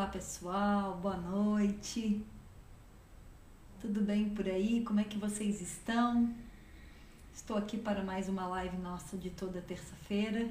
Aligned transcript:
Olá 0.00 0.08
pessoal, 0.08 0.96
boa 0.96 1.18
noite. 1.18 2.24
Tudo 3.82 4.00
bem 4.00 4.30
por 4.30 4.48
aí? 4.48 4.82
Como 4.82 4.98
é 4.98 5.04
que 5.04 5.18
vocês 5.18 5.60
estão? 5.60 6.34
Estou 7.34 7.54
aqui 7.54 7.76
para 7.76 8.02
mais 8.02 8.26
uma 8.26 8.46
live 8.46 8.78
nossa 8.78 9.18
de 9.18 9.28
toda 9.28 9.60
terça-feira. 9.60 10.48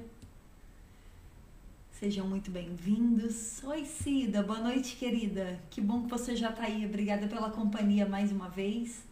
Sejam 1.90 2.28
muito 2.28 2.52
bem-vindos. 2.52 3.64
Oi, 3.64 3.86
Cida, 3.86 4.44
boa 4.44 4.60
noite, 4.60 4.96
querida. 4.98 5.60
Que 5.72 5.82
bom 5.82 6.04
que 6.04 6.12
você 6.12 6.36
já 6.36 6.52
está 6.52 6.66
aí. 6.66 6.86
Obrigada 6.86 7.28
pela 7.28 7.50
companhia 7.50 8.06
mais 8.06 8.32
uma 8.32 8.50
vez. 8.50 9.04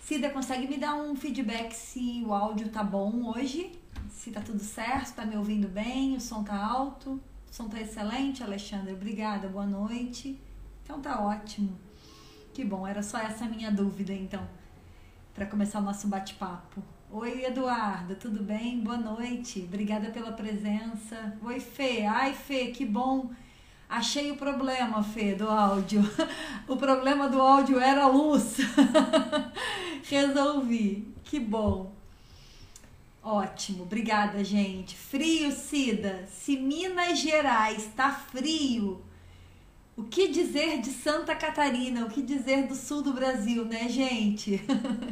Cida, 0.00 0.28
consegue 0.30 0.66
me 0.66 0.76
dar 0.76 0.96
um 0.96 1.14
feedback 1.14 1.72
se 1.72 2.24
o 2.26 2.34
áudio 2.34 2.68
tá 2.70 2.82
bom 2.82 3.30
hoje? 3.30 3.70
Se 4.10 4.32
tá 4.32 4.40
tudo 4.40 4.58
certo, 4.58 5.14
tá 5.14 5.24
me 5.24 5.36
ouvindo 5.36 5.68
bem, 5.68 6.16
o 6.16 6.20
som 6.20 6.42
tá 6.42 6.56
alto, 6.56 7.20
o 7.50 7.54
som 7.54 7.68
tá 7.68 7.80
excelente, 7.80 8.42
Alexandre. 8.42 8.92
Obrigada, 8.92 9.48
boa 9.48 9.66
noite. 9.66 10.40
Então 10.82 11.00
tá 11.00 11.20
ótimo. 11.20 11.78
Que 12.52 12.64
bom, 12.64 12.86
era 12.86 13.02
só 13.02 13.18
essa 13.18 13.46
minha 13.46 13.70
dúvida 13.70 14.12
então, 14.12 14.46
para 15.34 15.46
começar 15.46 15.78
o 15.78 15.82
nosso 15.82 16.08
bate-papo. 16.08 16.82
Oi, 17.10 17.44
Eduardo, 17.44 18.16
tudo 18.16 18.42
bem? 18.42 18.80
Boa 18.80 18.98
noite. 18.98 19.64
Obrigada 19.66 20.10
pela 20.10 20.32
presença. 20.32 21.36
Oi, 21.42 21.58
Fê. 21.58 22.04
Ai, 22.04 22.34
Fê, 22.34 22.66
que 22.66 22.84
bom. 22.84 23.30
Achei 23.88 24.30
o 24.30 24.36
problema, 24.36 25.02
Fê, 25.02 25.34
do 25.34 25.48
áudio. 25.48 26.02
O 26.68 26.76
problema 26.76 27.30
do 27.30 27.40
áudio 27.40 27.80
era 27.80 28.04
a 28.04 28.08
luz. 28.08 28.58
Resolvi. 30.04 31.14
Que 31.24 31.40
bom. 31.40 31.97
Ótimo, 33.30 33.82
obrigada, 33.82 34.42
gente. 34.42 34.96
Frio, 34.96 35.52
Cida. 35.52 36.24
Se 36.28 36.56
Minas 36.56 37.18
Gerais 37.18 37.90
tá 37.94 38.10
frio, 38.10 39.02
o 39.94 40.04
que 40.04 40.28
dizer 40.28 40.80
de 40.80 40.88
Santa 40.88 41.36
Catarina? 41.36 42.06
O 42.06 42.08
que 42.08 42.22
dizer 42.22 42.66
do 42.66 42.74
sul 42.74 43.02
do 43.02 43.12
Brasil, 43.12 43.66
né, 43.66 43.86
gente? 43.86 44.58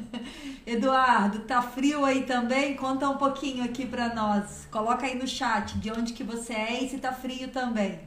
Eduardo, 0.67 1.41
tá 1.41 1.61
frio 1.61 2.06
aí 2.06 2.23
também? 2.25 2.75
Conta 2.75 3.06
um 3.06 3.19
pouquinho 3.19 3.62
aqui 3.62 3.84
para 3.84 4.14
nós. 4.14 4.67
Coloca 4.70 5.05
aí 5.05 5.14
no 5.14 5.28
chat 5.28 5.77
de 5.77 5.92
onde 5.92 6.14
que 6.14 6.25
você 6.25 6.55
é 6.55 6.84
e 6.84 6.89
se 6.89 6.97
tá 6.97 7.12
frio 7.12 7.48
também. 7.48 8.01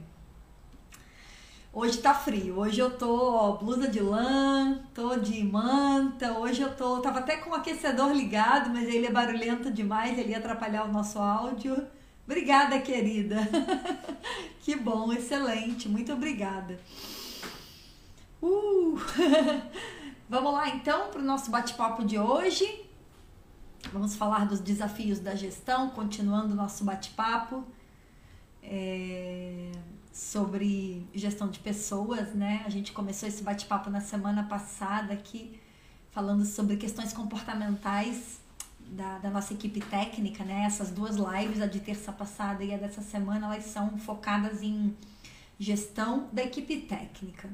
Hoje 1.72 1.98
tá 1.98 2.12
frio. 2.12 2.58
Hoje 2.58 2.80
eu 2.80 2.90
tô, 2.90 3.32
ó, 3.32 3.52
blusa 3.52 3.86
de 3.88 4.00
lã, 4.00 4.80
tô 4.92 5.16
de 5.16 5.42
manta. 5.44 6.32
Hoje 6.38 6.62
eu 6.62 6.74
tô, 6.74 6.98
tava 7.00 7.20
até 7.20 7.36
com 7.36 7.50
o 7.50 7.54
aquecedor 7.54 8.12
ligado, 8.12 8.70
mas 8.70 8.88
ele 8.88 9.06
é 9.06 9.10
barulhento 9.10 9.70
demais, 9.70 10.18
ele 10.18 10.30
ia 10.30 10.38
atrapalhar 10.38 10.84
o 10.84 10.92
nosso 10.92 11.18
áudio. 11.20 11.86
Obrigada, 12.26 12.80
querida. 12.80 13.36
que 14.62 14.74
bom, 14.74 15.12
excelente. 15.12 15.88
Muito 15.88 16.12
obrigada. 16.12 16.78
Uh! 18.42 18.98
Vamos 20.28 20.52
lá 20.52 20.68
então 20.70 21.08
para 21.08 21.20
o 21.20 21.24
nosso 21.24 21.50
bate-papo 21.52 22.04
de 22.04 22.18
hoje. 22.18 22.84
Vamos 23.92 24.16
falar 24.16 24.44
dos 24.46 24.58
desafios 24.60 25.20
da 25.20 25.36
gestão, 25.36 25.90
continuando 25.90 26.52
o 26.52 26.56
nosso 26.56 26.84
bate-papo 26.84 27.64
é, 28.62 29.70
sobre 30.20 31.08
gestão 31.14 31.48
de 31.48 31.58
pessoas, 31.58 32.34
né? 32.34 32.62
A 32.66 32.68
gente 32.68 32.92
começou 32.92 33.26
esse 33.26 33.42
bate-papo 33.42 33.88
na 33.88 34.02
semana 34.02 34.42
passada 34.42 35.14
aqui, 35.14 35.58
falando 36.10 36.44
sobre 36.44 36.76
questões 36.76 37.10
comportamentais 37.10 38.38
da, 38.78 39.16
da, 39.18 39.30
nossa 39.30 39.54
equipe 39.54 39.80
técnica, 39.80 40.44
né? 40.44 40.64
Essas 40.64 40.90
duas 40.90 41.16
lives, 41.16 41.62
a 41.62 41.66
de 41.66 41.80
terça 41.80 42.12
passada 42.12 42.62
e 42.62 42.74
a 42.74 42.76
dessa 42.76 43.00
semana, 43.00 43.46
elas 43.46 43.64
são 43.64 43.96
focadas 43.96 44.62
em 44.62 44.94
gestão 45.58 46.28
da 46.30 46.42
equipe 46.42 46.76
técnica. 46.82 47.48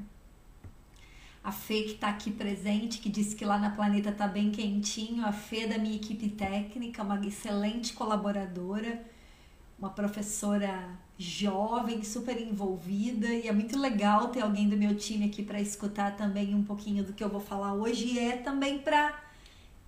A 1.41 1.53
Fê 1.53 1.83
que 1.83 1.93
está 1.93 2.09
aqui 2.09 2.31
presente, 2.31 2.99
que 2.99 3.07
disse 3.07 3.33
que 3.33 3.45
lá 3.45 3.57
na 3.57 3.69
Planeta 3.69 4.11
tá 4.11 4.27
bem 4.27 4.51
quentinho, 4.51 5.25
a 5.25 5.31
Fê 5.31 5.67
da 5.67 5.77
minha 5.77 5.95
equipe 5.95 6.27
técnica, 6.27 7.01
uma 7.01 7.25
excelente 7.25 7.93
colaboradora, 7.93 9.05
uma 9.77 9.89
professora 9.89 10.89
jovem, 11.17 12.03
super 12.03 12.39
envolvida, 12.39 13.27
e 13.27 13.47
é 13.47 13.51
muito 13.51 13.77
legal 13.79 14.29
ter 14.29 14.41
alguém 14.41 14.69
do 14.69 14.77
meu 14.77 14.95
time 14.95 15.25
aqui 15.25 15.43
para 15.43 15.59
escutar 15.59 16.15
também 16.15 16.53
um 16.53 16.63
pouquinho 16.63 17.03
do 17.03 17.13
que 17.13 17.23
eu 17.23 17.29
vou 17.29 17.41
falar 17.41 17.73
hoje, 17.73 18.05
e 18.05 18.19
é 18.19 18.37
também 18.37 18.79
para 18.79 19.23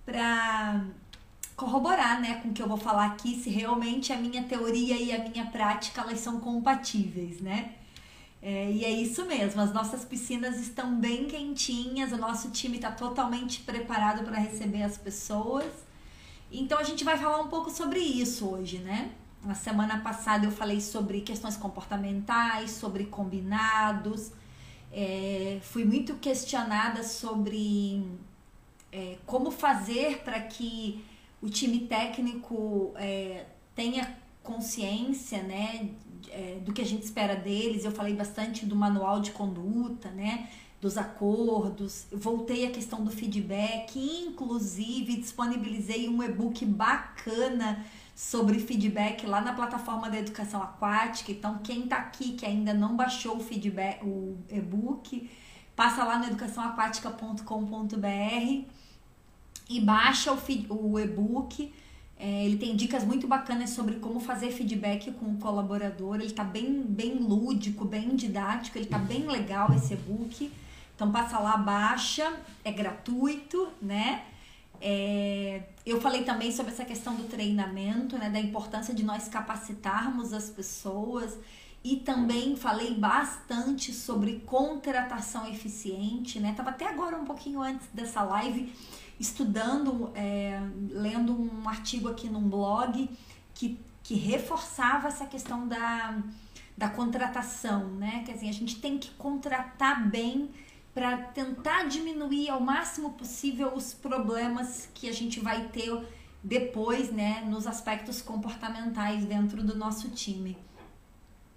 para 0.04 0.84
corroborar, 1.54 2.20
né, 2.20 2.36
com 2.36 2.48
o 2.48 2.52
que 2.52 2.62
eu 2.62 2.66
vou 2.66 2.78
falar 2.78 3.06
aqui, 3.06 3.36
se 3.36 3.50
realmente 3.50 4.12
a 4.12 4.16
minha 4.16 4.42
teoria 4.44 4.96
e 4.96 5.12
a 5.12 5.28
minha 5.28 5.46
prática 5.46 6.00
elas 6.00 6.18
são 6.18 6.40
compatíveis, 6.40 7.40
né? 7.40 7.74
É, 8.42 8.72
e 8.72 8.84
é 8.84 8.90
isso 8.90 9.26
mesmo, 9.26 9.60
as 9.60 9.72
nossas 9.72 10.02
piscinas 10.04 10.58
estão 10.58 10.98
bem 10.98 11.26
quentinhas, 11.26 12.12
o 12.12 12.16
nosso 12.16 12.50
time 12.50 12.76
está 12.76 12.90
totalmente 12.90 13.60
preparado 13.60 14.24
para 14.24 14.38
receber 14.38 14.82
as 14.82 14.96
pessoas. 14.96 15.70
Então 16.50 16.78
a 16.78 16.82
gente 16.82 17.04
vai 17.04 17.18
falar 17.18 17.40
um 17.40 17.48
pouco 17.48 17.70
sobre 17.70 18.00
isso 18.00 18.48
hoje, 18.48 18.78
né? 18.78 19.10
Na 19.42 19.54
semana 19.54 20.00
passada 20.00 20.44
eu 20.44 20.50
falei 20.50 20.80
sobre 20.80 21.22
questões 21.22 21.56
comportamentais, 21.56 22.72
sobre 22.72 23.06
combinados, 23.06 24.32
é, 24.92 25.58
fui 25.62 25.84
muito 25.84 26.14
questionada 26.16 27.02
sobre 27.02 28.04
é, 28.92 29.16
como 29.24 29.50
fazer 29.50 30.18
para 30.24 30.40
que 30.40 31.02
o 31.40 31.48
time 31.48 31.80
técnico 31.80 32.92
é, 32.96 33.46
tenha 33.74 34.16
consciência, 34.42 35.42
né, 35.42 35.90
é, 36.28 36.58
do 36.64 36.72
que 36.72 36.82
a 36.82 36.84
gente 36.84 37.04
espera 37.04 37.36
deles. 37.36 37.84
Eu 37.84 37.92
falei 37.92 38.14
bastante 38.14 38.66
do 38.66 38.74
manual 38.74 39.20
de 39.20 39.30
conduta, 39.30 40.10
né, 40.10 40.50
dos 40.80 40.98
acordos. 40.98 42.06
voltei 42.12 42.66
à 42.66 42.70
questão 42.70 43.04
do 43.04 43.10
feedback, 43.10 43.98
inclusive 43.98 45.16
disponibilizei 45.16 46.08
um 46.08 46.22
e-book 46.22 46.64
bacana 46.66 47.86
sobre 48.20 48.58
feedback 48.58 49.24
lá 49.24 49.40
na 49.40 49.54
plataforma 49.54 50.10
da 50.10 50.18
educação 50.18 50.62
aquática. 50.62 51.32
Então, 51.32 51.58
quem 51.64 51.84
está 51.84 51.96
aqui 51.96 52.32
que 52.32 52.44
ainda 52.44 52.74
não 52.74 52.94
baixou 52.94 53.38
o 53.38 53.40
feedback, 53.40 54.04
o 54.04 54.36
e-book, 54.50 55.30
passa 55.74 56.04
lá 56.04 56.18
no 56.18 56.26
educaçãoaquática.com.br 56.26 58.64
e 59.70 59.80
baixa 59.80 60.34
o, 60.34 60.38
o 60.68 61.00
e-book. 61.00 61.72
É, 62.18 62.44
ele 62.44 62.58
tem 62.58 62.76
dicas 62.76 63.04
muito 63.04 63.26
bacanas 63.26 63.70
sobre 63.70 63.94
como 63.94 64.20
fazer 64.20 64.52
feedback 64.52 65.12
com 65.12 65.24
o 65.24 65.38
colaborador. 65.38 66.16
Ele 66.16 66.26
está 66.26 66.44
bem, 66.44 66.82
bem 66.82 67.14
lúdico, 67.14 67.86
bem 67.86 68.14
didático, 68.14 68.76
ele 68.76 68.84
está 68.84 68.98
bem 68.98 69.26
legal 69.26 69.72
esse 69.72 69.94
e-book. 69.94 70.52
Então 70.94 71.10
passa 71.10 71.38
lá, 71.38 71.56
baixa, 71.56 72.30
é 72.62 72.70
gratuito, 72.70 73.68
né? 73.80 74.24
É, 74.80 75.62
eu 75.84 76.00
falei 76.00 76.24
também 76.24 76.50
sobre 76.50 76.72
essa 76.72 76.84
questão 76.84 77.14
do 77.14 77.24
treinamento, 77.24 78.16
né? 78.16 78.30
Da 78.30 78.40
importância 78.40 78.94
de 78.94 79.02
nós 79.02 79.28
capacitarmos 79.28 80.32
as 80.32 80.48
pessoas. 80.48 81.36
E 81.82 81.96
também 81.96 82.56
falei 82.56 82.94
bastante 82.94 83.92
sobre 83.92 84.40
contratação 84.40 85.48
eficiente, 85.48 86.38
né? 86.38 86.54
Tava 86.56 86.70
até 86.70 86.86
agora 86.86 87.16
um 87.16 87.24
pouquinho 87.24 87.62
antes 87.62 87.86
dessa 87.92 88.22
live 88.22 88.72
estudando, 89.18 90.10
é, 90.14 90.60
lendo 90.90 91.32
um 91.32 91.68
artigo 91.68 92.08
aqui 92.08 92.28
num 92.28 92.48
blog 92.48 93.08
que, 93.54 93.78
que 94.02 94.14
reforçava 94.14 95.08
essa 95.08 95.26
questão 95.26 95.68
da, 95.68 96.18
da 96.76 96.88
contratação, 96.88 97.88
né? 97.92 98.22
Quer 98.24 98.32
dizer, 98.32 98.48
a 98.48 98.52
gente 98.52 98.76
tem 98.76 98.98
que 98.98 99.10
contratar 99.12 100.08
bem 100.08 100.50
para 101.00 101.16
tentar 101.16 101.84
diminuir 101.84 102.50
ao 102.50 102.60
máximo 102.60 103.12
possível 103.12 103.72
os 103.74 103.94
problemas 103.94 104.86
que 104.92 105.08
a 105.08 105.12
gente 105.14 105.40
vai 105.40 105.68
ter 105.68 105.98
depois, 106.44 107.10
né, 107.10 107.42
nos 107.46 107.66
aspectos 107.66 108.20
comportamentais 108.20 109.24
dentro 109.24 109.62
do 109.62 109.74
nosso 109.74 110.10
time. 110.10 110.58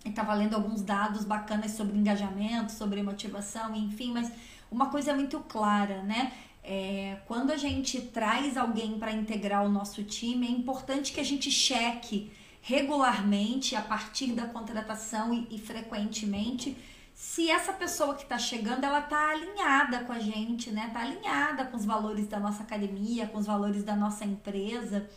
Estava 0.05 0.33
lendo 0.33 0.53
alguns 0.53 0.81
dados 0.81 1.25
bacanas 1.25 1.71
sobre 1.71 1.97
engajamento, 1.97 2.71
sobre 2.71 3.03
motivação, 3.03 3.75
enfim, 3.75 4.13
mas 4.13 4.31
uma 4.71 4.89
coisa 4.89 5.13
muito 5.13 5.37
clara, 5.41 6.01
né? 6.03 6.31
É, 6.63 7.17
quando 7.27 7.51
a 7.51 7.57
gente 7.57 7.99
traz 7.99 8.55
alguém 8.55 8.97
para 8.97 9.11
integrar 9.11 9.65
o 9.65 9.69
nosso 9.69 10.05
time, 10.05 10.47
é 10.47 10.51
importante 10.51 11.11
que 11.11 11.19
a 11.19 11.25
gente 11.25 11.51
cheque 11.51 12.31
regularmente, 12.61 13.75
a 13.75 13.81
partir 13.81 14.27
da 14.27 14.45
contratação 14.45 15.33
e, 15.33 15.47
e 15.51 15.59
frequentemente, 15.59 16.77
se 17.13 17.49
essa 17.49 17.73
pessoa 17.73 18.15
que 18.15 18.23
está 18.23 18.37
chegando, 18.37 18.83
ela 18.83 18.99
está 18.99 19.29
alinhada 19.31 19.99
com 20.03 20.11
a 20.11 20.19
gente, 20.19 20.71
né? 20.71 20.87
Está 20.87 21.01
alinhada 21.01 21.65
com 21.65 21.77
os 21.77 21.85
valores 21.85 22.27
da 22.27 22.39
nossa 22.39 22.63
academia, 22.63 23.27
com 23.27 23.37
os 23.37 23.45
valores 23.45 23.83
da 23.83 23.95
nossa 23.95 24.25
empresa. 24.25 25.07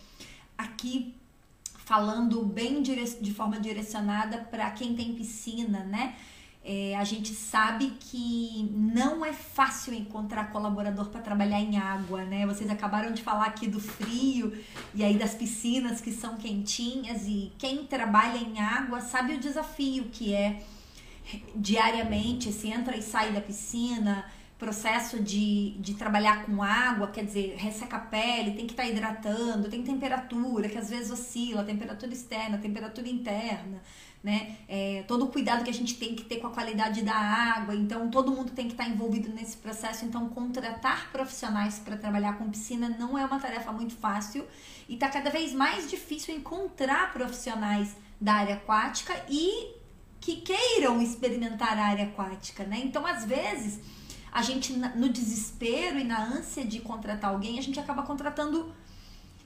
Aqui 0.56 1.14
falando 1.87 2.43
bem 2.43 2.82
de 2.82 3.32
forma 3.32 3.60
direcionada 3.60 4.38
para 4.50 4.70
quem 4.72 4.94
tem 4.94 5.14
piscina, 5.14 5.84
né? 5.84 6.16
É, 6.69 6.96
a 6.96 7.04
gente 7.04 7.32
sabe 7.32 7.93
que 8.00 8.69
não 8.75 9.25
é 9.25 9.32
fácil 9.32 9.94
encontrar 9.94 10.50
colaborador 10.50 11.10
para 11.10 11.20
trabalhar 11.20 11.60
em 11.60 11.78
água, 11.78 12.25
né? 12.25 12.44
Vocês 12.44 12.69
acabaram 12.69 13.12
de 13.12 13.22
falar 13.22 13.46
aqui 13.46 13.69
do 13.69 13.78
frio 13.78 14.52
e 14.92 15.04
aí 15.04 15.16
das 15.16 15.32
piscinas 15.32 16.00
que 16.00 16.10
são 16.10 16.37
quentinhas 16.37 17.22
e 17.26 17.52
quem 17.56 17.87
trabalha 17.87 18.38
em 18.38 18.58
água 18.58 19.00
sabe 19.00 19.34
o 19.34 19.38
desafio 19.38 20.06
que 20.12 20.34
é 20.34 20.60
diariamente, 21.55 22.52
se 22.52 22.69
entra 22.69 22.96
e 22.96 23.02
sai 23.02 23.32
da 23.32 23.40
piscina, 23.40 24.25
processo 24.58 25.23
de, 25.23 25.73
de 25.78 25.94
trabalhar 25.94 26.46
com 26.46 26.62
água, 26.62 27.08
quer 27.08 27.25
dizer, 27.25 27.56
resseca 27.56 27.96
a 27.96 28.00
pele, 28.00 28.52
tem 28.52 28.67
que 28.67 28.73
estar 28.73 28.84
tá 28.84 28.88
hidratando, 28.88 29.69
tem 29.69 29.82
temperatura, 29.82 30.69
que 30.69 30.78
às 30.78 30.88
vezes 30.88 31.11
oscila, 31.11 31.62
temperatura 31.62 32.12
externa, 32.12 32.56
temperatura 32.56 33.06
interna, 33.06 33.82
né? 34.25 34.56
É, 34.67 35.05
todo 35.06 35.26
o 35.26 35.28
cuidado 35.28 35.62
que 35.62 35.69
a 35.69 35.75
gente 35.75 35.99
tem 35.99 36.14
que 36.14 36.25
ter 36.25 36.37
com 36.37 36.46
a 36.46 36.50
qualidade 36.50 37.02
da 37.02 37.14
água, 37.14 37.75
então 37.75 38.08
todo 38.11 38.32
mundo 38.32 38.52
tem 38.52 38.67
que 38.67 38.73
estar 38.73 38.84
tá 38.84 38.90
envolvido 38.90 39.28
nesse 39.28 39.58
processo, 39.58 40.06
então 40.06 40.26
contratar 40.31 41.12
profissionais 41.12 41.78
para 41.78 41.96
trabalhar 41.96 42.38
com 42.38 42.49
piscina 42.49 42.88
não 42.88 43.19
é 43.19 43.26
uma 43.26 43.38
tarefa 43.38 43.70
muito 43.73 43.94
fácil 43.94 44.46
e 44.88 44.94
está 44.94 45.11
cada 45.11 45.28
vez 45.28 45.52
mais 45.52 45.88
difícil 45.90 46.34
encontrar 46.34 47.12
profissionais 47.12 47.94
da 48.19 48.34
área 48.34 48.55
aquática 48.55 49.14
e 49.28 49.75
que 50.20 50.36
queiram 50.36 51.00
experimentar 51.00 51.78
a 51.78 51.86
área 51.86 52.04
aquática, 52.06 52.64
né? 52.64 52.80
Então, 52.82 53.06
às 53.06 53.24
vezes, 53.24 53.80
a 54.32 54.42
gente 54.42 54.72
no 54.72 55.08
desespero 55.08 55.98
e 55.98 56.04
na 56.04 56.22
ânsia 56.24 56.64
de 56.64 56.80
contratar 56.80 57.30
alguém, 57.30 57.58
a 57.58 57.62
gente 57.62 57.78
acaba 57.78 58.02
contratando 58.02 58.72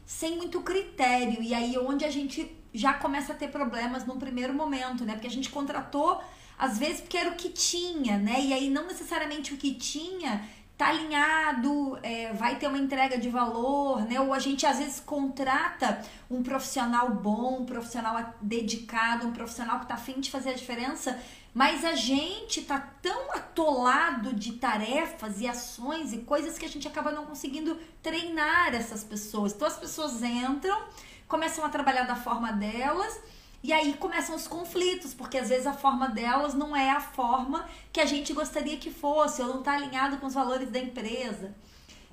sem 0.05 0.37
muito 0.37 0.61
critério 0.62 1.40
e 1.43 1.55
aí 1.55 1.78
onde 1.78 2.05
a 2.05 2.11
gente 2.11 2.56
já 2.75 2.94
começa 2.94 3.32
a 3.32 3.37
ter 3.37 3.49
problemas 3.49 4.05
no 4.05 4.17
primeiro 4.17 4.52
momento, 4.52 5.05
né? 5.05 5.12
Porque 5.14 5.28
a 5.28 5.31
gente 5.31 5.49
contratou 5.50 6.20
às 6.58 6.78
vezes 6.78 7.00
porque 7.00 7.17
era 7.17 7.31
o 7.31 7.37
que 7.37 7.49
tinha, 7.49 8.19
né? 8.19 8.38
E 8.40 8.52
aí 8.52 8.69
não 8.69 8.87
necessariamente 8.87 9.55
o 9.55 9.56
que 9.56 9.75
tinha 9.75 10.46
tá 10.81 10.88
alinhado, 10.88 11.99
é, 12.03 12.32
vai 12.32 12.56
ter 12.56 12.67
uma 12.67 12.79
entrega 12.79 13.19
de 13.19 13.29
valor, 13.29 14.00
né? 14.09 14.19
Ou 14.19 14.32
a 14.32 14.38
gente 14.38 14.65
às 14.65 14.79
vezes 14.79 14.99
contrata 14.99 16.00
um 16.31 16.43
profissional 16.43 17.11
bom, 17.11 17.61
um 17.61 17.67
profissional 17.67 18.35
dedicado, 18.41 19.27
um 19.27 19.32
profissional 19.32 19.81
que 19.81 19.87
tá 19.87 19.94
afim 19.94 20.21
de 20.21 20.31
fazer 20.31 20.50
a 20.50 20.55
diferença 20.55 21.19
mas 21.53 21.85
a 21.85 21.94
gente 21.94 22.62
tá 22.62 22.79
tão 23.03 23.32
atolado 23.32 24.32
de 24.32 24.53
tarefas 24.53 25.41
e 25.41 25.49
ações 25.49 26.12
e 26.12 26.19
coisas 26.19 26.56
que 26.56 26.65
a 26.65 26.69
gente 26.69 26.87
acaba 26.87 27.11
não 27.11 27.27
conseguindo 27.27 27.77
treinar 28.00 28.73
essas 28.73 29.03
pessoas. 29.03 29.53
Então 29.53 29.67
as 29.67 29.77
pessoas 29.77 30.23
entram, 30.23 30.81
começam 31.27 31.65
a 31.65 31.69
trabalhar 31.69 32.05
da 32.05 32.15
forma 32.15 32.53
delas 32.53 33.21
e 33.62 33.72
aí 33.72 33.94
começam 33.94 34.34
os 34.34 34.48
conflitos, 34.48 35.12
porque 35.12 35.38
às 35.38 35.48
vezes 35.48 35.66
a 35.66 35.72
forma 35.72 36.08
delas 36.08 36.54
não 36.54 36.74
é 36.74 36.90
a 36.90 37.00
forma 37.00 37.68
que 37.92 38.00
a 38.00 38.06
gente 38.06 38.32
gostaria 38.32 38.76
que 38.76 38.90
fosse, 38.90 39.42
ou 39.42 39.48
não 39.48 39.58
está 39.58 39.72
alinhado 39.72 40.16
com 40.18 40.26
os 40.26 40.34
valores 40.34 40.70
da 40.70 40.78
empresa. 40.78 41.54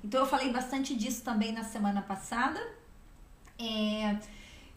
Então 0.04 0.20
eu 0.20 0.26
falei 0.26 0.50
bastante 0.50 0.94
disso 0.94 1.22
também 1.22 1.52
na 1.52 1.64
semana 1.64 2.02
passada. 2.02 2.60
É, 3.58 4.16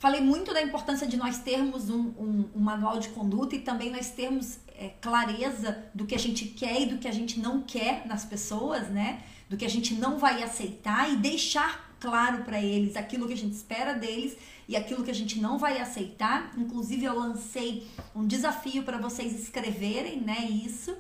Falei 0.02 0.20
muito 0.20 0.52
da 0.52 0.64
importância 0.64 1.06
de 1.06 1.16
nós 1.16 1.38
termos 1.38 1.92
um, 1.92 2.08
um, 2.18 2.50
um 2.56 2.60
manual 2.60 2.98
de 2.98 3.10
conduta 3.10 3.56
e 3.56 3.60
também 3.60 3.92
nós 3.92 4.10
termos 4.10 4.58
é, 4.76 4.90
clareza 5.00 5.78
do 5.94 6.08
que 6.08 6.16
a 6.16 6.18
gente 6.18 6.46
quer 6.46 6.82
e 6.82 6.86
do 6.88 6.98
que 6.98 7.08
a 7.08 7.12
gente 7.12 7.40
não 7.40 7.62
quer 7.62 8.08
nas 8.08 8.26
pessoas, 8.26 8.90
né? 8.90 9.22
Do 9.48 9.56
que 9.56 9.64
a 9.64 9.70
gente 9.70 9.94
não 9.94 10.18
vai 10.18 10.42
aceitar 10.42 11.08
e 11.14 11.18
deixar 11.18 11.91
claro 12.02 12.44
para 12.44 12.62
eles 12.62 12.98
aquilo 12.98 13.28
que 13.28 13.34
a 13.34 13.38
gente 13.38 13.54
espera 13.54 13.94
deles 13.94 14.36
e 14.68 14.76
aquilo 14.76 15.04
que 15.04 15.12
a 15.12 15.16
gente 15.16 15.40
não 15.40 15.58
vai 15.58 15.80
aceitar. 15.80 16.52
Inclusive, 16.58 17.06
eu 17.06 17.18
lancei 17.18 17.88
um 18.14 18.28
desafio 18.28 18.84
para 18.84 18.98
vocês 18.98 19.40
escreverem, 19.40 20.20
né? 20.20 20.46
Isso 20.50 20.94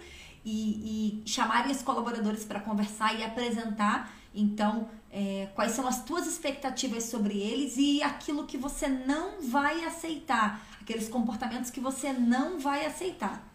e, 0.46 1.22
e 1.26 1.30
chamarem 1.30 1.72
os 1.72 1.82
colaboradores 1.82 2.46
para 2.46 2.60
conversar 2.60 3.20
e 3.20 3.24
apresentar 3.24 4.14
então, 4.34 4.90
é, 5.12 5.50
quais 5.56 5.74
são 5.74 5.86
as 5.86 6.04
tuas 6.04 6.26
expectativas 6.26 7.04
sobre 7.06 7.38
eles 7.38 7.76
e 7.78 8.02
aquilo 8.02 8.46
que 8.46 8.58
você 8.58 8.88
não 8.88 9.42
vai 9.42 9.84
aceitar, 9.84 10.66
aqueles 10.80 11.10
comportamentos 11.10 11.70
que 11.70 11.82
você 11.82 12.14
não 12.14 12.60
vai 12.60 12.86
aceitar. 12.86 13.46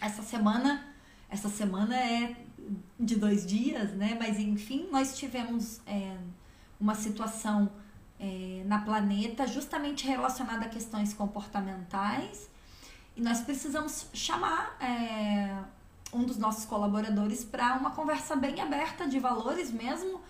Essa 0.00 0.22
semana, 0.22 0.86
essa 1.30 1.48
semana 1.48 1.96
é 1.96 2.36
de 3.00 3.16
dois 3.16 3.46
dias, 3.46 3.92
né? 3.92 4.16
Mas 4.18 4.38
enfim, 4.38 4.88
nós 4.90 5.16
tivemos 5.16 5.80
é, 5.86 6.16
uma 6.80 6.94
situação 6.94 7.70
é, 8.18 8.62
na 8.66 8.80
planeta 8.80 9.46
justamente 9.46 10.06
relacionada 10.06 10.66
a 10.66 10.68
questões 10.68 11.14
comportamentais 11.14 12.48
e 13.18 13.20
nós 13.20 13.40
precisamos 13.40 14.06
chamar 14.12 14.76
é, 14.80 15.56
um 16.12 16.22
dos 16.24 16.38
nossos 16.38 16.64
colaboradores 16.64 17.44
para 17.44 17.74
uma 17.74 17.90
conversa 17.90 18.36
bem 18.36 18.60
aberta 18.60 19.08
de 19.08 19.18
valores 19.18 19.72
mesmo, 19.72 20.20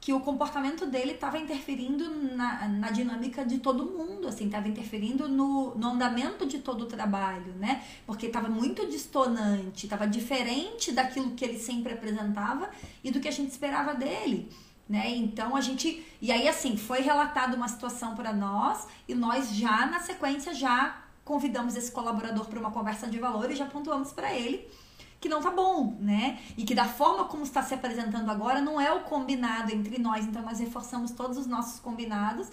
que 0.00 0.12
o 0.12 0.20
comportamento 0.20 0.86
dele 0.86 1.12
estava 1.12 1.38
interferindo 1.38 2.08
na, 2.36 2.68
na 2.68 2.90
dinâmica 2.90 3.44
de 3.44 3.58
todo 3.58 3.84
mundo, 3.84 4.28
assim, 4.28 4.46
estava 4.46 4.68
interferindo 4.68 5.28
no, 5.28 5.74
no 5.74 5.88
andamento 5.88 6.46
de 6.46 6.60
todo 6.60 6.82
o 6.82 6.86
trabalho, 6.86 7.52
né? 7.54 7.82
Porque 8.06 8.26
estava 8.26 8.48
muito 8.48 8.86
distonante, 8.86 9.86
estava 9.86 10.06
diferente 10.06 10.92
daquilo 10.92 11.32
que 11.32 11.44
ele 11.44 11.58
sempre 11.58 11.94
apresentava 11.94 12.70
e 13.02 13.10
do 13.10 13.18
que 13.18 13.26
a 13.26 13.32
gente 13.32 13.50
esperava 13.50 13.94
dele. 13.94 14.48
Né? 14.88 15.16
Então 15.16 15.56
a 15.56 15.60
gente 15.60 16.06
e 16.22 16.30
aí 16.30 16.48
assim 16.48 16.76
foi 16.76 17.00
relatada 17.00 17.56
uma 17.56 17.66
situação 17.66 18.14
para 18.14 18.32
nós 18.32 18.86
e 19.08 19.14
nós 19.16 19.52
já 19.52 19.84
na 19.86 19.98
sequência 19.98 20.54
já 20.54 21.02
convidamos 21.24 21.74
esse 21.74 21.90
colaborador 21.90 22.46
para 22.46 22.60
uma 22.60 22.70
conversa 22.70 23.08
de 23.08 23.18
valor 23.18 23.50
e 23.50 23.56
já 23.56 23.66
pontuamos 23.66 24.12
para 24.12 24.32
ele 24.32 24.68
que 25.20 25.28
não 25.28 25.40
tá 25.40 25.50
bom, 25.50 25.96
né? 25.98 26.38
E 26.56 26.64
que 26.64 26.74
da 26.74 26.84
forma 26.84 27.24
como 27.24 27.42
está 27.42 27.62
se 27.62 27.74
apresentando 27.74 28.30
agora 28.30 28.60
não 28.60 28.80
é 28.80 28.92
o 28.92 29.00
combinado 29.00 29.72
entre 29.72 29.98
nós. 29.98 30.24
Então 30.24 30.42
nós 30.42 30.60
reforçamos 30.60 31.10
todos 31.10 31.36
os 31.36 31.46
nossos 31.46 31.80
combinados. 31.80 32.48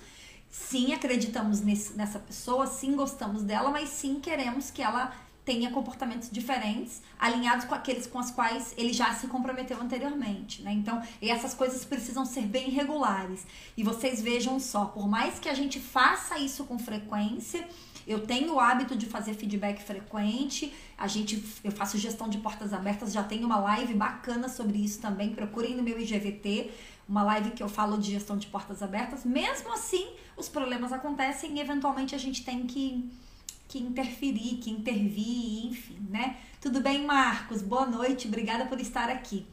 Sim, 0.50 0.94
acreditamos 0.94 1.62
nesse, 1.62 1.94
nessa 1.94 2.20
pessoa, 2.20 2.68
sim, 2.68 2.96
gostamos 2.96 3.44
dela, 3.44 3.70
mas 3.72 3.90
sim 3.90 4.20
queremos 4.20 4.72
que 4.72 4.82
ela 4.82 5.14
tenha 5.46 5.72
comportamentos 5.72 6.30
diferentes, 6.32 7.02
alinhados 7.20 7.66
com 7.66 7.76
aqueles 7.76 8.08
com 8.08 8.20
os 8.20 8.32
quais 8.32 8.74
ele 8.78 8.94
já 8.94 9.14
se 9.14 9.28
comprometeu 9.28 9.80
anteriormente, 9.82 10.62
né? 10.62 10.72
Então, 10.72 11.02
essas 11.22 11.54
coisas 11.54 11.84
precisam 11.84 12.26
ser 12.26 12.44
bem 12.44 12.70
regulares. 12.70 13.46
E 13.76 13.84
vocês 13.84 14.22
vejam 14.22 14.60
só, 14.60 14.86
por 14.86 15.08
mais 15.08 15.40
que 15.40 15.50
a 15.50 15.54
gente 15.54 15.80
faça 15.80 16.38
isso 16.40 16.64
com 16.64 16.80
frequência, 16.80 17.68
eu 18.06 18.26
tenho 18.26 18.54
o 18.54 18.60
hábito 18.60 18.96
de 18.96 19.06
fazer 19.06 19.34
feedback 19.34 19.82
frequente. 19.82 20.74
A 20.98 21.08
gente, 21.08 21.44
eu 21.64 21.72
faço 21.72 21.98
gestão 21.98 22.30
de 22.30 22.38
portas 22.38 22.74
abertas, 22.74 23.14
já 23.14 23.24
tenho 23.24 23.46
uma 23.46 23.60
live 23.60 23.94
bacana 23.94 24.50
sobre 24.50 24.78
isso 24.78 25.00
também. 25.00 25.34
Procurem 25.34 25.76
no 25.76 25.84
meu 25.84 26.00
IGVT, 26.00 26.72
uma 27.08 27.24
live 27.24 27.52
que 27.52 27.64
eu 27.64 27.70
falo 27.70 27.98
de 27.98 28.12
gestão 28.12 28.38
de 28.38 28.48
portas 28.48 28.82
abertas. 28.82 29.26
Mesmo 29.26 29.74
assim, 29.74 30.08
os 30.38 30.50
problemas 30.50 30.92
acontecem 30.92 31.58
e 31.58 31.62
eventualmente 31.62 32.14
a 32.14 32.18
gente 32.18 32.44
tem 32.44 32.66
que 32.66 33.10
que 33.74 33.80
interferir, 33.80 34.58
que 34.58 34.70
intervir, 34.70 35.66
enfim, 35.66 35.98
né? 36.08 36.38
Tudo 36.62 36.80
bem, 36.80 37.04
Marcos? 37.04 37.64
Boa 37.64 37.88
noite, 37.88 38.28
obrigada 38.28 38.68
por 38.68 38.80
estar 38.80 39.10
aqui. 39.10 39.48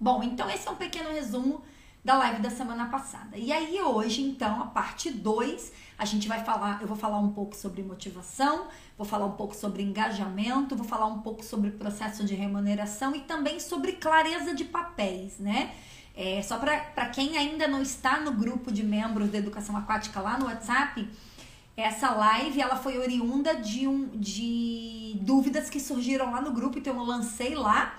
Bom, 0.00 0.22
então 0.22 0.48
esse 0.48 0.66
é 0.66 0.70
um 0.70 0.76
pequeno 0.76 1.10
resumo 1.10 1.60
da 2.02 2.16
live 2.16 2.40
da 2.40 2.48
semana 2.48 2.86
passada. 2.86 3.36
E 3.36 3.52
aí 3.52 3.82
hoje, 3.82 4.22
então, 4.22 4.62
a 4.62 4.64
parte 4.64 5.10
2, 5.10 5.72
a 5.98 6.06
gente 6.06 6.26
vai 6.26 6.42
falar, 6.42 6.80
eu 6.80 6.88
vou 6.88 6.96
falar 6.96 7.18
um 7.18 7.30
pouco 7.30 7.54
sobre 7.54 7.82
motivação, 7.82 8.68
vou 8.96 9.06
falar 9.06 9.26
um 9.26 9.32
pouco 9.32 9.54
sobre 9.54 9.82
engajamento, 9.82 10.74
vou 10.74 10.86
falar 10.86 11.04
um 11.04 11.20
pouco 11.20 11.44
sobre 11.44 11.70
processo 11.72 12.24
de 12.24 12.34
remuneração 12.34 13.14
e 13.14 13.20
também 13.20 13.60
sobre 13.60 13.92
clareza 13.92 14.54
de 14.54 14.64
papéis, 14.64 15.38
né? 15.38 15.74
É, 16.16 16.40
só 16.40 16.56
para 16.56 17.06
quem 17.10 17.36
ainda 17.36 17.68
não 17.68 17.82
está 17.82 18.20
no 18.20 18.32
grupo 18.32 18.72
de 18.72 18.82
membros 18.82 19.30
da 19.30 19.36
educação 19.36 19.76
aquática 19.76 20.18
lá 20.18 20.38
no 20.38 20.46
WhatsApp, 20.46 21.06
essa 21.80 22.10
live 22.10 22.60
ela 22.60 22.76
foi 22.76 22.98
oriunda 22.98 23.54
de, 23.54 23.86
um, 23.86 24.08
de 24.14 25.16
dúvidas 25.20 25.70
que 25.70 25.78
surgiram 25.78 26.32
lá 26.32 26.40
no 26.40 26.52
grupo, 26.52 26.78
então 26.78 26.96
eu 26.96 27.04
lancei 27.04 27.54
lá. 27.54 27.96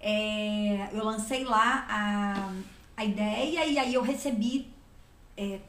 É, 0.00 0.90
eu 0.92 1.04
lancei 1.04 1.44
lá 1.44 1.86
a, 1.88 2.52
a 2.96 3.04
ideia 3.04 3.66
e 3.66 3.78
aí 3.78 3.94
eu 3.94 4.02
recebi 4.02 4.68
é, 5.36 5.60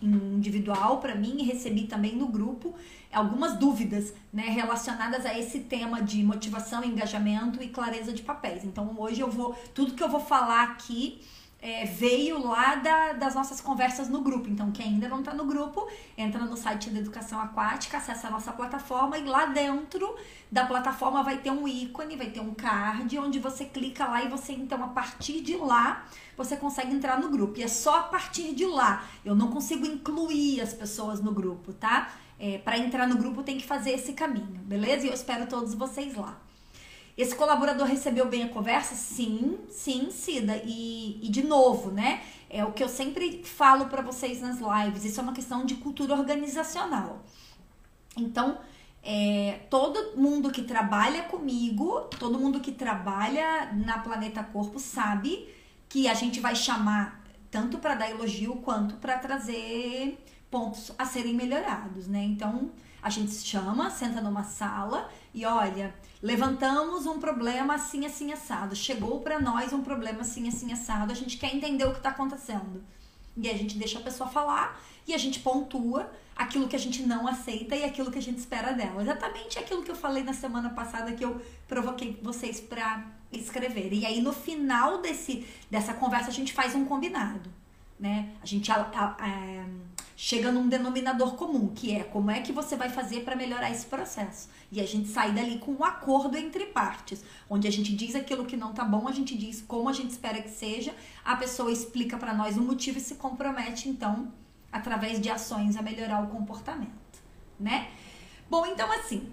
individual 0.00 1.00
para 1.00 1.14
mim 1.14 1.36
e 1.40 1.42
recebi 1.42 1.88
também 1.88 2.16
no 2.16 2.28
grupo 2.28 2.74
algumas 3.12 3.56
dúvidas 3.56 4.14
né, 4.32 4.44
relacionadas 4.44 5.26
a 5.26 5.38
esse 5.38 5.60
tema 5.60 6.00
de 6.00 6.22
motivação, 6.22 6.84
engajamento 6.84 7.62
e 7.62 7.68
clareza 7.68 8.12
de 8.12 8.22
papéis. 8.22 8.64
Então 8.64 8.94
hoje 8.98 9.20
eu 9.20 9.30
vou, 9.30 9.52
tudo 9.74 9.94
que 9.94 10.02
eu 10.02 10.08
vou 10.08 10.20
falar 10.20 10.62
aqui 10.62 11.20
é, 11.64 11.86
veio 11.86 12.46
lá 12.46 12.74
da, 12.74 13.14
das 13.14 13.34
nossas 13.34 13.58
conversas 13.58 14.06
no 14.06 14.20
grupo. 14.20 14.50
Então, 14.50 14.70
quem 14.70 14.84
ainda 14.84 15.08
não 15.08 15.20
está 15.20 15.32
no 15.32 15.46
grupo, 15.46 15.88
entra 16.14 16.44
no 16.44 16.58
site 16.58 16.90
da 16.90 16.98
Educação 16.98 17.40
Aquática, 17.40 17.96
acessa 17.96 18.28
a 18.28 18.30
nossa 18.30 18.52
plataforma 18.52 19.16
e 19.16 19.24
lá 19.24 19.46
dentro 19.46 20.14
da 20.52 20.66
plataforma 20.66 21.22
vai 21.22 21.38
ter 21.38 21.50
um 21.50 21.66
ícone, 21.66 22.16
vai 22.16 22.28
ter 22.28 22.40
um 22.40 22.52
card, 22.52 23.18
onde 23.18 23.38
você 23.38 23.64
clica 23.64 24.04
lá 24.04 24.22
e 24.22 24.28
você, 24.28 24.52
então, 24.52 24.84
a 24.84 24.88
partir 24.88 25.40
de 25.40 25.56
lá, 25.56 26.04
você 26.36 26.54
consegue 26.54 26.94
entrar 26.94 27.18
no 27.18 27.30
grupo. 27.30 27.58
E 27.58 27.62
é 27.62 27.68
só 27.68 28.00
a 28.00 28.02
partir 28.02 28.54
de 28.54 28.66
lá. 28.66 29.02
Eu 29.24 29.34
não 29.34 29.50
consigo 29.50 29.86
incluir 29.86 30.60
as 30.60 30.74
pessoas 30.74 31.22
no 31.22 31.32
grupo, 31.32 31.72
tá? 31.72 32.10
É, 32.38 32.58
Para 32.58 32.76
entrar 32.76 33.08
no 33.08 33.16
grupo 33.16 33.42
tem 33.42 33.56
que 33.56 33.64
fazer 33.64 33.92
esse 33.92 34.12
caminho, 34.12 34.60
beleza? 34.64 35.06
E 35.06 35.08
eu 35.08 35.14
espero 35.14 35.46
todos 35.46 35.72
vocês 35.72 36.14
lá. 36.14 36.38
Esse 37.16 37.34
colaborador 37.34 37.86
recebeu 37.86 38.26
bem 38.28 38.44
a 38.44 38.48
conversa? 38.48 38.94
Sim, 38.94 39.58
sim, 39.68 40.10
Cida. 40.10 40.60
E, 40.64 41.18
e 41.22 41.28
de 41.28 41.42
novo, 41.44 41.90
né? 41.90 42.22
É 42.50 42.64
o 42.64 42.72
que 42.72 42.82
eu 42.82 42.88
sempre 42.88 43.42
falo 43.44 43.86
para 43.86 44.02
vocês 44.02 44.40
nas 44.40 44.58
lives. 44.58 45.04
Isso 45.04 45.20
é 45.20 45.22
uma 45.22 45.32
questão 45.32 45.64
de 45.64 45.76
cultura 45.76 46.14
organizacional. 46.14 47.22
Então, 48.16 48.58
É, 49.06 49.66
todo 49.68 50.16
mundo 50.16 50.50
que 50.50 50.62
trabalha 50.62 51.24
comigo, 51.24 52.00
todo 52.18 52.38
mundo 52.38 52.58
que 52.60 52.72
trabalha 52.72 53.70
na 53.74 53.98
Planeta 53.98 54.42
Corpo 54.42 54.78
sabe 54.78 55.46
que 55.90 56.08
a 56.08 56.14
gente 56.14 56.40
vai 56.40 56.54
chamar 56.56 57.22
tanto 57.50 57.76
para 57.78 57.94
dar 57.94 58.10
elogio 58.10 58.56
quanto 58.64 58.94
para 58.96 59.18
trazer 59.18 60.18
pontos 60.50 60.90
a 60.98 61.04
serem 61.04 61.34
melhorados, 61.34 62.06
né? 62.08 62.24
Então, 62.24 62.70
a 63.02 63.10
gente 63.10 63.30
chama, 63.32 63.90
senta 63.90 64.22
numa 64.22 64.42
sala 64.44 65.10
e 65.34 65.44
olha, 65.44 65.94
levantamos 66.24 67.04
um 67.04 67.20
problema 67.20 67.74
assim, 67.74 68.06
assim, 68.06 68.32
assado. 68.32 68.74
Chegou 68.74 69.20
para 69.20 69.38
nós 69.38 69.74
um 69.74 69.82
problema 69.82 70.22
assim, 70.22 70.48
assim, 70.48 70.72
assado. 70.72 71.12
A 71.12 71.14
gente 71.14 71.36
quer 71.36 71.54
entender 71.54 71.84
o 71.84 71.90
que 71.90 71.98
está 71.98 72.08
acontecendo. 72.08 72.82
E 73.36 73.50
a 73.50 73.52
gente 73.52 73.76
deixa 73.76 73.98
a 73.98 74.02
pessoa 74.02 74.30
falar 74.30 74.80
e 75.06 75.12
a 75.12 75.18
gente 75.18 75.40
pontua 75.40 76.10
aquilo 76.34 76.66
que 76.66 76.74
a 76.74 76.78
gente 76.78 77.02
não 77.02 77.28
aceita 77.28 77.76
e 77.76 77.84
aquilo 77.84 78.10
que 78.10 78.16
a 78.16 78.22
gente 78.22 78.38
espera 78.38 78.72
dela. 78.72 79.02
Exatamente 79.02 79.58
aquilo 79.58 79.82
que 79.82 79.90
eu 79.90 79.94
falei 79.94 80.24
na 80.24 80.32
semana 80.32 80.70
passada 80.70 81.12
que 81.12 81.22
eu 81.22 81.38
provoquei 81.68 82.18
vocês 82.22 82.58
para 82.58 83.04
escrever. 83.30 83.92
E 83.92 84.06
aí 84.06 84.22
no 84.22 84.32
final 84.32 85.02
desse 85.02 85.46
dessa 85.70 85.92
conversa 85.92 86.30
a 86.30 86.32
gente 86.32 86.54
faz 86.54 86.74
um 86.74 86.86
combinado, 86.86 87.50
né? 87.98 88.30
A 88.42 88.46
gente 88.46 88.70
a, 88.70 88.76
a, 88.76 89.04
a, 89.18 89.66
chega 90.16 90.50
num 90.50 90.68
denominador 90.68 91.34
comum, 91.34 91.68
que 91.68 91.94
é 91.94 92.04
como 92.04 92.30
é 92.30 92.40
que 92.40 92.52
você 92.52 92.76
vai 92.76 92.88
fazer 92.88 93.20
para 93.20 93.36
melhorar 93.36 93.70
esse 93.70 93.86
processo. 93.86 94.48
E 94.70 94.80
a 94.80 94.86
gente 94.86 95.08
sai 95.08 95.32
dali 95.32 95.58
com 95.58 95.72
um 95.72 95.84
acordo 95.84 96.36
entre 96.36 96.66
partes, 96.66 97.24
onde 97.48 97.68
a 97.68 97.70
gente 97.70 97.94
diz 97.94 98.14
aquilo 98.14 98.44
que 98.44 98.56
não 98.56 98.72
tá 98.72 98.84
bom, 98.84 99.08
a 99.08 99.12
gente 99.12 99.36
diz 99.36 99.62
como 99.66 99.88
a 99.88 99.92
gente 99.92 100.10
espera 100.10 100.40
que 100.40 100.50
seja, 100.50 100.94
a 101.24 101.36
pessoa 101.36 101.70
explica 101.70 102.16
para 102.16 102.34
nós 102.34 102.56
o 102.56 102.62
motivo 102.62 102.98
e 102.98 103.00
se 103.00 103.16
compromete 103.16 103.88
então 103.88 104.32
através 104.72 105.20
de 105.20 105.30
ações 105.30 105.76
a 105.76 105.82
melhorar 105.82 106.22
o 106.22 106.28
comportamento, 106.28 106.90
né? 107.58 107.88
Bom, 108.50 108.66
então 108.66 108.90
assim, 108.92 109.32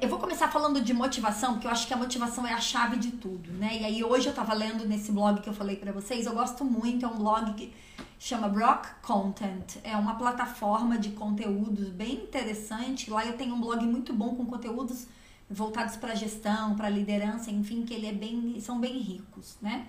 eu 0.00 0.08
vou 0.08 0.18
começar 0.18 0.48
falando 0.48 0.80
de 0.80 0.92
motivação, 0.92 1.54
porque 1.54 1.66
eu 1.66 1.70
acho 1.70 1.86
que 1.86 1.94
a 1.94 1.96
motivação 1.96 2.46
é 2.46 2.52
a 2.52 2.60
chave 2.60 2.96
de 2.96 3.12
tudo, 3.12 3.50
né? 3.52 3.78
E 3.80 3.84
aí 3.84 4.04
hoje 4.04 4.28
eu 4.28 4.34
tava 4.34 4.52
lendo 4.52 4.86
nesse 4.86 5.10
blog 5.10 5.40
que 5.40 5.48
eu 5.48 5.54
falei 5.54 5.76
para 5.76 5.92
vocês, 5.92 6.26
eu 6.26 6.34
gosto 6.34 6.64
muito, 6.64 7.06
é 7.06 7.08
um 7.08 7.16
blog 7.16 7.54
que 7.54 7.72
chama 8.18 8.48
Brock 8.48 8.86
Content. 9.02 9.76
É 9.82 9.96
uma 9.96 10.16
plataforma 10.16 10.98
de 10.98 11.10
conteúdos 11.10 11.88
bem 11.88 12.14
interessante. 12.14 13.10
Lá 13.10 13.24
eu 13.24 13.34
tenho 13.34 13.54
um 13.54 13.60
blog 13.60 13.84
muito 13.86 14.12
bom 14.12 14.34
com 14.34 14.44
conteúdos 14.44 15.06
voltados 15.48 15.96
para 15.96 16.14
gestão, 16.14 16.76
para 16.76 16.90
liderança, 16.90 17.50
enfim, 17.50 17.84
que 17.84 17.94
ele 17.94 18.06
é 18.06 18.12
bem, 18.12 18.60
são 18.60 18.78
bem 18.78 18.98
ricos, 18.98 19.56
né? 19.62 19.86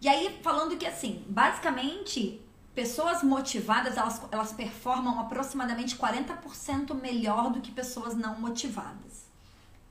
E 0.00 0.08
aí 0.08 0.38
falando 0.42 0.76
que 0.76 0.86
assim, 0.86 1.22
basicamente, 1.28 2.40
pessoas 2.74 3.22
motivadas, 3.22 3.96
elas, 3.96 4.20
elas 4.30 4.52
performam 4.52 5.18
aproximadamente 5.20 5.96
40% 5.96 6.94
melhor 6.94 7.50
do 7.50 7.60
que 7.60 7.70
pessoas 7.70 8.14
não 8.14 8.40
motivadas, 8.40 9.26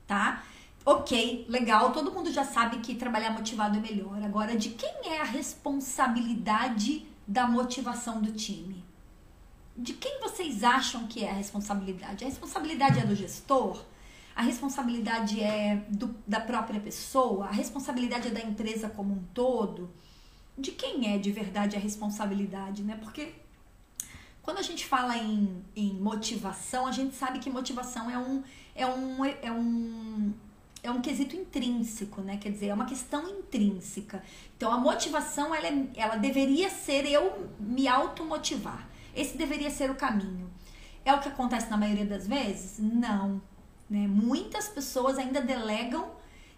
tá? 0.06 0.42
Ok, 0.84 1.44
legal, 1.48 1.92
todo 1.92 2.10
mundo 2.10 2.32
já 2.32 2.44
sabe 2.44 2.78
que 2.78 2.94
trabalhar 2.94 3.30
motivado 3.30 3.76
é 3.76 3.80
melhor. 3.80 4.22
Agora, 4.24 4.56
de 4.56 4.70
quem 4.70 5.12
é 5.12 5.20
a 5.20 5.24
responsabilidade 5.24 7.06
da 7.26 7.46
motivação 7.46 8.20
do 8.20 8.32
time? 8.32 8.82
De 9.76 9.92
quem 9.92 10.20
vocês 10.20 10.64
acham 10.64 11.06
que 11.06 11.22
é 11.22 11.30
a 11.30 11.34
responsabilidade? 11.34 12.24
A 12.24 12.26
responsabilidade 12.26 12.98
é 12.98 13.04
do 13.04 13.14
gestor? 13.14 13.84
A 14.34 14.42
responsabilidade 14.42 15.42
é 15.42 15.84
do, 15.90 16.14
da 16.26 16.40
própria 16.40 16.80
pessoa? 16.80 17.46
A 17.46 17.52
responsabilidade 17.52 18.28
é 18.28 18.30
da 18.30 18.40
empresa 18.40 18.88
como 18.88 19.12
um 19.12 19.22
todo? 19.34 19.90
De 20.60 20.72
quem 20.72 21.14
é 21.14 21.18
de 21.18 21.32
verdade 21.32 21.76
a 21.76 21.78
responsabilidade, 21.78 22.82
né? 22.82 22.98
Porque 23.00 23.32
quando 24.42 24.58
a 24.58 24.62
gente 24.62 24.84
fala 24.84 25.16
em, 25.16 25.64
em 25.74 25.94
motivação, 25.94 26.86
a 26.86 26.92
gente 26.92 27.14
sabe 27.14 27.38
que 27.38 27.48
motivação 27.48 28.10
é 28.10 28.18
um, 28.18 28.42
é 28.74 28.86
um, 28.86 29.24
é 29.24 29.52
um 29.52 30.34
é 30.82 30.90
um 30.90 31.00
quesito 31.00 31.36
intrínseco, 31.36 32.20
né? 32.22 32.38
Quer 32.38 32.52
dizer, 32.52 32.68
é 32.68 32.74
uma 32.74 32.86
questão 32.86 33.28
intrínseca. 33.28 34.22
Então, 34.56 34.72
a 34.72 34.78
motivação, 34.78 35.54
ela, 35.54 35.66
é, 35.66 35.86
ela 35.94 36.16
deveria 36.16 36.70
ser 36.70 37.06
eu 37.06 37.50
me 37.58 37.86
automotivar. 37.86 38.88
Esse 39.14 39.36
deveria 39.36 39.70
ser 39.70 39.90
o 39.90 39.94
caminho. 39.94 40.50
É 41.04 41.12
o 41.12 41.20
que 41.20 41.28
acontece 41.28 41.70
na 41.70 41.76
maioria 41.76 42.06
das 42.06 42.26
vezes? 42.26 42.78
Não. 42.78 43.42
Né? 43.88 44.06
Muitas 44.06 44.68
pessoas 44.68 45.18
ainda 45.18 45.40
delegam 45.40 46.10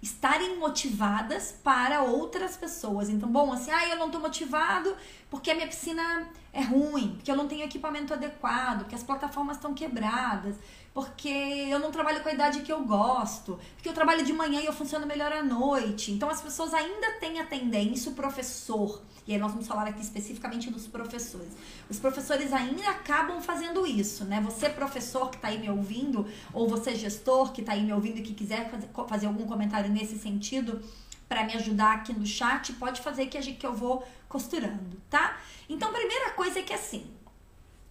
estarem 0.03 0.59
motivadas 0.59 1.53
para 1.63 2.03
outras 2.03 2.57
pessoas. 2.57 3.09
Então, 3.09 3.29
bom, 3.29 3.53
assim, 3.53 3.71
ah, 3.71 3.89
eu 3.89 3.97
não 3.97 4.11
tô 4.11 4.19
motivado 4.19 4.95
porque 5.31 5.51
a 5.51 5.55
minha 5.55 5.69
piscina 5.69 6.29
é 6.53 6.61
ruim, 6.61 7.15
porque 7.15 7.31
eu 7.31 7.37
não 7.37 7.47
tenho 7.47 7.63
equipamento 7.63 8.13
adequado, 8.13 8.81
porque 8.81 8.97
as 8.97 9.03
plataformas 9.05 9.57
estão 9.57 9.73
quebradas, 9.73 10.57
porque 10.95 11.29
eu 11.29 11.79
não 11.79 11.91
trabalho 11.91 12.23
com 12.23 12.29
a 12.29 12.33
idade 12.33 12.61
que 12.61 12.73
eu 12.73 12.85
gosto, 12.85 13.59
porque 13.75 13.89
eu 13.89 13.95
trabalho 13.95 14.25
de 14.25 14.33
manhã 14.33 14.61
e 14.61 14.67
eu 14.67 14.73
funciono 14.73 15.07
melhor 15.07 15.33
à 15.33 15.43
noite. 15.43 16.13
Então 16.13 16.29
as 16.29 16.43
pessoas 16.43 16.75
ainda 16.75 17.13
têm 17.19 17.41
a 17.41 17.47
tendência, 17.47 18.13
o 18.13 18.15
professor, 18.15 19.03
e 19.27 19.33
aí 19.33 19.39
nós 19.39 19.53
vamos 19.53 19.67
falar 19.67 19.87
aqui 19.87 20.03
especificamente 20.03 20.71
dos 20.71 20.87
professores. 20.87 21.53
Os 21.89 21.99
professores 21.99 22.53
ainda 22.53 22.89
acabam 22.91 23.41
fazendo 23.41 23.87
isso, 23.87 24.25
né? 24.25 24.41
Você 24.43 24.69
professor 24.69 25.31
que 25.31 25.37
está 25.37 25.49
aí 25.49 25.59
me 25.59 25.71
ouvindo, 25.71 26.27
ou 26.53 26.69
você 26.69 26.95
gestor 26.95 27.53
que 27.53 27.61
está 27.61 27.73
aí 27.73 27.83
me 27.83 27.93
ouvindo 27.93 28.19
e 28.19 28.23
que 28.23 28.35
quiser 28.35 28.71
fazer, 29.09 29.27
algum 29.27 29.47
comentário 29.47 29.91
nesse 29.91 30.19
sentido, 30.19 30.83
para 31.29 31.45
me 31.45 31.55
ajudar 31.55 31.95
aqui 31.95 32.13
no 32.13 32.27
chat, 32.27 32.73
pode 32.75 33.01
fazer 33.01 33.27
que, 33.27 33.39
a 33.39 33.41
gente, 33.41 33.59
que 33.59 33.67
eu 33.67 33.73
vou 33.73 34.07
costurando, 34.29 35.01
tá? 35.09 35.39
Então, 35.69 35.93
primeira 35.93 36.31
coisa 36.33 36.59
é 36.59 36.63
que 36.63 36.75
assim, 36.75 37.07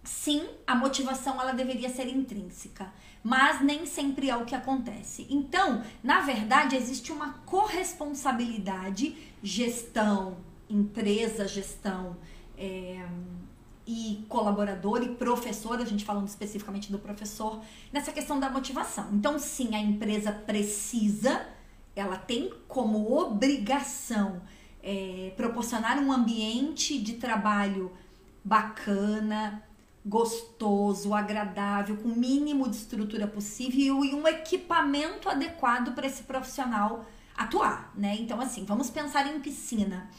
sim, 0.02 0.48
a 0.66 0.74
motivação 0.74 1.40
ela 1.40 1.52
deveria 1.52 1.88
ser 1.88 2.08
intrínseca, 2.08 2.92
mas 3.22 3.60
nem 3.60 3.86
sempre 3.86 4.28
é 4.28 4.36
o 4.36 4.44
que 4.44 4.54
acontece. 4.54 5.26
Então, 5.30 5.82
na 6.02 6.20
verdade, 6.20 6.76
existe 6.76 7.12
uma 7.12 7.34
corresponsabilidade, 7.46 9.16
gestão, 9.42 10.38
empresa, 10.68 11.46
gestão 11.46 12.16
é, 12.56 13.06
e 13.86 14.24
colaborador 14.28 15.02
e 15.02 15.14
professor, 15.14 15.80
a 15.80 15.84
gente 15.84 16.04
falando 16.04 16.26
especificamente 16.26 16.90
do 16.90 16.98
professor, 16.98 17.60
nessa 17.92 18.12
questão 18.12 18.40
da 18.40 18.50
motivação. 18.50 19.08
Então, 19.12 19.38
sim, 19.38 19.74
a 19.74 19.78
empresa 19.78 20.32
precisa, 20.32 21.46
ela 21.94 22.16
tem 22.16 22.52
como 22.66 23.16
obrigação 23.16 24.42
é, 24.82 25.32
proporcionar 25.36 25.98
um 25.98 26.10
ambiente 26.10 27.00
de 27.00 27.14
trabalho 27.14 27.92
bacana, 28.44 29.62
gostoso, 30.04 31.14
agradável, 31.14 31.96
com 31.96 32.08
o 32.08 32.16
mínimo 32.16 32.68
de 32.68 32.76
estrutura 32.76 33.26
possível 33.26 34.04
e 34.04 34.14
um 34.14 34.26
equipamento 34.26 35.28
adequado 35.28 35.94
para 35.94 36.06
esse 36.06 36.24
profissional 36.24 37.06
atuar, 37.36 37.92
né? 37.94 38.16
Então, 38.18 38.40
assim, 38.40 38.64
vamos 38.64 38.90
pensar 38.90 39.26
em 39.26 39.40
piscina. 39.40 40.10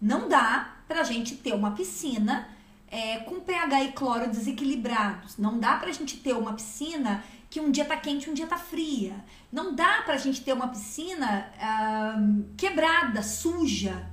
Não 0.00 0.28
dá 0.28 0.76
para 0.86 1.00
a 1.00 1.04
gente 1.04 1.36
ter 1.36 1.54
uma 1.54 1.72
piscina 1.72 2.48
é, 2.90 3.18
com 3.18 3.40
pH 3.40 3.84
e 3.84 3.92
cloro 3.92 4.30
desequilibrados. 4.30 5.36
Não 5.36 5.58
dá 5.58 5.76
para 5.76 5.90
a 5.90 5.92
gente 5.92 6.16
ter 6.16 6.32
uma 6.32 6.54
piscina 6.54 7.22
que 7.50 7.60
um 7.60 7.70
dia 7.70 7.84
tá 7.84 7.96
quente, 7.96 8.28
um 8.28 8.34
dia 8.34 8.46
tá 8.46 8.56
fria. 8.56 9.24
Não 9.50 9.74
dá 9.74 10.02
para 10.02 10.14
a 10.14 10.18
gente 10.18 10.42
ter 10.42 10.52
uma 10.52 10.68
piscina 10.68 11.50
uh, 11.56 12.54
quebrada, 12.56 13.22
suja. 13.22 14.10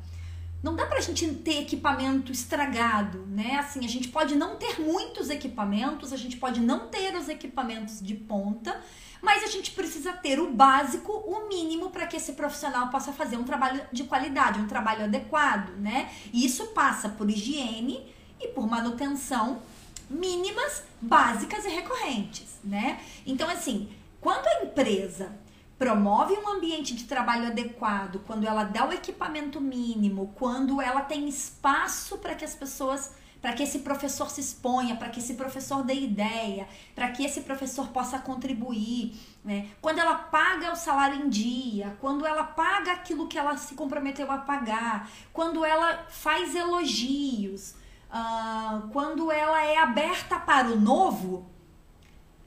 Não 0.65 0.75
dá 0.75 0.87
pra 0.87 0.99
gente 0.99 1.27
ter 1.27 1.61
equipamento 1.61 2.31
estragado, 2.31 3.23
né? 3.27 3.57
Assim, 3.59 3.85
a 3.85 3.87
gente 3.87 4.07
pode 4.07 4.33
não 4.33 4.55
ter 4.55 4.81
muitos 4.81 5.29
equipamentos, 5.29 6.11
a 6.11 6.17
gente 6.17 6.37
pode 6.37 6.59
não 6.59 6.87
ter 6.87 7.15
os 7.15 7.29
equipamentos 7.29 8.01
de 8.01 8.15
ponta, 8.15 8.81
mas 9.21 9.43
a 9.43 9.47
gente 9.47 9.69
precisa 9.73 10.11
ter 10.11 10.39
o 10.39 10.51
básico, 10.51 11.11
o 11.11 11.47
mínimo 11.47 11.91
para 11.91 12.07
que 12.07 12.17
esse 12.17 12.33
profissional 12.33 12.89
possa 12.89 13.13
fazer 13.13 13.37
um 13.37 13.43
trabalho 13.43 13.79
de 13.91 14.05
qualidade, 14.05 14.59
um 14.59 14.65
trabalho 14.65 15.03
adequado, 15.03 15.69
né? 15.77 16.09
E 16.33 16.43
isso 16.43 16.65
passa 16.69 17.09
por 17.09 17.29
higiene 17.29 18.11
e 18.41 18.47
por 18.47 18.67
manutenção 18.67 19.61
mínimas, 20.09 20.81
básicas 20.99 21.63
e 21.65 21.69
recorrentes, 21.69 22.59
né? 22.63 22.99
Então, 23.23 23.47
assim, 23.47 23.87
quando 24.19 24.47
a 24.47 24.63
empresa 24.63 25.31
promove 25.77 26.33
um 26.35 26.49
ambiente 26.49 26.95
de 26.95 27.03
trabalho 27.03 27.47
adequado, 27.47 28.21
quando 28.25 28.47
ela 28.47 28.63
dá 28.63 28.87
o 28.87 28.93
equipamento 28.93 29.59
mínimo, 29.59 30.33
quando 30.35 30.81
ela 30.81 31.01
tem 31.01 31.27
espaço 31.27 32.17
para 32.17 32.33
que 32.33 32.45
as 32.45 32.55
pessoas, 32.55 33.13
para 33.41 33.51
que 33.51 33.63
esse 33.63 33.79
professor 33.79 34.29
se 34.29 34.39
exponha, 34.39 34.95
para 34.95 35.09
que 35.09 35.19
esse 35.19 35.33
professor 35.33 35.83
dê 35.83 35.95
ideia, 35.95 36.67
para 36.95 37.09
que 37.09 37.25
esse 37.25 37.41
professor 37.41 37.89
possa 37.89 38.17
contribuir, 38.19 39.15
né? 39.43 39.69
Quando 39.81 39.99
ela 39.99 40.15
paga 40.15 40.71
o 40.71 40.77
salário 40.77 41.25
em 41.25 41.29
dia, 41.29 41.97
quando 41.99 42.25
ela 42.25 42.43
paga 42.43 42.93
aquilo 42.93 43.27
que 43.27 43.37
ela 43.37 43.57
se 43.57 43.75
comprometeu 43.75 44.31
a 44.31 44.37
pagar, 44.37 45.09
quando 45.33 45.65
ela 45.65 46.05
faz 46.09 46.55
elogios, 46.55 47.75
uh, 48.09 48.87
quando 48.93 49.29
ela 49.29 49.61
é 49.63 49.77
aberta 49.77 50.39
para 50.39 50.69
o 50.69 50.79
novo, 50.79 51.45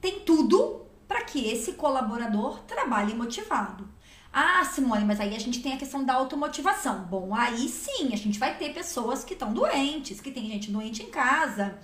tem 0.01 0.21
tudo 0.21 0.88
para 1.09 1.23
que 1.23 1.49
esse 1.49 1.73
colaborador 1.73 2.59
trabalhe 2.67 3.15
motivado. 3.15 3.89
Ah, 4.31 4.63
Simone, 4.63 5.03
mas 5.05 5.19
aí 5.19 5.35
a 5.35 5.39
gente 5.39 5.59
tem 5.59 5.73
a 5.73 5.77
questão 5.77 6.03
da 6.03 6.13
automotivação. 6.13 6.99
Bom, 7.05 7.33
aí 7.33 7.67
sim, 7.67 8.13
a 8.13 8.15
gente 8.15 8.37
vai 8.37 8.55
ter 8.55 8.71
pessoas 8.75 9.23
que 9.23 9.33
estão 9.33 9.51
doentes, 9.51 10.21
que 10.21 10.29
tem 10.29 10.45
gente 10.47 10.69
doente 10.69 11.01
em 11.01 11.09
casa, 11.09 11.79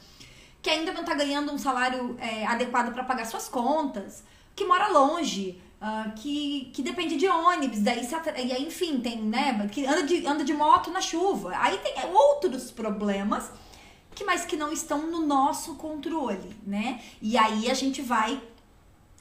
que 0.62 0.70
ainda 0.70 0.94
não 0.94 1.01
está 1.01 1.15
ganhando 1.15 1.51
um 1.51 1.58
salário 1.58 2.15
é, 2.20 2.46
adequado 2.46 2.94
para 2.94 3.03
pagar 3.03 3.25
suas 3.25 3.50
contas. 3.50 4.24
que 4.55 4.63
mora 4.63 4.88
longe, 4.89 5.60
uh, 5.82 6.13
que, 6.15 6.72
que 6.74 6.82
depende 6.84 7.17
de 7.17 7.27
ônibus, 7.27 7.82
daí 7.82 8.05
se, 8.05 8.15
e 8.15 8.53
aí, 8.53 8.63
enfim, 8.63 9.01
tem, 9.01 9.22
né, 9.22 9.67
que 9.70 9.86
anda 9.86 10.03
de, 10.03 10.25
anda 10.25 10.44
de 10.46 10.53
moto 10.53 10.91
na 10.91 11.01
chuva. 11.01 11.51
Aí 11.58 11.77
tem 11.79 11.96
outros 12.13 12.72
problemas 12.72 13.51
que 14.13 14.24
mas 14.24 14.46
que 14.46 14.55
não 14.55 14.72
estão 14.72 15.08
no 15.08 15.25
nosso 15.25 15.75
controle, 15.75 16.55
né? 16.65 17.01
E 17.22 17.38
aí 17.38 17.70
a 17.70 17.74
gente 17.74 18.01
vai 18.01 18.41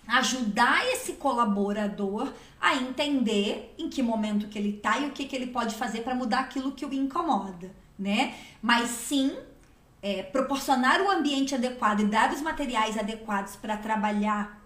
ajudar 0.06 0.86
esse 0.88 1.14
colaborador 1.14 2.32
a 2.60 2.76
entender 2.76 3.74
em 3.78 3.88
que 3.88 4.02
momento 4.02 4.48
que 4.48 4.58
ele 4.58 4.74
tá 4.74 4.98
e 4.98 5.06
o 5.06 5.10
que, 5.10 5.24
que 5.24 5.34
ele 5.34 5.46
pode 5.46 5.74
fazer 5.74 6.02
para 6.02 6.14
mudar 6.14 6.40
aquilo 6.40 6.72
que 6.72 6.84
o 6.84 6.92
incomoda, 6.92 7.70
né? 7.98 8.34
Mas 8.62 8.90
sim 8.90 9.36
é, 10.02 10.22
proporcionar 10.22 11.00
o 11.00 11.10
ambiente 11.10 11.54
adequado 11.54 12.00
e 12.00 12.04
dar 12.04 12.32
os 12.32 12.42
materiais 12.42 12.98
adequados 12.98 13.56
para 13.56 13.76
trabalhar 13.76 14.62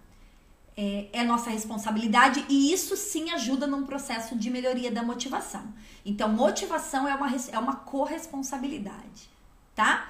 é, 0.76 1.08
é, 1.12 1.24
nossa 1.24 1.50
responsabilidade 1.50 2.44
e 2.48 2.72
isso 2.72 2.96
sim 2.96 3.30
ajuda 3.30 3.66
num 3.66 3.84
processo 3.84 4.36
de 4.36 4.48
melhoria 4.48 4.90
da 4.90 5.02
motivação. 5.02 5.74
Então, 6.04 6.28
motivação 6.28 7.06
é 7.06 7.14
uma, 7.14 7.30
é 7.52 7.58
uma 7.58 7.74
corresponsabilidade, 7.76 9.28
tá? 9.74 10.08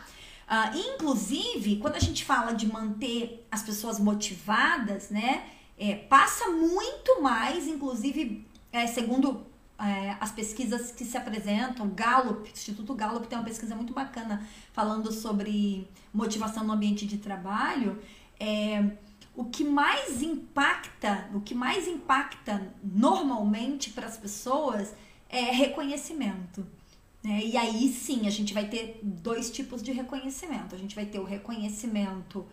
Uh, 0.49 0.95
inclusive, 0.95 1.77
quando 1.77 1.97
a 1.97 2.01
gente 2.01 2.25
fala 2.25 2.53
de 2.53 2.67
manter 2.67 3.47
as 3.51 3.63
pessoas 3.63 3.99
motivadas, 4.01 5.11
né, 5.11 5.45
é, 5.77 5.95
passa 5.95 6.49
muito 6.49 7.21
mais, 7.21 7.69
inclusive, 7.69 8.47
é, 8.73 8.87
segundo 8.87 9.47
é, 9.79 10.17
as 10.19 10.33
pesquisas 10.33 10.91
que 10.91 11.05
se 11.05 11.17
apresentam, 11.17 11.89
Gallup, 11.91 12.51
Instituto 12.51 12.95
Gallup 12.95 13.27
tem 13.29 13.39
uma 13.39 13.45
pesquisa 13.45 13.77
muito 13.77 13.93
bacana 13.93 14.45
falando 14.73 15.13
sobre 15.13 15.89
motivação 16.13 16.65
no 16.65 16.73
ambiente 16.73 17.07
de 17.07 17.19
trabalho. 17.19 18.03
É, 18.41 18.91
o 19.37 19.45
que 19.45 19.63
mais 19.63 20.21
impacta, 20.21 21.29
o 21.33 21.41
que 21.41 21.55
mais 21.55 21.87
impacta 21.87 22.75
normalmente 22.83 23.91
para 23.91 24.07
as 24.07 24.17
pessoas 24.17 24.93
é 25.29 25.43
reconhecimento. 25.53 26.67
Né? 27.23 27.41
E 27.45 27.57
aí 27.57 27.89
sim, 27.89 28.27
a 28.27 28.31
gente 28.31 28.55
vai 28.55 28.69
ter 28.69 29.01
dois 29.03 29.51
tipos 29.51 29.83
de 29.83 29.93
reconhecimento. 29.93 30.75
A 30.75 30.79
gente 30.79 30.95
vai 30.95 31.07
ter 31.07 31.19
o 31.19 31.25
reconhecimento 31.25 32.47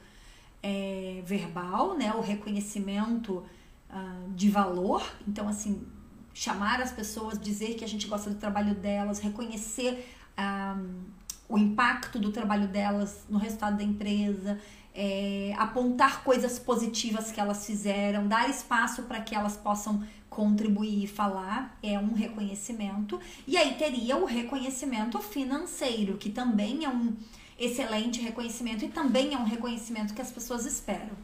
é, 0.61 1.21
verbal, 1.25 1.97
né? 1.97 2.13
o 2.13 2.21
reconhecimento 2.21 3.43
uh, 3.89 4.31
de 4.33 4.49
valor. 4.49 5.03
Então, 5.27 5.47
assim, 5.47 5.85
chamar 6.33 6.81
as 6.81 6.91
pessoas, 6.91 7.39
dizer 7.39 7.75
que 7.75 7.83
a 7.83 7.87
gente 7.87 8.07
gosta 8.07 8.29
do 8.29 8.37
trabalho 8.37 8.75
delas, 8.75 9.19
reconhecer 9.19 10.07
uh, 10.37 11.15
o 11.47 11.57
impacto 11.57 12.19
do 12.19 12.31
trabalho 12.31 12.67
delas 12.67 13.25
no 13.29 13.37
resultado 13.37 13.77
da 13.77 13.83
empresa, 13.83 14.59
é, 14.93 15.53
apontar 15.57 16.23
coisas 16.23 16.57
positivas 16.57 17.31
que 17.31 17.39
elas 17.39 17.65
fizeram, 17.65 18.27
dar 18.27 18.49
espaço 18.49 19.03
para 19.03 19.19
que 19.21 19.35
elas 19.35 19.57
possam 19.57 20.03
contribuir 20.35 21.05
e 21.05 21.07
falar, 21.07 21.79
é 21.81 21.97
um 21.97 22.13
reconhecimento. 22.13 23.17
E 23.47 23.55
aí 23.55 23.75
teria 23.75 24.17
o 24.17 24.25
reconhecimento 24.25 25.17
financeiro, 25.19 26.17
que 26.17 26.29
também 26.29 26.83
é 26.83 26.89
um 26.89 27.15
excelente 27.57 28.19
reconhecimento 28.19 28.83
e 28.83 28.89
também 28.89 29.33
é 29.33 29.37
um 29.37 29.45
reconhecimento 29.45 30.13
que 30.13 30.21
as 30.21 30.31
pessoas 30.31 30.65
esperam. 30.65 31.15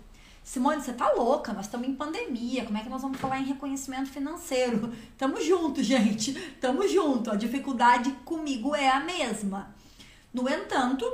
Simone, 0.42 0.82
você 0.82 0.94
tá 0.94 1.12
louca, 1.12 1.52
nós 1.52 1.66
estamos 1.66 1.88
em 1.88 1.94
pandemia, 1.94 2.64
como 2.64 2.78
é 2.78 2.82
que 2.82 2.90
nós 2.90 3.02
vamos 3.02 3.20
falar 3.20 3.40
em 3.40 3.46
reconhecimento 3.46 4.10
financeiro? 4.10 4.92
Tamo 5.18 5.42
junto, 5.42 5.84
gente, 5.84 6.34
tamo 6.60 6.88
junto, 6.88 7.30
a 7.30 7.36
dificuldade 7.36 8.12
comigo 8.26 8.74
é 8.74 8.90
a 8.90 9.02
mesma. 9.02 9.76
No 10.34 10.50
entanto, 10.50 11.06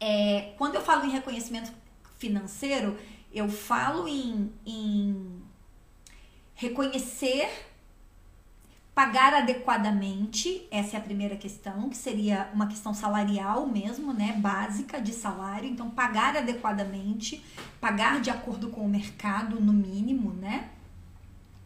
é, 0.00 0.54
quando 0.56 0.76
eu 0.76 0.82
falo 0.82 1.04
em 1.04 1.10
reconhecimento 1.10 1.70
financeiro, 2.18 2.96
eu 3.32 3.48
falo 3.48 4.08
em, 4.08 4.50
em 4.64 5.45
reconhecer, 6.56 7.48
pagar 8.94 9.34
adequadamente, 9.34 10.66
essa 10.70 10.96
é 10.96 10.98
a 10.98 11.02
primeira 11.02 11.36
questão, 11.36 11.90
que 11.90 11.96
seria 11.96 12.50
uma 12.54 12.66
questão 12.66 12.94
salarial 12.94 13.66
mesmo, 13.66 14.12
né, 14.12 14.32
básica 14.38 15.00
de 15.00 15.12
salário, 15.12 15.68
então 15.68 15.90
pagar 15.90 16.34
adequadamente, 16.34 17.44
pagar 17.78 18.20
de 18.20 18.30
acordo 18.30 18.70
com 18.70 18.80
o 18.80 18.88
mercado, 18.88 19.60
no 19.60 19.72
mínimo, 19.72 20.32
né, 20.32 20.70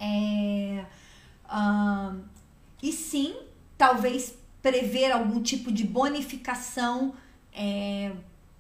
é, 0.01 0.85
uh, 1.45 2.21
e 2.83 2.93
sim, 2.93 3.37
talvez 3.79 4.35
prever 4.61 5.13
algum 5.13 5.41
tipo 5.41 5.71
de 5.71 5.85
bonificação 5.85 7.15
é, 7.53 8.13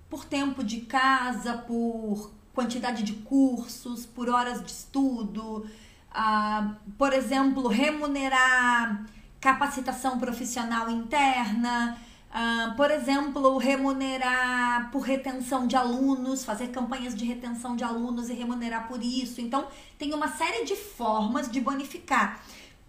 por 0.08 0.24
tempo 0.24 0.62
de 0.62 0.82
casa, 0.82 1.54
por 1.54 2.30
quantidade 2.54 3.02
de 3.02 3.14
cursos, 3.14 4.06
por 4.06 4.28
horas 4.28 4.62
de 4.62 4.70
estudo, 4.70 5.66
ah, 6.10 6.74
por 6.98 7.12
exemplo, 7.12 7.68
remunerar 7.68 9.04
capacitação 9.40 10.18
profissional 10.18 10.90
interna, 10.90 11.96
ah, 12.32 12.74
por 12.76 12.90
exemplo, 12.90 13.56
remunerar 13.58 14.90
por 14.90 15.00
retenção 15.00 15.66
de 15.66 15.76
alunos, 15.76 16.44
fazer 16.44 16.68
campanhas 16.68 17.14
de 17.14 17.24
retenção 17.24 17.76
de 17.76 17.84
alunos 17.84 18.28
e 18.28 18.34
remunerar 18.34 18.88
por 18.88 19.02
isso. 19.02 19.40
Então, 19.40 19.66
tem 19.98 20.14
uma 20.14 20.28
série 20.28 20.64
de 20.64 20.76
formas 20.76 21.50
de 21.50 21.60
bonificar 21.60 22.40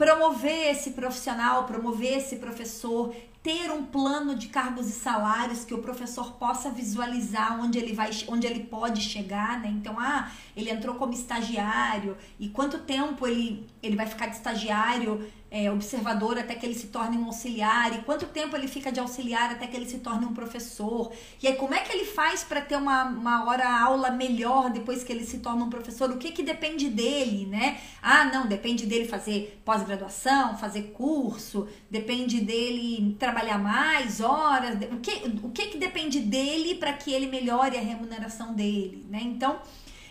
promover 0.01 0.71
esse 0.71 0.91
profissional, 0.91 1.65
promover 1.65 2.17
esse 2.17 2.37
professor, 2.37 3.13
ter 3.43 3.71
um 3.71 3.83
plano 3.83 4.35
de 4.35 4.47
cargos 4.47 4.87
e 4.87 4.91
salários 4.91 5.65
que 5.65 5.73
o 5.73 5.79
professor 5.79 6.33
possa 6.33 6.69
visualizar 6.69 7.59
onde 7.59 7.79
ele 7.79 7.93
vai, 7.93 8.11
onde 8.27 8.45
ele 8.45 8.65
pode 8.65 9.01
chegar, 9.01 9.59
né? 9.59 9.67
Então, 9.69 9.99
ah, 9.99 10.31
ele 10.55 10.69
entrou 10.69 10.95
como 10.95 11.13
estagiário 11.13 12.15
e 12.39 12.49
quanto 12.49 12.79
tempo 12.79 13.25
ele, 13.25 13.67
ele 13.81 13.95
vai 13.95 14.05
ficar 14.05 14.27
de 14.27 14.35
estagiário 14.35 15.27
é, 15.53 15.69
observador 15.69 16.39
até 16.39 16.55
que 16.55 16.65
ele 16.65 16.73
se 16.73 16.87
torne 16.87 17.17
um 17.17 17.25
auxiliar 17.25 17.93
e 17.93 18.01
quanto 18.03 18.25
tempo 18.27 18.55
ele 18.55 18.69
fica 18.69 18.89
de 18.89 19.01
auxiliar 19.01 19.51
até 19.51 19.67
que 19.67 19.75
ele 19.75 19.85
se 19.85 19.97
torne 19.97 20.25
um 20.25 20.33
professor. 20.33 21.11
E 21.43 21.47
aí, 21.47 21.55
como 21.57 21.73
é 21.73 21.79
que 21.79 21.91
ele 21.91 22.05
faz 22.05 22.41
para 22.41 22.61
ter 22.61 22.77
uma, 22.77 23.03
uma 23.03 23.45
hora 23.45 23.69
aula 23.81 24.09
melhor 24.11 24.69
depois 24.69 25.03
que 25.03 25.11
ele 25.11 25.25
se 25.25 25.39
torna 25.39 25.65
um 25.65 25.69
professor? 25.69 26.09
O 26.09 26.17
que 26.17 26.31
que 26.31 26.41
depende 26.41 26.89
dele, 26.89 27.45
né? 27.47 27.81
Ah, 28.01 28.23
não, 28.23 28.47
depende 28.47 28.85
dele 28.85 29.05
fazer 29.05 29.61
pós-graduação, 29.65 30.57
fazer 30.57 30.93
curso, 30.93 31.67
depende 31.89 32.39
dele 32.39 33.17
trabalhar 33.19 33.57
mais 33.57 34.21
horas. 34.21 34.77
O 34.89 34.99
que, 35.01 35.11
o 35.43 35.49
que, 35.49 35.67
que 35.67 35.77
depende 35.77 36.21
dele 36.21 36.75
para 36.75 36.93
que 36.93 37.11
ele 37.11 37.27
melhore 37.27 37.77
a 37.77 37.81
remuneração 37.81 38.53
dele, 38.53 39.05
né? 39.09 39.19
Então, 39.21 39.59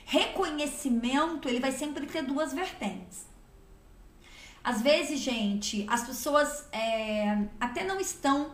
reconhecimento, 0.04 1.48
ele 1.48 1.60
vai 1.60 1.72
sempre 1.72 2.04
ter 2.04 2.22
duas 2.22 2.52
vertentes 2.52 3.29
às 4.62 4.82
vezes, 4.82 5.20
gente, 5.20 5.86
as 5.88 6.04
pessoas 6.04 6.66
é, 6.72 7.44
até 7.58 7.84
não 7.84 7.98
estão 7.98 8.52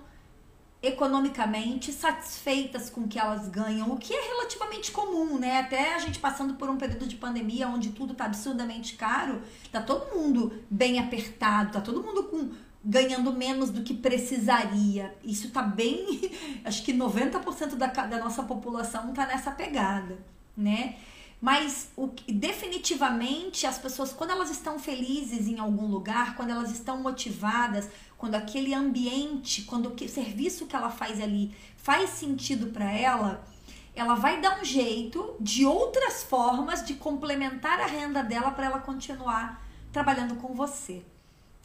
economicamente 0.82 1.92
satisfeitas 1.92 2.88
com 2.90 3.02
o 3.02 3.08
que 3.08 3.18
elas 3.18 3.48
ganham, 3.48 3.90
o 3.90 3.96
que 3.96 4.14
é 4.14 4.28
relativamente 4.28 4.92
comum, 4.92 5.38
né? 5.38 5.60
Até 5.60 5.94
a 5.94 5.98
gente 5.98 6.18
passando 6.18 6.54
por 6.54 6.68
um 6.70 6.76
período 6.76 7.06
de 7.06 7.16
pandemia 7.16 7.66
onde 7.68 7.90
tudo 7.90 8.14
tá 8.14 8.26
absurdamente 8.26 8.94
caro, 8.94 9.42
tá 9.72 9.80
todo 9.80 10.14
mundo 10.14 10.62
bem 10.70 10.98
apertado, 10.98 11.72
tá 11.72 11.80
todo 11.80 12.02
mundo 12.02 12.24
com 12.24 12.50
ganhando 12.84 13.32
menos 13.32 13.70
do 13.70 13.82
que 13.82 13.94
precisaria. 13.94 15.12
Isso 15.24 15.50
tá 15.50 15.62
bem, 15.62 16.30
acho 16.64 16.84
que 16.84 16.92
90% 16.92 17.74
da, 17.74 17.86
da 17.86 18.18
nossa 18.18 18.44
população 18.44 19.12
tá 19.12 19.26
nessa 19.26 19.50
pegada, 19.50 20.18
né? 20.56 20.96
Mas 21.40 21.90
o, 21.96 22.08
definitivamente 22.26 23.66
as 23.66 23.78
pessoas, 23.78 24.12
quando 24.12 24.30
elas 24.30 24.50
estão 24.50 24.78
felizes 24.78 25.46
em 25.46 25.58
algum 25.58 25.86
lugar, 25.86 26.34
quando 26.34 26.50
elas 26.50 26.70
estão 26.70 27.02
motivadas, 27.02 27.88
quando 28.16 28.34
aquele 28.34 28.72
ambiente, 28.72 29.62
quando 29.62 29.92
o 29.92 30.08
serviço 30.08 30.66
que 30.66 30.74
ela 30.74 30.90
faz 30.90 31.20
ali 31.20 31.54
faz 31.76 32.10
sentido 32.10 32.68
para 32.68 32.90
ela, 32.90 33.46
ela 33.94 34.14
vai 34.14 34.40
dar 34.40 34.60
um 34.60 34.64
jeito 34.64 35.36
de 35.40 35.64
outras 35.64 36.22
formas 36.22 36.84
de 36.84 36.94
complementar 36.94 37.80
a 37.80 37.86
renda 37.86 38.22
dela 38.22 38.50
para 38.50 38.66
ela 38.66 38.80
continuar 38.80 39.64
trabalhando 39.92 40.36
com 40.36 40.54
você. 40.54 41.02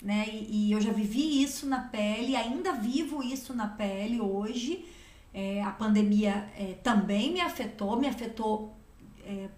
Né? 0.02 0.26
E, 0.30 0.70
e, 0.70 0.72
eu 0.72 0.82
já 0.82 0.92
vivi 0.92 1.44
isso 1.44 1.68
na 1.68 1.80
pele, 1.80 2.36
ainda 2.36 2.74
vivo 2.74 3.22
isso 3.22 3.54
na 3.54 3.68
pele 3.68 4.20
hoje. 4.20 4.86
É, 5.34 5.62
a 5.62 5.72
pandemia 5.72 6.50
é, 6.58 6.76
também 6.84 7.32
me 7.32 7.40
afetou, 7.40 7.98
me 7.98 8.08
afetou 8.08 8.76
é, 9.26 9.50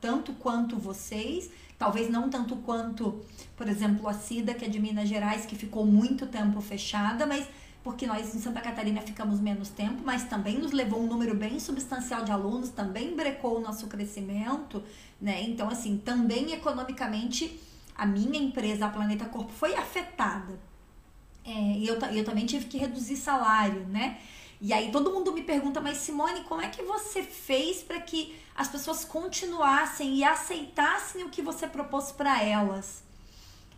tanto 0.00 0.32
quanto 0.34 0.76
vocês, 0.76 1.50
talvez 1.78 2.10
não 2.10 2.28
tanto 2.28 2.56
quanto, 2.56 3.22
por 3.56 3.68
exemplo, 3.68 4.08
a 4.08 4.14
Cida, 4.14 4.54
que 4.54 4.64
é 4.64 4.68
de 4.68 4.80
Minas 4.80 5.08
Gerais, 5.08 5.46
que 5.46 5.56
ficou 5.56 5.86
muito 5.86 6.26
tempo 6.26 6.60
fechada, 6.60 7.26
mas 7.26 7.46
porque 7.82 8.06
nós 8.06 8.34
em 8.34 8.38
Santa 8.38 8.60
Catarina 8.60 9.00
ficamos 9.00 9.40
menos 9.40 9.68
tempo, 9.70 10.02
mas 10.04 10.24
também 10.24 10.58
nos 10.58 10.72
levou 10.72 11.00
um 11.00 11.06
número 11.06 11.34
bem 11.34 11.58
substancial 11.58 12.24
de 12.24 12.32
alunos, 12.32 12.70
também 12.70 13.14
brecou 13.14 13.58
o 13.58 13.60
nosso 13.60 13.86
crescimento, 13.86 14.82
né? 15.20 15.42
Então, 15.42 15.68
assim, 15.68 15.96
também 15.96 16.52
economicamente 16.52 17.58
a 17.94 18.04
minha 18.04 18.38
empresa, 18.38 18.86
a 18.86 18.88
Planeta 18.90 19.24
Corpo, 19.24 19.52
foi 19.52 19.74
afetada. 19.74 20.58
É, 21.44 21.50
e 21.50 21.86
eu, 21.86 21.96
eu 21.96 22.24
também 22.24 22.44
tive 22.44 22.66
que 22.66 22.76
reduzir 22.76 23.16
salário, 23.16 23.86
né? 23.86 24.18
E 24.60 24.72
aí 24.72 24.90
todo 24.90 25.12
mundo 25.12 25.32
me 25.32 25.42
pergunta, 25.42 25.80
mas 25.80 25.98
Simone, 25.98 26.42
como 26.44 26.60
é 26.60 26.68
que 26.68 26.82
você 26.82 27.22
fez 27.22 27.82
para 27.82 28.00
que 28.00 28.34
as 28.56 28.68
pessoas 28.68 29.04
continuassem 29.04 30.16
e 30.16 30.24
aceitassem 30.24 31.22
o 31.24 31.30
que 31.30 31.40
você 31.40 31.66
propôs 31.66 32.10
para 32.10 32.42
elas? 32.42 33.04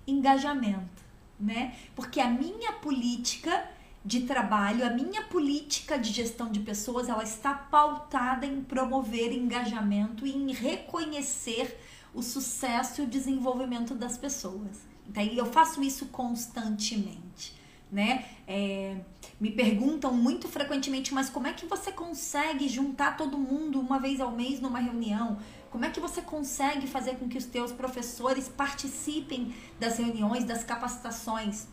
Engajamento, 0.06 1.02
né? 1.38 1.76
Porque 1.94 2.18
a 2.18 2.30
minha 2.30 2.72
política 2.72 3.68
de 4.02 4.22
trabalho, 4.22 4.86
a 4.86 4.90
minha 4.90 5.22
política 5.24 5.98
de 5.98 6.10
gestão 6.10 6.50
de 6.50 6.60
pessoas, 6.60 7.08
ela 7.08 7.22
está 7.22 7.52
pautada 7.52 8.46
em 8.46 8.62
promover 8.62 9.32
engajamento 9.32 10.26
e 10.26 10.34
em 10.34 10.52
reconhecer 10.52 11.78
o 12.14 12.22
sucesso 12.22 13.02
e 13.02 13.04
o 13.04 13.06
desenvolvimento 13.06 13.94
das 13.94 14.16
pessoas. 14.16 14.88
Então, 15.06 15.22
eu 15.22 15.46
faço 15.46 15.82
isso 15.82 16.06
constantemente, 16.06 17.54
né? 17.90 18.24
É, 18.46 18.96
me 19.40 19.50
perguntam 19.50 20.12
muito 20.12 20.48
frequentemente, 20.48 21.14
mas 21.14 21.28
como 21.30 21.46
é 21.46 21.52
que 21.52 21.66
você 21.66 21.90
consegue 21.90 22.68
juntar 22.68 23.16
todo 23.16 23.38
mundo 23.38 23.80
uma 23.80 23.98
vez 23.98 24.20
ao 24.20 24.30
mês 24.30 24.60
numa 24.60 24.78
reunião? 24.78 25.38
Como 25.70 25.84
é 25.84 25.90
que 25.90 26.00
você 26.00 26.20
consegue 26.20 26.86
fazer 26.86 27.16
com 27.16 27.28
que 27.28 27.38
os 27.38 27.44
teus 27.44 27.72
professores 27.72 28.48
participem 28.48 29.54
das 29.78 29.98
reuniões, 29.98 30.44
das 30.44 30.64
capacitações? 30.64 31.68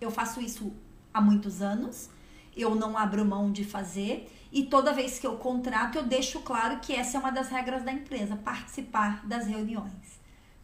Eu 0.00 0.10
faço 0.10 0.40
isso 0.40 0.72
há 1.12 1.20
muitos 1.20 1.62
anos, 1.62 2.10
eu 2.56 2.74
não 2.74 2.96
abro 2.96 3.24
mão 3.24 3.50
de 3.50 3.64
fazer 3.64 4.30
e 4.52 4.64
toda 4.64 4.92
vez 4.92 5.18
que 5.18 5.26
eu 5.26 5.36
contrato, 5.36 5.98
eu 5.98 6.04
deixo 6.04 6.40
claro 6.40 6.78
que 6.78 6.94
essa 6.94 7.16
é 7.16 7.20
uma 7.20 7.32
das 7.32 7.48
regras 7.48 7.82
da 7.82 7.92
empresa, 7.92 8.36
participar 8.36 9.26
das 9.26 9.46
reuniões, 9.46 10.13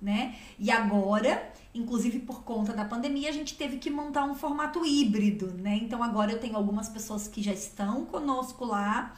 né? 0.00 0.34
E 0.58 0.70
agora, 0.70 1.52
inclusive 1.74 2.20
por 2.20 2.42
conta 2.42 2.72
da 2.72 2.84
pandemia, 2.84 3.28
a 3.28 3.32
gente 3.32 3.56
teve 3.56 3.78
que 3.78 3.90
montar 3.90 4.24
um 4.24 4.34
formato 4.34 4.84
híbrido, 4.84 5.48
né? 5.54 5.78
Então 5.82 6.02
agora 6.02 6.32
eu 6.32 6.38
tenho 6.38 6.56
algumas 6.56 6.88
pessoas 6.88 7.28
que 7.28 7.42
já 7.42 7.52
estão 7.52 8.04
conosco 8.06 8.64
lá, 8.64 9.14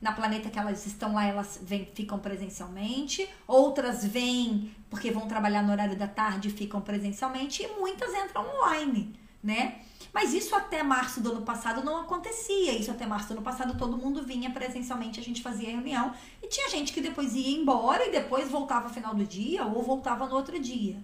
na 0.00 0.12
planeta 0.12 0.50
que 0.50 0.58
elas 0.58 0.84
estão 0.86 1.14
lá, 1.14 1.24
elas 1.24 1.58
vêm, 1.62 1.88
ficam 1.94 2.18
presencialmente, 2.18 3.26
outras 3.46 4.04
vêm 4.04 4.70
porque 4.90 5.10
vão 5.10 5.26
trabalhar 5.26 5.62
no 5.62 5.72
horário 5.72 5.96
da 5.96 6.06
tarde 6.06 6.48
e 6.48 6.50
ficam 6.52 6.80
presencialmente, 6.80 7.62
e 7.62 7.68
muitas 7.68 8.12
entram 8.12 8.44
online, 8.56 9.18
né? 9.42 9.80
Mas 10.14 10.32
isso 10.32 10.54
até 10.54 10.80
março 10.80 11.20
do 11.20 11.32
ano 11.32 11.42
passado 11.42 11.84
não 11.84 12.00
acontecia. 12.00 12.72
Isso 12.72 12.88
até 12.92 13.04
março 13.04 13.26
do 13.26 13.32
ano 13.32 13.42
passado 13.42 13.76
todo 13.76 13.98
mundo 13.98 14.22
vinha 14.22 14.48
presencialmente, 14.48 15.18
a 15.18 15.22
gente 15.22 15.42
fazia 15.42 15.70
reunião 15.70 16.14
e 16.40 16.46
tinha 16.46 16.70
gente 16.70 16.92
que 16.92 17.00
depois 17.00 17.34
ia 17.34 17.58
embora 17.58 18.06
e 18.06 18.12
depois 18.12 18.48
voltava 18.48 18.86
no 18.86 18.94
final 18.94 19.12
do 19.12 19.24
dia 19.24 19.64
ou 19.64 19.82
voltava 19.82 20.28
no 20.28 20.36
outro 20.36 20.58
dia. 20.60 21.02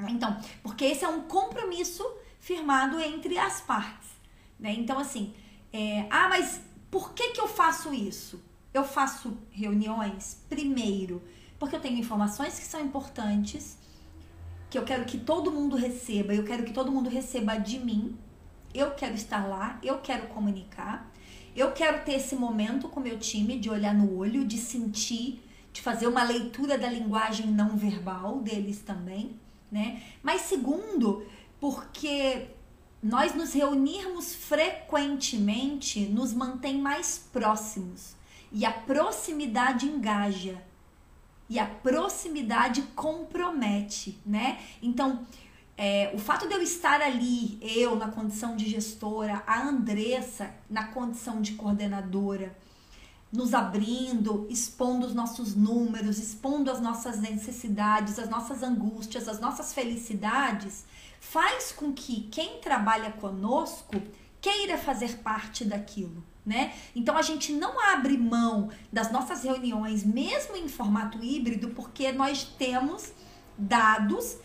Então, 0.00 0.38
porque 0.62 0.84
esse 0.84 1.02
é 1.02 1.08
um 1.08 1.22
compromisso 1.22 2.04
firmado 2.38 3.00
entre 3.00 3.38
as 3.38 3.62
partes, 3.62 4.10
né? 4.60 4.74
Então, 4.74 4.98
assim, 4.98 5.32
é, 5.72 6.06
ah, 6.10 6.28
mas 6.28 6.60
por 6.90 7.14
que 7.14 7.30
que 7.30 7.40
eu 7.40 7.48
faço 7.48 7.94
isso? 7.94 8.44
Eu 8.74 8.84
faço 8.84 9.38
reuniões 9.50 10.44
primeiro 10.48 11.22
porque 11.58 11.76
eu 11.76 11.80
tenho 11.80 11.98
informações 11.98 12.58
que 12.58 12.66
são 12.66 12.80
importantes 12.80 13.78
que 14.74 14.78
eu 14.78 14.84
quero 14.84 15.04
que 15.04 15.18
todo 15.18 15.52
mundo 15.52 15.76
receba, 15.76 16.34
eu 16.34 16.42
quero 16.42 16.64
que 16.64 16.72
todo 16.72 16.90
mundo 16.90 17.08
receba 17.08 17.54
de 17.56 17.78
mim. 17.78 18.18
Eu 18.74 18.90
quero 18.90 19.14
estar 19.14 19.46
lá, 19.46 19.78
eu 19.84 19.98
quero 20.00 20.26
comunicar. 20.26 21.12
Eu 21.54 21.70
quero 21.70 22.04
ter 22.04 22.14
esse 22.14 22.34
momento 22.34 22.88
com 22.88 22.98
meu 22.98 23.16
time 23.16 23.56
de 23.56 23.70
olhar 23.70 23.94
no 23.94 24.16
olho, 24.18 24.44
de 24.44 24.58
sentir, 24.58 25.40
de 25.72 25.80
fazer 25.80 26.08
uma 26.08 26.24
leitura 26.24 26.76
da 26.76 26.90
linguagem 26.90 27.46
não 27.52 27.76
verbal 27.76 28.40
deles 28.40 28.80
também, 28.80 29.38
né? 29.70 30.02
Mas 30.20 30.40
segundo, 30.40 31.24
porque 31.60 32.48
nós 33.00 33.32
nos 33.32 33.52
reunirmos 33.52 34.34
frequentemente 34.34 36.00
nos 36.00 36.34
mantém 36.34 36.78
mais 36.78 37.16
próximos 37.32 38.16
e 38.50 38.66
a 38.66 38.72
proximidade 38.72 39.86
engaja 39.86 40.60
e 41.48 41.58
a 41.58 41.66
proximidade 41.66 42.82
compromete, 42.94 44.20
né? 44.24 44.58
Então, 44.82 45.26
é, 45.76 46.12
o 46.14 46.18
fato 46.18 46.46
de 46.46 46.54
eu 46.54 46.62
estar 46.62 47.00
ali, 47.02 47.58
eu 47.60 47.96
na 47.96 48.08
condição 48.08 48.56
de 48.56 48.68
gestora, 48.68 49.42
a 49.46 49.62
Andressa 49.62 50.54
na 50.70 50.88
condição 50.88 51.42
de 51.42 51.52
coordenadora, 51.54 52.56
nos 53.32 53.52
abrindo, 53.52 54.46
expondo 54.48 55.06
os 55.06 55.14
nossos 55.14 55.56
números, 55.56 56.18
expondo 56.18 56.70
as 56.70 56.80
nossas 56.80 57.20
necessidades, 57.20 58.18
as 58.18 58.28
nossas 58.28 58.62
angústias, 58.62 59.28
as 59.28 59.40
nossas 59.40 59.74
felicidades, 59.74 60.84
faz 61.18 61.72
com 61.72 61.92
que 61.92 62.28
quem 62.30 62.60
trabalha 62.60 63.10
conosco 63.10 64.00
queira 64.40 64.78
fazer 64.78 65.18
parte 65.18 65.64
daquilo 65.64 66.22
né? 66.44 66.74
Então 66.94 67.16
a 67.16 67.22
gente 67.22 67.52
não 67.52 67.80
abre 67.80 68.18
mão 68.18 68.70
das 68.92 69.10
nossas 69.10 69.42
reuniões, 69.42 70.04
mesmo 70.04 70.56
em 70.56 70.68
formato 70.68 71.22
híbrido, 71.22 71.68
porque 71.70 72.12
nós 72.12 72.44
temos 72.44 73.12
dados 73.56 74.36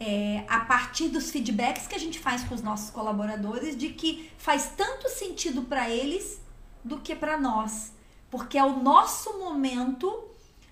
é, 0.00 0.44
a 0.48 0.60
partir 0.60 1.08
dos 1.08 1.30
feedbacks 1.30 1.86
que 1.86 1.94
a 1.94 1.98
gente 1.98 2.18
faz 2.18 2.42
com 2.44 2.54
os 2.54 2.62
nossos 2.62 2.90
colaboradores 2.90 3.76
de 3.76 3.90
que 3.90 4.30
faz 4.36 4.72
tanto 4.76 5.08
sentido 5.08 5.62
para 5.62 5.88
eles 5.88 6.40
do 6.82 6.98
que 6.98 7.14
para 7.14 7.38
nós, 7.38 7.92
porque 8.30 8.58
é 8.58 8.64
o 8.64 8.82
nosso 8.82 9.38
momento 9.38 10.24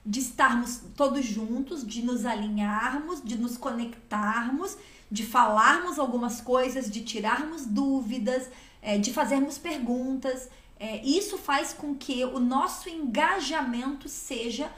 de 0.04 0.18
estarmos 0.18 0.80
todos 0.96 1.24
juntos, 1.24 1.86
de 1.86 2.02
nos 2.02 2.24
alinharmos, 2.24 3.22
de 3.22 3.38
nos 3.38 3.56
conectarmos, 3.56 4.76
de 5.10 5.24
falarmos 5.24 5.98
algumas 5.98 6.40
coisas, 6.40 6.90
de 6.90 7.02
tirarmos 7.02 7.66
dúvidas, 7.66 8.48
é, 8.80 8.96
de 8.98 9.12
fazermos 9.12 9.58
perguntas. 9.58 10.48
É, 10.82 10.96
isso 11.04 11.36
faz 11.36 11.74
com 11.74 11.94
que 11.94 12.24
o 12.24 12.40
nosso 12.40 12.88
engajamento 12.88 14.08
seja 14.08 14.72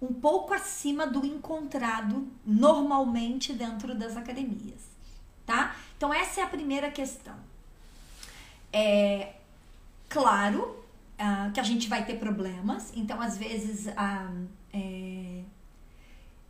um 0.00 0.12
pouco 0.12 0.52
acima 0.52 1.06
do 1.06 1.24
encontrado 1.24 2.28
normalmente 2.44 3.54
dentro 3.54 3.94
das 3.94 4.18
academias, 4.18 4.82
tá? 5.46 5.74
Então 5.96 6.12
essa 6.12 6.42
é 6.42 6.44
a 6.44 6.46
primeira 6.46 6.90
questão. 6.90 7.34
É 8.70 9.36
claro 10.10 10.84
ah, 11.18 11.50
que 11.54 11.58
a 11.58 11.62
gente 11.62 11.88
vai 11.88 12.04
ter 12.04 12.18
problemas, 12.18 12.92
então 12.94 13.18
às 13.18 13.38
vezes 13.38 13.88
ah, 13.96 14.30
é, 14.74 15.42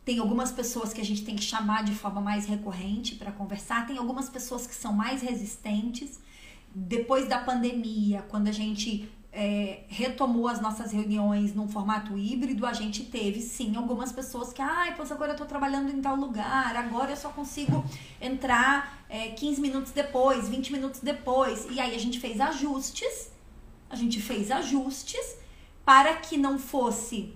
tem 0.03 0.19
algumas 0.19 0.51
pessoas 0.51 0.91
que 0.91 0.99
a 0.99 1.05
gente 1.05 1.23
tem 1.23 1.37
que 1.37 1.43
chamar 1.43 1.85
de 1.85 1.95
forma 1.95 2.19
mais 2.19 2.45
recorrente 2.45 3.15
para 3.15 3.31
conversar, 3.31 3.87
tem 3.87 3.97
algumas 3.97 4.27
pessoas 4.27 4.67
que 4.67 4.75
são 4.75 4.91
mais 4.91 5.21
resistentes 5.21 6.19
depois 6.73 7.27
da 7.27 7.37
pandemia, 7.37 8.23
quando 8.29 8.47
a 8.47 8.51
gente 8.51 9.09
é, 9.33 9.83
retomou 9.87 10.47
as 10.47 10.59
nossas 10.59 10.91
reuniões 10.91 11.53
num 11.53 11.67
formato 11.67 12.17
híbrido, 12.17 12.65
a 12.65 12.73
gente 12.73 13.03
teve 13.03 13.41
sim 13.41 13.75
algumas 13.75 14.11
pessoas 14.11 14.51
que, 14.51 14.61
ai, 14.61 14.93
pois 14.95 15.11
agora 15.11 15.31
eu 15.31 15.37
tô 15.37 15.45
trabalhando 15.45 15.89
em 15.89 16.01
tal 16.01 16.15
lugar, 16.15 16.75
agora 16.75 17.11
eu 17.11 17.17
só 17.17 17.29
consigo 17.29 17.83
entrar 18.19 19.05
é, 19.09 19.29
15 19.29 19.61
minutos 19.61 19.91
depois, 19.91 20.49
20 20.49 20.73
minutos 20.73 20.99
depois. 20.99 21.65
E 21.69 21.79
aí 21.79 21.95
a 21.95 21.99
gente 21.99 22.19
fez 22.19 22.41
ajustes, 22.41 23.31
a 23.89 23.95
gente 23.95 24.21
fez 24.21 24.51
ajustes 24.51 25.37
para 25.85 26.15
que 26.15 26.37
não 26.37 26.59
fosse, 26.59 27.33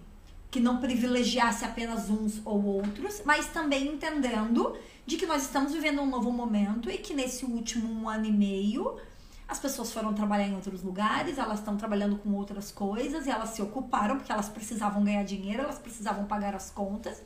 que 0.52 0.60
não 0.60 0.78
privilegiasse 0.78 1.64
apenas 1.64 2.10
uns 2.10 2.42
ou 2.46 2.64
outros, 2.64 3.22
mas 3.26 3.48
também 3.48 3.88
entendendo 3.88 4.78
de 5.06 5.18
que 5.18 5.26
nós 5.26 5.44
estamos 5.44 5.74
vivendo 5.74 6.02
um 6.02 6.10
novo 6.10 6.32
momento 6.32 6.90
e 6.90 6.98
que 6.98 7.14
nesse 7.14 7.46
último 7.46 7.92
um 7.92 8.10
ano 8.10 8.26
e 8.26 8.32
meio 8.32 8.98
as 9.48 9.60
pessoas 9.60 9.92
foram 9.92 10.14
trabalhar 10.14 10.48
em 10.48 10.56
outros 10.56 10.82
lugares, 10.82 11.38
elas 11.38 11.60
estão 11.60 11.78
trabalhando 11.78 12.18
com 12.18 12.34
outras 12.34 12.72
coisas 12.72 13.28
e 13.28 13.30
elas 13.30 13.50
se 13.50 13.62
ocuparam 13.62 14.18
porque 14.18 14.32
elas 14.32 14.50
precisavam 14.50 15.04
ganhar 15.04 15.24
dinheiro, 15.24 15.64
elas 15.64 15.78
precisavam 15.78 16.26
pagar 16.26 16.56
as 16.56 16.72
contas. 16.72 17.22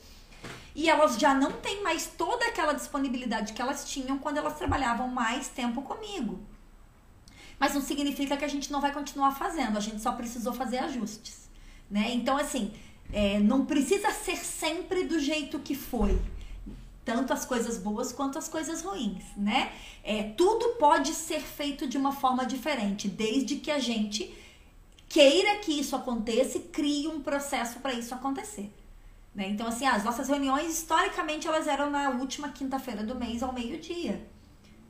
E 0.76 0.90
elas 0.90 1.18
já 1.18 1.34
não 1.34 1.54
têm 1.54 1.82
mais 1.82 2.08
toda 2.08 2.46
aquela 2.46 2.74
disponibilidade 2.74 3.54
que 3.54 3.62
elas 3.62 3.90
tinham 3.90 4.18
quando 4.18 4.38
elas 4.38 4.58
trabalhavam 4.58 5.08
mais 5.08 5.48
tempo 5.48 5.82
comigo. 5.82 6.40
Mas 7.58 7.74
não 7.74 7.82
significa 7.82 8.38
que 8.38 8.46
a 8.46 8.50
gente 8.50 8.72
não 8.72 8.80
vai 8.80 8.92
continuar 8.94 9.32
fazendo, 9.32 9.78
a 9.78 9.82
gente 9.82 10.02
só 10.02 10.12
precisou 10.14 10.54
fazer 10.54 10.78
ajustes, 10.80 11.50
né? 11.90 12.12
Então, 12.12 12.38
assim, 12.38 12.74
é, 13.12 13.40
não 13.40 13.66
precisa 13.66 14.12
ser 14.12 14.38
sempre 14.38 15.04
do 15.06 15.20
jeito 15.20 15.60
que 15.60 15.76
foi 15.76 16.20
tanto 17.10 17.34
as 17.34 17.44
coisas 17.44 17.80
boas 17.80 18.12
quanto 18.12 18.38
as 18.38 18.48
coisas 18.48 18.84
ruins, 18.84 19.24
né? 19.36 19.72
É, 20.04 20.22
tudo 20.38 20.76
pode 20.78 21.16
ser 21.16 21.42
feito 21.42 21.88
de 21.88 21.98
uma 21.98 22.12
forma 22.12 22.46
diferente, 22.46 23.08
desde 23.08 23.56
que 23.56 23.72
a 23.72 23.80
gente 23.80 24.32
queira 25.08 25.56
que 25.58 25.80
isso 25.80 25.96
aconteça 25.96 26.60
e 26.60 26.62
crie 26.62 27.08
um 27.08 27.20
processo 27.20 27.80
para 27.80 27.94
isso 27.94 28.14
acontecer. 28.14 28.72
Né? 29.34 29.50
Então, 29.50 29.66
assim, 29.66 29.88
as 29.88 30.04
nossas 30.04 30.30
reuniões, 30.30 30.72
historicamente, 30.72 31.48
elas 31.48 31.66
eram 31.66 31.90
na 31.90 32.12
última 32.12 32.50
quinta-feira 32.50 33.04
do 33.04 33.16
mês 33.16 33.42
ao 33.42 33.52
meio-dia 33.52 34.24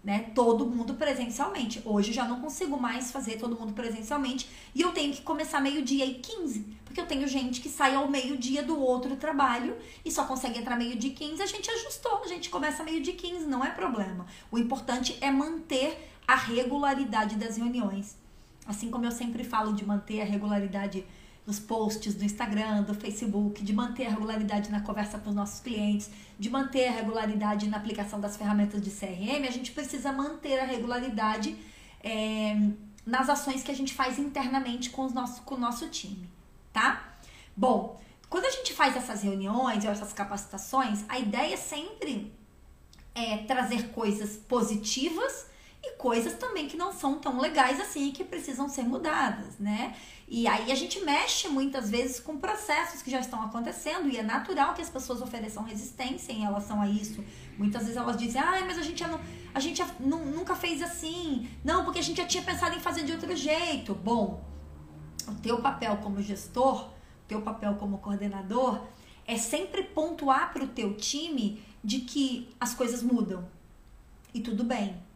né? 0.04 0.32
Todo 0.34 0.66
mundo 0.66 0.94
presencialmente. 0.94 1.82
Hoje 1.86 2.10
eu 2.10 2.14
já 2.14 2.26
não 2.26 2.40
consigo 2.40 2.80
mais 2.80 3.12
fazer 3.12 3.38
todo 3.38 3.60
mundo 3.60 3.74
presencialmente 3.74 4.50
e 4.74 4.82
eu 4.82 4.92
tenho 4.92 5.14
que 5.14 5.22
começar 5.22 5.60
meio-dia 5.60 6.06
e 6.06 6.16
15, 6.16 6.78
porque 6.86 7.02
eu 7.02 7.06
tenho 7.06 7.28
gente 7.28 7.62
que 7.62 7.70
sai 7.70 7.96
ao 7.96 8.10
meio-dia 8.10 8.64
do 8.64 8.80
outro 8.80 9.16
trabalho 9.16 9.76
e 10.04 10.12
só 10.12 10.26
consegue 10.26 10.60
entrar 10.60 10.76
meio-dia 10.76 11.12
e 11.12 11.14
15. 11.14 11.42
A 11.42 11.46
gente 11.46 11.70
ajustou, 11.70 12.22
a 12.24 12.28
gente 12.28 12.50
começa 12.50 12.84
meio-dia 12.84 13.14
e 13.14 13.18
15, 13.18 13.46
não 13.46 13.64
é 13.64 13.72
problema. 13.72 14.26
O 14.52 14.58
importante 14.58 15.18
é 15.22 15.30
manter 15.30 16.10
a 16.28 16.36
regularidade 16.36 17.36
das 17.36 17.58
reuniões. 17.58 18.18
Assim 18.66 18.90
como 18.92 19.06
eu 19.06 19.12
sempre 19.12 19.44
falo 19.44 19.74
de 19.74 19.86
manter 19.86 20.22
a 20.22 20.26
regularidade 20.26 21.06
nos 21.50 21.60
posts 21.60 22.14
do 22.14 22.24
Instagram, 22.24 22.84
do 22.84 22.94
Facebook, 22.94 23.64
de 23.64 23.74
manter 23.74 24.06
a 24.06 24.12
regularidade 24.12 24.70
na 24.70 24.82
conversa 24.82 25.18
com 25.18 25.32
os 25.32 25.36
nossos 25.36 25.60
clientes, 25.60 26.08
de 26.38 26.48
manter 26.48 26.88
a 26.88 26.92
regularidade 26.92 27.68
na 27.68 27.78
aplicação 27.78 28.22
das 28.22 28.38
ferramentas 28.38 28.80
de 28.80 28.92
CRM, 28.92 29.48
a 29.48 29.52
gente 29.52 29.72
precisa 29.72 30.12
manter 30.12 30.60
a 30.60 30.66
regularidade 30.66 31.58
é, 32.04 32.56
nas 33.04 33.28
ações 33.30 33.64
que 33.64 33.72
a 33.72 33.74
gente 33.74 33.96
faz 33.96 34.20
internamente 34.20 34.92
com, 34.92 35.04
os 35.04 35.12
nosso, 35.12 35.42
com 35.42 35.56
o 35.56 35.58
nosso 35.58 35.90
time, 35.90 36.30
tá? 36.72 37.16
Bom, 37.58 38.00
quando 38.30 38.46
a 38.46 38.52
gente 38.52 38.72
faz 38.72 38.96
essas 38.96 39.24
reuniões 39.24 39.84
ou 39.84 39.90
essas 39.90 40.14
capacitações, 40.14 41.04
a 41.10 41.18
ideia 41.18 41.58
sempre 41.58 42.32
é 43.16 43.38
trazer 43.38 43.90
coisas 43.90 44.38
positivas 44.38 45.48
e 45.84 45.94
coisas 45.94 46.34
também 46.34 46.68
que 46.68 46.78
não 46.78 46.94
são 46.94 47.18
tão 47.18 47.40
legais 47.40 47.80
assim 47.80 48.12
que 48.12 48.24
precisam 48.24 48.70
ser 48.70 48.84
mudadas, 48.84 49.58
né? 49.58 49.96
E 50.32 50.48
aí 50.48 50.72
a 50.72 50.76
gente 50.76 51.00
mexe 51.04 51.48
muitas 51.48 51.90
vezes 51.90 52.20
com 52.20 52.38
processos 52.38 53.02
que 53.02 53.10
já 53.10 53.20
estão 53.20 53.42
acontecendo 53.42 54.08
e 54.08 54.16
é 54.16 54.22
natural 54.22 54.76
que 54.76 54.82
as 54.82 54.90
pessoas 54.90 55.24
ofereçam 55.24 55.64
resistência 55.64 56.32
em 56.32 56.42
relação 56.42 56.80
a 56.80 56.88
isso. 56.88 57.26
Muitas 57.58 57.82
vezes 57.82 57.98
elas 57.98 58.16
dizem, 58.16 58.40
ah, 58.40 58.64
mas 58.64 58.78
a 58.78 58.84
gente, 58.84 59.04
não, 59.08 59.20
a 59.56 59.60
gente 59.60 59.84
nunca 60.00 60.56
fez 60.56 60.84
assim. 60.84 61.50
Não, 61.64 61.84
porque 61.84 61.98
a 61.98 62.04
gente 62.04 62.18
já 62.18 62.28
tinha 62.28 62.44
pensado 62.44 62.76
em 62.76 62.80
fazer 62.80 63.04
de 63.06 63.12
outro 63.12 63.36
jeito. 63.36 63.96
Bom, 63.96 64.44
o 65.28 65.34
teu 65.34 65.64
papel 65.64 65.98
como 65.98 66.22
gestor, 66.22 66.90
o 66.90 67.28
teu 67.28 67.42
papel 67.42 67.74
como 67.76 67.98
coordenador, 67.98 68.86
é 69.26 69.36
sempre 69.36 69.82
pontuar 69.82 70.54
para 70.54 70.64
o 70.64 70.68
teu 70.68 70.96
time 70.96 71.64
de 71.84 72.02
que 72.02 72.48
as 72.60 72.76
coisas 72.76 73.02
mudam. 73.02 73.50
E 74.32 74.42
tudo 74.42 74.64
bem 74.64 75.09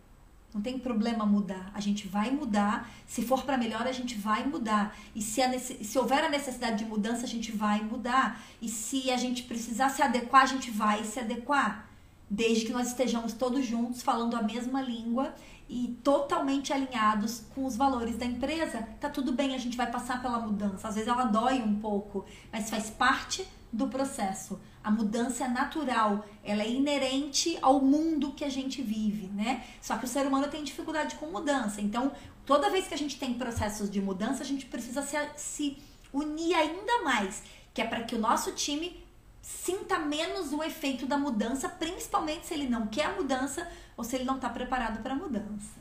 não 0.54 0.62
tem 0.62 0.78
problema 0.78 1.26
mudar. 1.26 1.72
A 1.74 1.80
gente 1.80 2.08
vai 2.08 2.30
mudar. 2.30 2.90
Se 3.08 3.24
for 3.24 3.44
para 3.44 3.58
melhor, 3.58 3.88
a 3.88 3.92
gente 3.92 4.16
vai 4.16 4.46
mudar. 4.46 4.96
E 5.16 5.22
se, 5.22 5.42
a, 5.42 5.60
se 5.60 5.98
houver 5.98 6.24
a 6.24 6.30
necessidade 6.30 6.78
de 6.78 6.86
mudança, 6.86 7.24
a 7.24 7.28
gente 7.28 7.52
vai 7.52 7.82
mudar. 7.82 8.40
E 8.62 8.70
se 8.70 9.10
a 9.10 9.18
gente 9.18 9.44
precisar 9.44 9.90
se 9.90 10.02
adequar, 10.02 10.44
a 10.44 10.48
gente 10.48 10.70
vai 10.70 11.04
se 11.04 11.20
adequar. 11.20 11.90
Desde 12.30 12.66
que 12.66 12.72
nós 12.72 12.88
estejamos 12.90 13.34
todos 13.34 13.66
juntos 13.66 14.02
falando 14.02 14.36
a 14.36 14.42
mesma 14.42 14.82
língua 14.82 15.34
e 15.68 15.98
totalmente 16.04 16.72
alinhados 16.72 17.44
com 17.56 17.66
os 17.66 17.76
valores 17.76 18.18
da 18.18 18.26
empresa. 18.26 18.88
Tá 19.00 19.10
tudo 19.10 19.32
bem, 19.32 19.56
a 19.56 19.58
gente 19.58 19.76
vai 19.76 19.90
passar 19.90 20.22
pela 20.22 20.40
mudança. 20.40 20.88
Às 20.88 20.96
vezes 20.96 21.10
ela 21.10 21.26
dói 21.26 21.62
um 21.62 21.80
pouco, 21.80 22.26
mas 22.52 22.70
faz 22.70 22.90
parte 22.92 23.48
do 23.72 23.88
processo. 23.88 24.60
A 24.84 24.92
mudança 24.92 25.46
é 25.46 25.48
natural, 25.48 26.26
ela 26.44 26.62
é 26.62 26.70
inerente 26.70 27.58
ao 27.62 27.80
mundo 27.80 28.34
que 28.34 28.44
a 28.44 28.50
gente 28.50 28.82
vive, 28.82 29.28
né? 29.28 29.64
Só 29.82 29.98
que 29.98 30.06
o 30.06 30.08
ser 30.08 30.28
humano 30.28 30.50
tem 30.50 30.64
dificuldade 30.64 31.16
com 31.16 31.28
mudança. 31.28 31.80
Então, 31.80 32.12
toda 32.46 32.70
vez 32.70 32.88
que 32.88 32.94
a 32.94 32.98
gente 32.98 33.18
tem 33.18 33.34
processos 33.34 33.90
de 33.90 34.02
mudança, 34.02 34.44
a 34.44 34.46
gente 34.46 34.66
precisa 34.66 35.02
se, 35.02 35.18
se 35.38 35.78
unir 36.12 36.54
ainda 36.54 37.02
mais, 37.04 37.44
que 37.74 37.82
é 37.82 37.86
para 37.86 38.04
que 38.04 38.14
o 38.14 38.20
nosso 38.20 38.52
time 38.52 39.02
sinta 39.42 40.00
menos 40.00 40.54
o 40.54 40.64
efeito 40.64 41.06
da 41.06 41.18
mudança, 41.18 41.68
principalmente 41.68 42.46
se 42.46 42.54
ele 42.54 42.68
não 42.68 42.88
quer 42.88 43.06
a 43.06 43.14
mudança 43.14 43.70
ou 43.96 44.04
se 44.04 44.16
ele 44.16 44.24
não 44.24 44.36
está 44.36 44.50
preparado 44.50 45.02
para 45.02 45.14
a 45.14 45.18
mudança, 45.18 45.80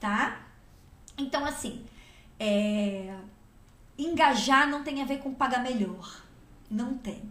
tá? 0.00 0.42
Então, 1.16 1.44
assim, 1.44 1.84
é... 2.38 3.16
engajar 3.96 4.68
não 4.68 4.82
tem 4.82 5.02
a 5.02 5.04
ver 5.04 5.18
com 5.18 5.34
pagar 5.34 5.62
melhor, 5.62 6.22
não 6.70 6.96
tem. 6.98 7.22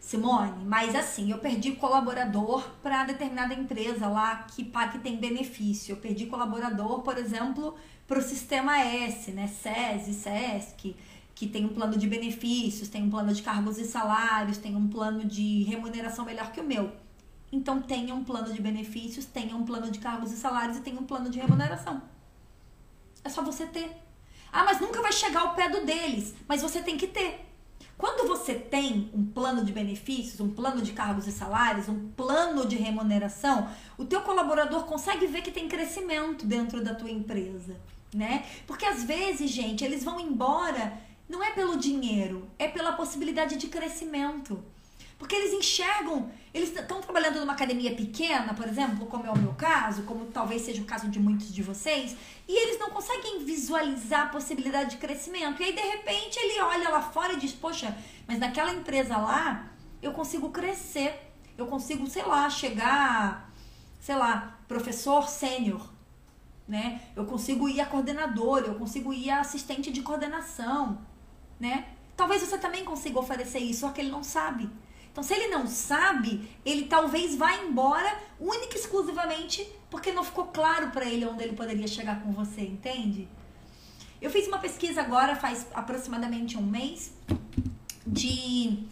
Simone, 0.00 0.64
mas 0.64 0.94
assim, 0.94 1.30
eu 1.30 1.38
perdi 1.38 1.72
colaborador 1.72 2.66
para 2.82 3.04
determinada 3.04 3.52
empresa 3.52 4.06
lá 4.08 4.44
que, 4.44 4.64
que 4.64 4.98
tem 4.98 5.16
benefício. 5.16 5.92
Eu 5.92 5.96
perdi 5.96 6.26
colaborador, 6.26 7.02
por 7.02 7.18
exemplo, 7.18 7.74
para 8.06 8.18
o 8.18 8.22
Sistema 8.22 8.78
S, 8.78 9.32
né? 9.32 9.46
SESI, 9.48 10.14
SESC, 10.14 10.96
que 11.34 11.46
tem 11.46 11.64
um 11.64 11.68
plano 11.68 11.96
de 11.96 12.06
benefícios, 12.06 12.88
tem 12.88 13.02
um 13.02 13.10
plano 13.10 13.32
de 13.32 13.42
cargos 13.42 13.78
e 13.78 13.84
salários, 13.84 14.58
tem 14.58 14.74
um 14.76 14.88
plano 14.88 15.24
de 15.24 15.62
remuneração 15.64 16.24
melhor 16.24 16.52
que 16.52 16.60
o 16.60 16.64
meu. 16.64 16.92
Então 17.50 17.80
tenha 17.80 18.14
um 18.14 18.24
plano 18.24 18.52
de 18.52 18.60
benefícios, 18.60 19.24
tenha 19.24 19.56
um 19.56 19.64
plano 19.64 19.90
de 19.90 19.98
cargos 19.98 20.32
e 20.32 20.36
salários 20.36 20.76
e 20.76 20.80
tenha 20.80 21.00
um 21.00 21.04
plano 21.04 21.30
de 21.30 21.38
remuneração. 21.38 22.02
É 23.24 23.28
só 23.28 23.42
você 23.42 23.66
ter. 23.66 23.90
Ah, 24.52 24.64
mas 24.64 24.80
nunca 24.80 25.02
vai 25.02 25.12
chegar 25.12 25.40
ao 25.40 25.54
pé 25.54 25.68
do 25.68 25.84
deles. 25.84 26.34
Mas 26.46 26.62
você 26.62 26.82
tem 26.82 26.96
que 26.96 27.06
ter. 27.06 27.47
Quando 27.98 28.28
você 28.28 28.54
tem 28.54 29.10
um 29.12 29.26
plano 29.26 29.64
de 29.64 29.72
benefícios, 29.72 30.40
um 30.40 30.48
plano 30.48 30.80
de 30.80 30.92
cargos 30.92 31.26
e 31.26 31.32
salários, 31.32 31.88
um 31.88 32.08
plano 32.12 32.64
de 32.64 32.76
remuneração, 32.76 33.68
o 33.98 34.04
teu 34.04 34.20
colaborador 34.20 34.84
consegue 34.84 35.26
ver 35.26 35.42
que 35.42 35.50
tem 35.50 35.66
crescimento 35.66 36.46
dentro 36.46 36.82
da 36.82 36.94
tua 36.94 37.10
empresa, 37.10 37.74
né? 38.14 38.46
Porque 38.68 38.86
às 38.86 39.02
vezes, 39.02 39.50
gente, 39.50 39.84
eles 39.84 40.04
vão 40.04 40.20
embora 40.20 40.96
não 41.28 41.42
é 41.42 41.50
pelo 41.50 41.76
dinheiro, 41.76 42.48
é 42.56 42.68
pela 42.68 42.92
possibilidade 42.92 43.56
de 43.56 43.66
crescimento. 43.66 44.62
Porque 45.18 45.34
eles 45.34 45.52
enxergam, 45.52 46.30
eles 46.54 46.72
estão 46.74 47.00
trabalhando 47.00 47.40
numa 47.40 47.52
academia 47.52 47.94
pequena, 47.94 48.54
por 48.54 48.68
exemplo, 48.68 49.04
como 49.06 49.26
é 49.26 49.30
o 49.30 49.36
meu 49.36 49.52
caso, 49.54 50.04
como 50.04 50.26
talvez 50.26 50.62
seja 50.62 50.80
o 50.80 50.84
caso 50.84 51.08
de 51.08 51.18
muitos 51.18 51.52
de 51.52 51.60
vocês, 51.60 52.16
e 52.46 52.56
eles 52.56 52.78
não 52.78 52.90
conseguem 52.90 53.44
visualizar 53.44 54.26
a 54.26 54.28
possibilidade 54.28 54.90
de 54.90 54.96
crescimento. 54.98 55.60
E 55.60 55.64
aí, 55.64 55.72
de 55.72 55.80
repente, 55.80 56.38
ele 56.38 56.60
olha 56.60 56.88
lá 56.88 57.02
fora 57.02 57.32
e 57.32 57.36
diz: 57.36 57.52
Poxa, 57.52 57.96
mas 58.28 58.38
naquela 58.38 58.72
empresa 58.72 59.16
lá, 59.16 59.68
eu 60.00 60.12
consigo 60.12 60.50
crescer, 60.50 61.32
eu 61.56 61.66
consigo, 61.66 62.06
sei 62.06 62.22
lá, 62.22 62.48
chegar, 62.48 63.52
sei 63.98 64.14
lá, 64.14 64.56
professor 64.68 65.28
sênior, 65.28 65.84
né? 66.66 67.02
Eu 67.16 67.24
consigo 67.24 67.68
ir 67.68 67.80
a 67.80 67.86
coordenador, 67.86 68.60
eu 68.60 68.76
consigo 68.76 69.12
ir 69.12 69.30
a 69.30 69.40
assistente 69.40 69.90
de 69.90 70.00
coordenação, 70.00 71.00
né? 71.58 71.88
Talvez 72.16 72.40
você 72.42 72.56
também 72.56 72.84
consiga 72.84 73.18
oferecer 73.18 73.58
isso, 73.58 73.80
só 73.80 73.90
que 73.90 74.00
ele 74.00 74.10
não 74.10 74.22
sabe. 74.22 74.70
Então, 75.18 75.26
se 75.26 75.34
ele 75.34 75.48
não 75.48 75.66
sabe, 75.66 76.48
ele 76.64 76.84
talvez 76.84 77.34
vá 77.34 77.52
embora 77.56 78.20
única 78.38 78.76
e 78.76 78.78
exclusivamente 78.78 79.68
porque 79.90 80.12
não 80.12 80.22
ficou 80.22 80.44
claro 80.44 80.92
para 80.92 81.06
ele 81.06 81.26
onde 81.26 81.42
ele 81.42 81.56
poderia 81.56 81.88
chegar 81.88 82.22
com 82.22 82.30
você, 82.30 82.60
entende? 82.60 83.26
Eu 84.22 84.30
fiz 84.30 84.46
uma 84.46 84.60
pesquisa 84.60 85.00
agora, 85.00 85.34
faz 85.34 85.66
aproximadamente 85.74 86.56
um 86.56 86.62
mês, 86.62 87.12
de 88.06 88.86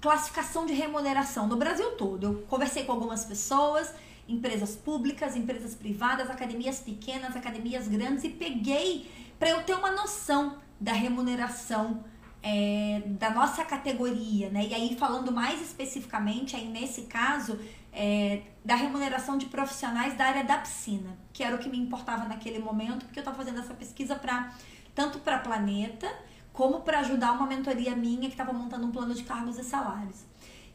classificação 0.00 0.66
de 0.66 0.72
remuneração 0.72 1.48
no 1.48 1.56
Brasil 1.56 1.96
todo. 1.96 2.24
Eu 2.26 2.34
conversei 2.42 2.84
com 2.84 2.92
algumas 2.92 3.24
pessoas, 3.24 3.92
empresas 4.28 4.76
públicas, 4.76 5.34
empresas 5.34 5.74
privadas, 5.74 6.30
academias 6.30 6.78
pequenas, 6.78 7.34
academias 7.34 7.88
grandes 7.88 8.22
e 8.22 8.28
peguei 8.28 9.10
para 9.36 9.50
eu 9.50 9.64
ter 9.64 9.74
uma 9.74 9.90
noção 9.90 10.58
da 10.78 10.92
remuneração 10.92 12.04
é, 12.42 13.02
da 13.06 13.30
nossa 13.30 13.64
categoria, 13.64 14.50
né? 14.50 14.66
E 14.66 14.74
aí 14.74 14.96
falando 14.96 15.30
mais 15.30 15.60
especificamente, 15.62 16.56
aí 16.56 16.66
nesse 16.66 17.02
caso, 17.02 17.58
é, 17.92 18.42
da 18.64 18.74
remuneração 18.74 19.38
de 19.38 19.46
profissionais 19.46 20.16
da 20.16 20.24
área 20.24 20.44
da 20.44 20.58
piscina, 20.58 21.16
que 21.32 21.42
era 21.42 21.54
o 21.54 21.58
que 21.58 21.68
me 21.68 21.78
importava 21.78 22.24
naquele 22.24 22.58
momento, 22.58 23.04
porque 23.04 23.18
eu 23.18 23.22
estava 23.22 23.36
fazendo 23.36 23.60
essa 23.60 23.74
pesquisa 23.74 24.16
para 24.16 24.52
tanto 24.94 25.20
para 25.20 25.38
Planeta 25.38 26.10
como 26.52 26.80
para 26.80 27.00
ajudar 27.00 27.32
uma 27.32 27.46
mentoria 27.46 27.96
minha 27.96 28.28
que 28.28 28.34
estava 28.34 28.52
montando 28.52 28.86
um 28.86 28.90
plano 28.90 29.14
de 29.14 29.24
cargos 29.24 29.58
e 29.58 29.64
salários. 29.64 30.24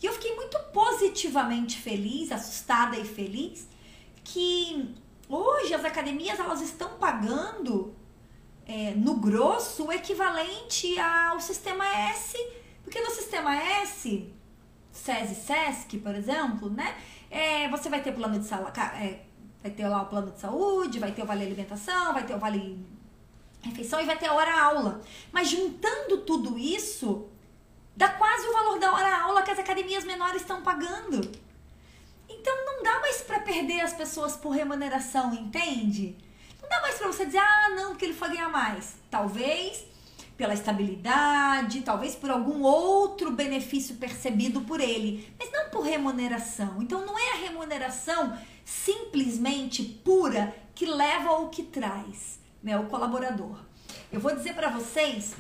E 0.02 0.06
eu 0.06 0.14
fiquei 0.14 0.36
muito 0.36 0.58
positivamente 0.74 1.78
feliz, 1.80 2.32
assustada 2.32 2.98
e 2.98 3.06
feliz, 3.06 3.68
que 4.24 4.96
hoje 5.30 5.74
as 5.74 5.86
academias 5.86 6.40
elas 6.40 6.62
estão 6.62 6.98
pagando 6.98 7.96
é, 8.68 8.92
no 8.92 9.16
grosso 9.16 9.86
o 9.86 9.92
equivalente 9.92 11.00
ao 11.00 11.40
sistema 11.40 11.88
S, 11.88 12.38
porque 12.84 13.00
no 13.00 13.10
sistema 13.10 13.56
S, 13.56 14.30
SESI 14.92 15.36
SESC, 15.36 15.98
por 16.00 16.14
exemplo, 16.14 16.70
né? 16.70 16.98
É, 17.30 17.70
você 17.70 17.90
vai 17.90 18.02
ter 18.02 18.12
plano 18.14 18.40
de 18.40 18.46
saúde, 18.46 18.80
é, 18.80 19.24
vai 19.62 19.72
ter 19.72 19.88
lá 19.88 20.02
o 20.02 20.06
plano 20.08 20.32
de 20.32 20.40
saúde, 20.40 21.00
vai 21.00 21.12
ter 21.12 21.24
o 21.24 21.26
vale 21.26 21.46
alimentação, 21.46 22.14
vai 22.14 22.26
ter 22.26 22.36
o 22.36 22.40
vale 22.40 22.86
refeição 23.62 24.02
e 24.02 24.06
vai 24.06 24.18
ter 24.18 24.28
a 24.28 24.34
hora 24.34 24.62
aula. 24.62 25.02
Mas 25.32 25.50
juntando 25.50 26.20
tudo 26.20 26.58
isso, 26.58 27.28
dá 27.96 28.10
quase 28.10 28.48
o 28.48 28.54
valor 28.54 28.80
da 28.80 28.94
hora 28.94 29.22
aula 29.22 29.44
que 29.44 29.52
as 29.52 29.60
academias 29.60 30.04
menores 30.04 30.42
estão 30.42 30.62
pagando. 30.62 31.22
Então 32.30 32.66
não 32.66 32.84
dá 32.84 33.00
mais 33.00 33.22
para 33.22 33.40
perder 33.40 33.82
as 33.82 33.94
pessoas 33.94 34.36
por 34.36 34.50
remuneração, 34.50 35.34
entende? 35.34 36.18
Não 36.68 36.78
dá 36.78 36.82
mais 36.82 36.96
para 36.96 37.08
você 37.08 37.26
dizer, 37.26 37.38
ah, 37.40 37.70
não, 37.76 37.92
porque 37.92 38.06
ele 38.06 38.14
foi 38.14 38.30
ganhar 38.30 38.50
mais. 38.50 38.96
Talvez 39.10 39.86
pela 40.38 40.54
estabilidade, 40.54 41.82
talvez 41.82 42.14
por 42.14 42.30
algum 42.30 42.62
outro 42.62 43.32
benefício 43.32 43.96
percebido 43.96 44.62
por 44.62 44.80
ele, 44.80 45.34
mas 45.40 45.52
não 45.52 45.70
por 45.70 45.82
remuneração. 45.82 46.82
Então 46.82 47.06
não 47.06 47.18
é 47.18 47.32
a 47.32 47.38
remuneração 47.38 48.38
simplesmente 48.64 49.84
pura 49.84 50.56
que 50.76 50.86
leva 50.86 51.30
ao 51.30 51.50
que 51.50 51.64
traz, 51.64 52.40
né, 52.62 52.78
o 52.78 52.86
colaborador. 52.86 53.58
Eu 54.12 54.20
vou 54.20 54.36
dizer 54.36 54.54
para 54.54 54.70
vocês 54.70 55.34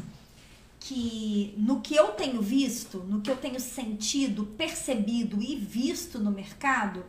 que 0.79 1.53
no 1.57 1.81
que 1.81 1.95
eu 1.95 2.07
tenho 2.13 2.41
visto, 2.41 2.99
no 2.99 3.21
que 3.21 3.29
eu 3.29 3.37
tenho 3.37 3.59
sentido, 3.59 4.45
percebido 4.57 5.41
e 5.41 5.55
visto 5.55 6.17
no 6.17 6.31
mercado, 6.31 7.05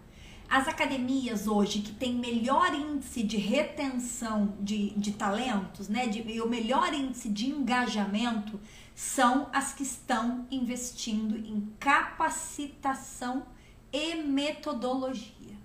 as 0.49 0.67
academias 0.67 1.47
hoje 1.47 1.81
que 1.81 1.93
têm 1.93 2.15
melhor 2.15 2.73
índice 2.75 3.23
de 3.23 3.37
retenção 3.37 4.55
de, 4.59 4.91
de 4.91 5.13
talentos, 5.13 5.89
né, 5.89 6.07
de, 6.07 6.23
e 6.23 6.41
o 6.41 6.49
melhor 6.49 6.95
índice 6.95 7.29
de 7.29 7.51
engajamento 7.51 8.59
são 8.95 9.49
as 9.53 9.75
que 9.75 9.83
estão 9.83 10.47
investindo 10.51 11.37
em 11.37 11.71
capacitação 11.79 13.47
e 13.93 14.17
metodologia. 14.17 15.57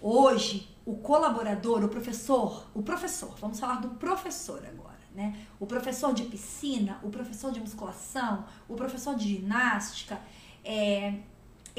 Hoje, 0.00 0.68
o 0.86 0.94
colaborador, 0.94 1.84
o 1.84 1.88
professor, 1.88 2.66
o 2.72 2.82
professor, 2.82 3.36
vamos 3.40 3.58
falar 3.58 3.80
do 3.80 3.90
professor 3.90 4.64
agora, 4.64 4.98
né? 5.14 5.36
O 5.58 5.66
professor 5.66 6.14
de 6.14 6.22
piscina, 6.22 6.98
o 7.02 7.10
professor 7.10 7.52
de 7.52 7.60
musculação, 7.60 8.46
o 8.66 8.74
professor 8.74 9.14
de 9.14 9.36
ginástica, 9.36 10.20
é, 10.64 11.20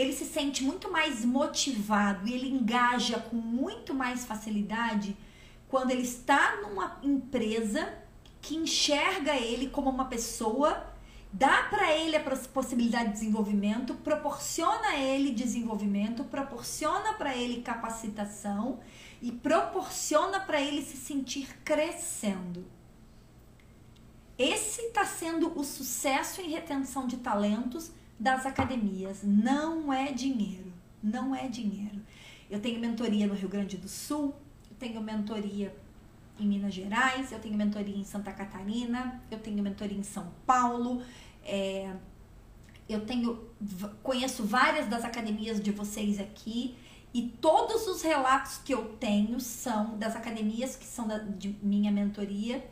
ele 0.01 0.13
se 0.13 0.25
sente 0.25 0.63
muito 0.63 0.91
mais 0.91 1.23
motivado 1.23 2.27
e 2.27 2.33
ele 2.33 2.49
engaja 2.49 3.19
com 3.19 3.35
muito 3.35 3.93
mais 3.93 4.25
facilidade 4.25 5.15
quando 5.67 5.91
ele 5.91 6.01
está 6.01 6.57
numa 6.61 6.99
empresa 7.01 7.93
que 8.41 8.55
enxerga 8.55 9.35
ele 9.35 9.69
como 9.69 9.89
uma 9.89 10.05
pessoa, 10.05 10.91
dá 11.31 11.63
para 11.63 11.93
ele 11.93 12.15
a 12.17 12.19
possibilidade 12.19 13.09
de 13.09 13.13
desenvolvimento, 13.13 13.93
proporciona 13.95 14.89
a 14.89 14.99
ele 14.99 15.31
desenvolvimento, 15.31 16.23
proporciona 16.25 17.13
para 17.13 17.37
ele 17.37 17.61
capacitação 17.61 18.79
e 19.21 19.31
proporciona 19.31 20.39
para 20.39 20.59
ele 20.59 20.81
se 20.81 20.97
sentir 20.97 21.55
crescendo. 21.63 22.65
Esse 24.37 24.81
está 24.81 25.05
sendo 25.05 25.57
o 25.57 25.63
sucesso 25.63 26.41
em 26.41 26.49
retenção 26.49 27.05
de 27.05 27.17
talentos 27.17 27.91
das 28.21 28.45
academias. 28.45 29.23
Não 29.23 29.91
é 29.91 30.12
dinheiro. 30.12 30.71
Não 31.01 31.36
é 31.36 31.47
dinheiro. 31.47 31.99
Eu 32.49 32.62
tenho 32.62 32.79
mentoria 32.79 33.25
no 33.25 33.34
Rio 33.34 33.49
Grande 33.49 33.77
do 33.77 33.88
Sul, 33.88 34.36
eu 34.69 34.77
tenho 34.77 35.01
mentoria 35.01 35.75
em 36.39 36.45
Minas 36.45 36.73
Gerais, 36.73 37.31
eu 37.31 37.39
tenho 37.39 37.55
mentoria 37.55 37.95
em 37.95 38.03
Santa 38.03 38.31
Catarina, 38.31 39.21
eu 39.31 39.39
tenho 39.39 39.63
mentoria 39.63 39.97
em 39.97 40.03
São 40.03 40.31
Paulo. 40.45 41.01
É, 41.43 41.91
eu 42.88 43.05
tenho 43.05 43.49
conheço 44.03 44.43
várias 44.43 44.88
das 44.88 45.03
academias 45.03 45.60
de 45.60 45.71
vocês 45.71 46.19
aqui 46.19 46.75
e 47.13 47.23
todos 47.23 47.88
os 47.88 48.01
relatos 48.01 48.60
que 48.60 48.73
eu 48.73 48.95
tenho 48.99 49.39
são 49.39 49.97
das 49.97 50.15
academias 50.15 50.75
que 50.75 50.86
são 50.86 51.07
da, 51.07 51.17
de 51.17 51.55
minha 51.63 51.91
mentoria 51.91 52.63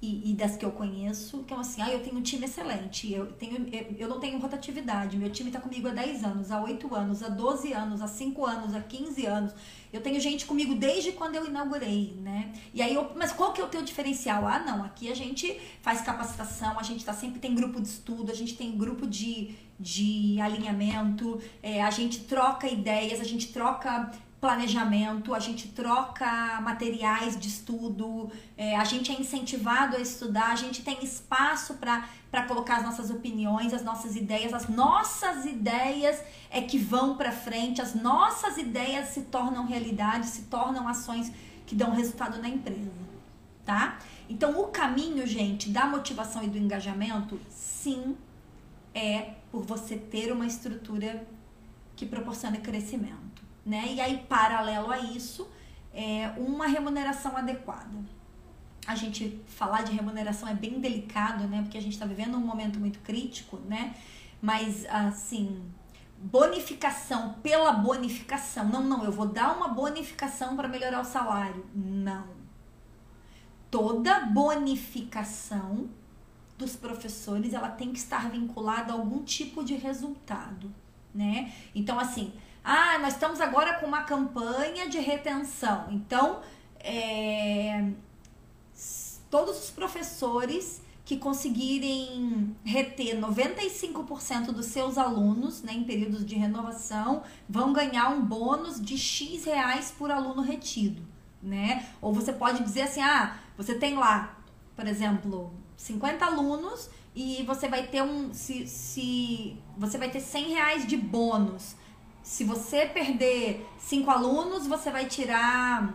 e, 0.00 0.30
e, 0.30 0.34
das 0.34 0.56
que 0.56 0.64
eu 0.64 0.70
conheço, 0.72 1.42
que 1.44 1.54
é 1.54 1.56
assim, 1.56 1.80
ah, 1.80 1.90
eu 1.90 2.02
tenho 2.02 2.18
um 2.18 2.22
time 2.22 2.44
excelente, 2.44 3.10
eu, 3.10 3.32
tenho, 3.32 3.66
eu 3.98 4.08
não 4.08 4.20
tenho 4.20 4.38
rotatividade, 4.38 5.16
meu 5.16 5.30
time 5.30 5.48
está 5.48 5.58
comigo 5.58 5.88
há 5.88 5.92
10 5.92 6.22
anos, 6.22 6.50
há 6.50 6.60
8 6.60 6.94
anos, 6.94 7.22
há 7.22 7.28
12 7.28 7.72
anos, 7.72 8.02
há 8.02 8.06
5 8.06 8.44
anos, 8.44 8.74
há 8.74 8.80
15 8.80 9.26
anos. 9.26 9.54
Eu 9.90 10.02
tenho 10.02 10.20
gente 10.20 10.44
comigo 10.44 10.74
desde 10.74 11.12
quando 11.12 11.36
eu 11.36 11.46
inaugurei, 11.46 12.14
né? 12.20 12.52
E 12.74 12.82
aí, 12.82 12.94
eu, 12.94 13.10
mas 13.16 13.32
qual 13.32 13.54
que 13.54 13.60
é 13.60 13.64
o 13.64 13.68
teu 13.68 13.82
diferencial? 13.82 14.46
Ah, 14.46 14.58
não, 14.58 14.84
aqui 14.84 15.10
a 15.10 15.14
gente 15.14 15.58
faz 15.80 16.02
capacitação, 16.02 16.78
a 16.78 16.82
gente 16.82 17.02
tá 17.02 17.14
sempre 17.14 17.38
tem 17.38 17.54
grupo 17.54 17.80
de 17.80 17.88
estudo, 17.88 18.30
a 18.30 18.34
gente 18.34 18.54
tem 18.54 18.76
grupo 18.76 19.06
de, 19.06 19.54
de 19.80 20.38
alinhamento, 20.40 21.40
é, 21.62 21.82
a 21.82 21.90
gente 21.90 22.24
troca 22.24 22.68
ideias, 22.68 23.18
a 23.18 23.24
gente 23.24 23.50
troca 23.52 24.12
planejamento, 24.46 25.34
a 25.34 25.40
gente 25.40 25.66
troca 25.68 26.60
materiais 26.60 27.36
de 27.36 27.48
estudo, 27.48 28.30
é, 28.56 28.76
a 28.76 28.84
gente 28.84 29.10
é 29.10 29.20
incentivado 29.20 29.96
a 29.96 29.98
estudar, 29.98 30.52
a 30.52 30.54
gente 30.54 30.84
tem 30.84 31.02
espaço 31.02 31.74
para 31.74 32.42
colocar 32.46 32.76
as 32.76 32.84
nossas 32.84 33.10
opiniões, 33.10 33.74
as 33.74 33.82
nossas 33.82 34.14
ideias, 34.14 34.54
as 34.54 34.68
nossas 34.68 35.44
ideias 35.44 36.22
é 36.48 36.60
que 36.62 36.78
vão 36.78 37.16
para 37.16 37.32
frente, 37.32 37.82
as 37.82 37.92
nossas 37.92 38.56
ideias 38.56 39.08
se 39.08 39.22
tornam 39.22 39.66
realidade, 39.66 40.28
se 40.28 40.42
tornam 40.42 40.86
ações 40.86 41.32
que 41.66 41.74
dão 41.74 41.90
resultado 41.90 42.40
na 42.40 42.48
empresa, 42.48 42.92
tá? 43.64 43.98
Então, 44.30 44.60
o 44.60 44.68
caminho, 44.68 45.26
gente, 45.26 45.70
da 45.70 45.86
motivação 45.86 46.44
e 46.44 46.46
do 46.46 46.56
engajamento, 46.56 47.40
sim, 47.50 48.16
é 48.94 49.32
por 49.50 49.64
você 49.64 49.96
ter 49.96 50.30
uma 50.30 50.46
estrutura 50.46 51.26
que 51.96 52.06
proporciona 52.06 52.58
crescimento 52.58 53.25
né? 53.66 53.84
E 53.88 54.00
aí, 54.00 54.24
paralelo 54.28 54.92
a 54.92 54.98
isso, 54.98 55.48
é 55.92 56.32
uma 56.36 56.68
remuneração 56.68 57.36
adequada. 57.36 57.98
A 58.86 58.94
gente 58.94 59.42
falar 59.48 59.82
de 59.82 59.92
remuneração 59.92 60.48
é 60.48 60.54
bem 60.54 60.78
delicado, 60.78 61.48
né? 61.48 61.62
Porque 61.62 61.76
a 61.76 61.82
gente 61.82 61.94
está 61.94 62.06
vivendo 62.06 62.36
um 62.36 62.40
momento 62.40 62.78
muito 62.78 63.00
crítico, 63.00 63.56
né? 63.68 63.96
Mas, 64.40 64.86
assim, 64.86 65.60
bonificação 66.16 67.34
pela 67.42 67.72
bonificação. 67.72 68.68
Não, 68.68 68.84
não, 68.84 69.04
eu 69.04 69.10
vou 69.10 69.26
dar 69.26 69.56
uma 69.56 69.68
bonificação 69.68 70.54
para 70.54 70.68
melhorar 70.68 71.00
o 71.00 71.04
salário. 71.04 71.66
Não. 71.74 72.28
Toda 73.68 74.20
bonificação 74.26 75.90
dos 76.56 76.76
professores, 76.76 77.52
ela 77.52 77.68
tem 77.68 77.92
que 77.92 77.98
estar 77.98 78.30
vinculada 78.30 78.92
a 78.92 78.96
algum 78.96 79.24
tipo 79.24 79.64
de 79.64 79.74
resultado, 79.74 80.72
né? 81.12 81.52
Então, 81.74 81.98
assim, 81.98 82.32
ah, 82.68 82.98
nós 82.98 83.14
estamos 83.14 83.40
agora 83.40 83.74
com 83.74 83.86
uma 83.86 84.02
campanha 84.02 84.88
de 84.88 84.98
retenção. 84.98 85.86
Então, 85.88 86.40
é, 86.80 87.92
todos 89.30 89.56
os 89.56 89.70
professores 89.70 90.82
que 91.04 91.16
conseguirem 91.16 92.56
reter 92.64 93.20
95% 93.20 94.46
dos 94.46 94.66
seus 94.66 94.98
alunos 94.98 95.62
né, 95.62 95.74
em 95.74 95.84
períodos 95.84 96.26
de 96.26 96.34
renovação 96.34 97.22
vão 97.48 97.72
ganhar 97.72 98.08
um 98.08 98.20
bônus 98.20 98.80
de 98.80 98.98
X 98.98 99.44
reais 99.44 99.94
por 99.96 100.10
aluno 100.10 100.42
retido. 100.42 101.00
Né? 101.40 101.88
Ou 102.02 102.12
você 102.12 102.32
pode 102.32 102.64
dizer 102.64 102.82
assim: 102.82 103.00
ah, 103.00 103.38
você 103.56 103.76
tem 103.76 103.94
lá, 103.94 104.36
por 104.74 104.88
exemplo, 104.88 105.54
50 105.76 106.24
alunos 106.24 106.90
e 107.14 107.44
você 107.44 107.68
vai 107.68 107.86
ter 107.86 108.02
um. 108.02 108.34
Se, 108.34 108.66
se 108.66 109.56
você 109.78 109.96
vai 109.96 110.10
ter 110.10 110.18
100 110.18 110.48
reais 110.48 110.84
de 110.84 110.96
bônus 110.96 111.76
se 112.26 112.42
você 112.42 112.86
perder 112.86 113.64
cinco 113.78 114.10
alunos, 114.10 114.66
você 114.66 114.90
vai 114.90 115.06
tirar 115.06 115.94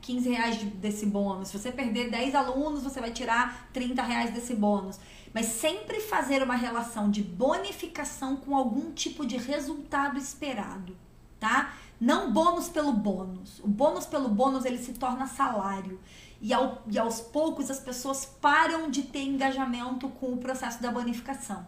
15 0.00 0.28
reais 0.30 0.62
desse 0.62 1.04
bônus. 1.04 1.48
Se 1.48 1.58
você 1.58 1.72
perder 1.72 2.08
10 2.08 2.36
alunos, 2.36 2.84
você 2.84 3.00
vai 3.00 3.10
tirar 3.10 3.68
30 3.72 4.00
reais 4.00 4.30
desse 4.32 4.54
bônus. 4.54 5.00
Mas 5.34 5.46
sempre 5.46 5.98
fazer 6.00 6.40
uma 6.40 6.54
relação 6.54 7.10
de 7.10 7.20
bonificação 7.20 8.36
com 8.36 8.54
algum 8.54 8.92
tipo 8.92 9.26
de 9.26 9.36
resultado 9.38 10.16
esperado, 10.16 10.96
tá? 11.40 11.74
Não 12.00 12.32
bônus 12.32 12.68
pelo 12.68 12.92
bônus. 12.92 13.58
O 13.58 13.66
bônus 13.66 14.06
pelo 14.06 14.28
bônus 14.28 14.64
ele 14.64 14.78
se 14.78 14.92
torna 14.92 15.26
salário. 15.26 15.98
E, 16.40 16.54
ao, 16.54 16.80
e 16.88 16.96
aos 16.96 17.20
poucos 17.20 17.72
as 17.72 17.80
pessoas 17.80 18.24
param 18.24 18.88
de 18.88 19.02
ter 19.02 19.24
engajamento 19.24 20.08
com 20.10 20.32
o 20.32 20.36
processo 20.36 20.80
da 20.80 20.92
bonificação. 20.92 21.66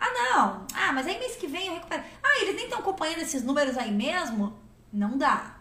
Ah, 0.00 0.12
não. 0.14 0.66
Ah, 0.74 0.92
mas 0.94 1.06
aí 1.06 1.18
mês 1.18 1.36
que 1.36 1.46
vem 1.46 1.66
eu 1.66 1.74
recupero. 1.74 2.02
Ah, 2.22 2.40
eles 2.40 2.56
nem 2.56 2.64
estão 2.64 2.78
acompanhando 2.78 3.18
esses 3.18 3.42
números 3.42 3.76
aí 3.76 3.92
mesmo? 3.92 4.56
Não 4.90 5.18
dá. 5.18 5.58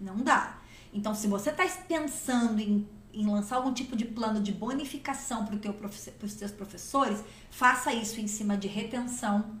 Não 0.00 0.16
dá. 0.18 0.58
Então, 0.94 1.14
se 1.14 1.26
você 1.26 1.50
está 1.50 1.66
pensando 1.88 2.60
em, 2.60 2.88
em 3.12 3.26
lançar 3.26 3.56
algum 3.56 3.72
tipo 3.72 3.96
de 3.96 4.04
plano 4.04 4.40
de 4.40 4.52
bonificação 4.52 5.44
para 5.44 5.58
teu 5.58 5.74
os 6.22 6.34
teus 6.34 6.52
professores, 6.52 7.22
faça 7.50 7.92
isso 7.92 8.20
em 8.20 8.28
cima 8.28 8.56
de 8.56 8.68
retenção, 8.68 9.56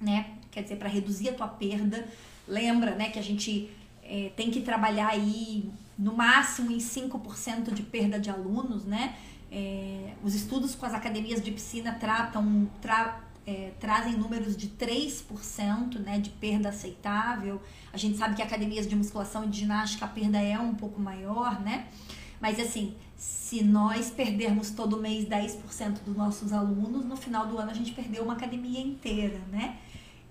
né? 0.00 0.38
Quer 0.50 0.62
dizer, 0.62 0.76
para 0.76 0.88
reduzir 0.88 1.28
a 1.28 1.34
tua 1.34 1.48
perda. 1.48 2.08
Lembra, 2.48 2.94
né, 2.94 3.10
que 3.10 3.18
a 3.18 3.22
gente 3.22 3.70
é, 4.02 4.32
tem 4.34 4.50
que 4.50 4.62
trabalhar 4.62 5.08
aí 5.08 5.70
no 5.96 6.14
máximo 6.14 6.72
em 6.72 6.78
5% 6.78 7.72
de 7.72 7.82
perda 7.82 8.18
de 8.18 8.30
alunos, 8.30 8.84
né? 8.84 9.16
É, 9.52 10.14
os 10.22 10.34
estudos 10.34 10.74
com 10.74 10.86
as 10.86 10.94
academias 10.94 11.42
de 11.42 11.50
piscina 11.50 11.92
tratam, 11.92 12.70
tra, 12.80 13.20
é, 13.46 13.72
trazem 13.80 14.16
números 14.16 14.56
de 14.56 14.68
3% 14.68 15.98
né, 15.98 16.18
de 16.18 16.30
perda 16.30 16.68
aceitável. 16.68 17.60
A 17.92 17.96
gente 17.96 18.16
sabe 18.16 18.36
que 18.36 18.42
academias 18.42 18.86
de 18.86 18.94
musculação 18.94 19.44
e 19.44 19.48
de 19.48 19.60
ginástica 19.60 20.04
a 20.04 20.08
perda 20.08 20.40
é 20.40 20.58
um 20.58 20.74
pouco 20.74 21.00
maior, 21.00 21.60
né? 21.60 21.88
Mas 22.40 22.58
assim, 22.58 22.94
se 23.16 23.62
nós 23.62 24.10
perdermos 24.10 24.70
todo 24.70 24.96
mês 24.96 25.26
10% 25.26 26.02
dos 26.04 26.16
nossos 26.16 26.52
alunos, 26.52 27.04
no 27.04 27.16
final 27.16 27.46
do 27.46 27.58
ano 27.58 27.70
a 27.70 27.74
gente 27.74 27.92
perdeu 27.92 28.22
uma 28.22 28.32
academia 28.32 28.80
inteira, 28.80 29.40
né? 29.50 29.76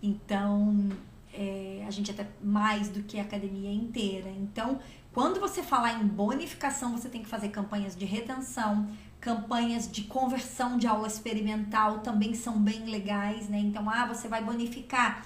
Então, 0.02 0.90
é, 1.34 1.84
a 1.88 1.92
gente 1.92 2.10
até 2.12 2.28
mais 2.42 2.90
do 2.90 3.04
que 3.04 3.20
a 3.20 3.24
academia 3.24 3.72
inteira. 3.72 4.30
Então, 4.30 4.80
quando 5.14 5.40
você 5.40 5.62
falar 5.62 6.02
em 6.02 6.08
bonificação, 6.08 6.92
você 6.98 7.10
tem 7.10 7.22
que 7.22 7.28
fazer 7.28 7.50
campanhas 7.50 7.96
de 7.96 8.06
retenção, 8.06 8.88
campanhas 9.20 9.92
de 9.92 10.04
conversão 10.04 10.78
de 10.78 10.88
aula 10.88 11.08
experimental 11.08 12.00
também 12.00 12.34
são 12.34 12.58
bem 12.58 12.86
legais, 12.86 13.50
né? 13.50 13.60
Então, 13.60 13.90
ah, 13.90 14.06
você 14.06 14.28
vai 14.28 14.44
bonificar. 14.44 15.26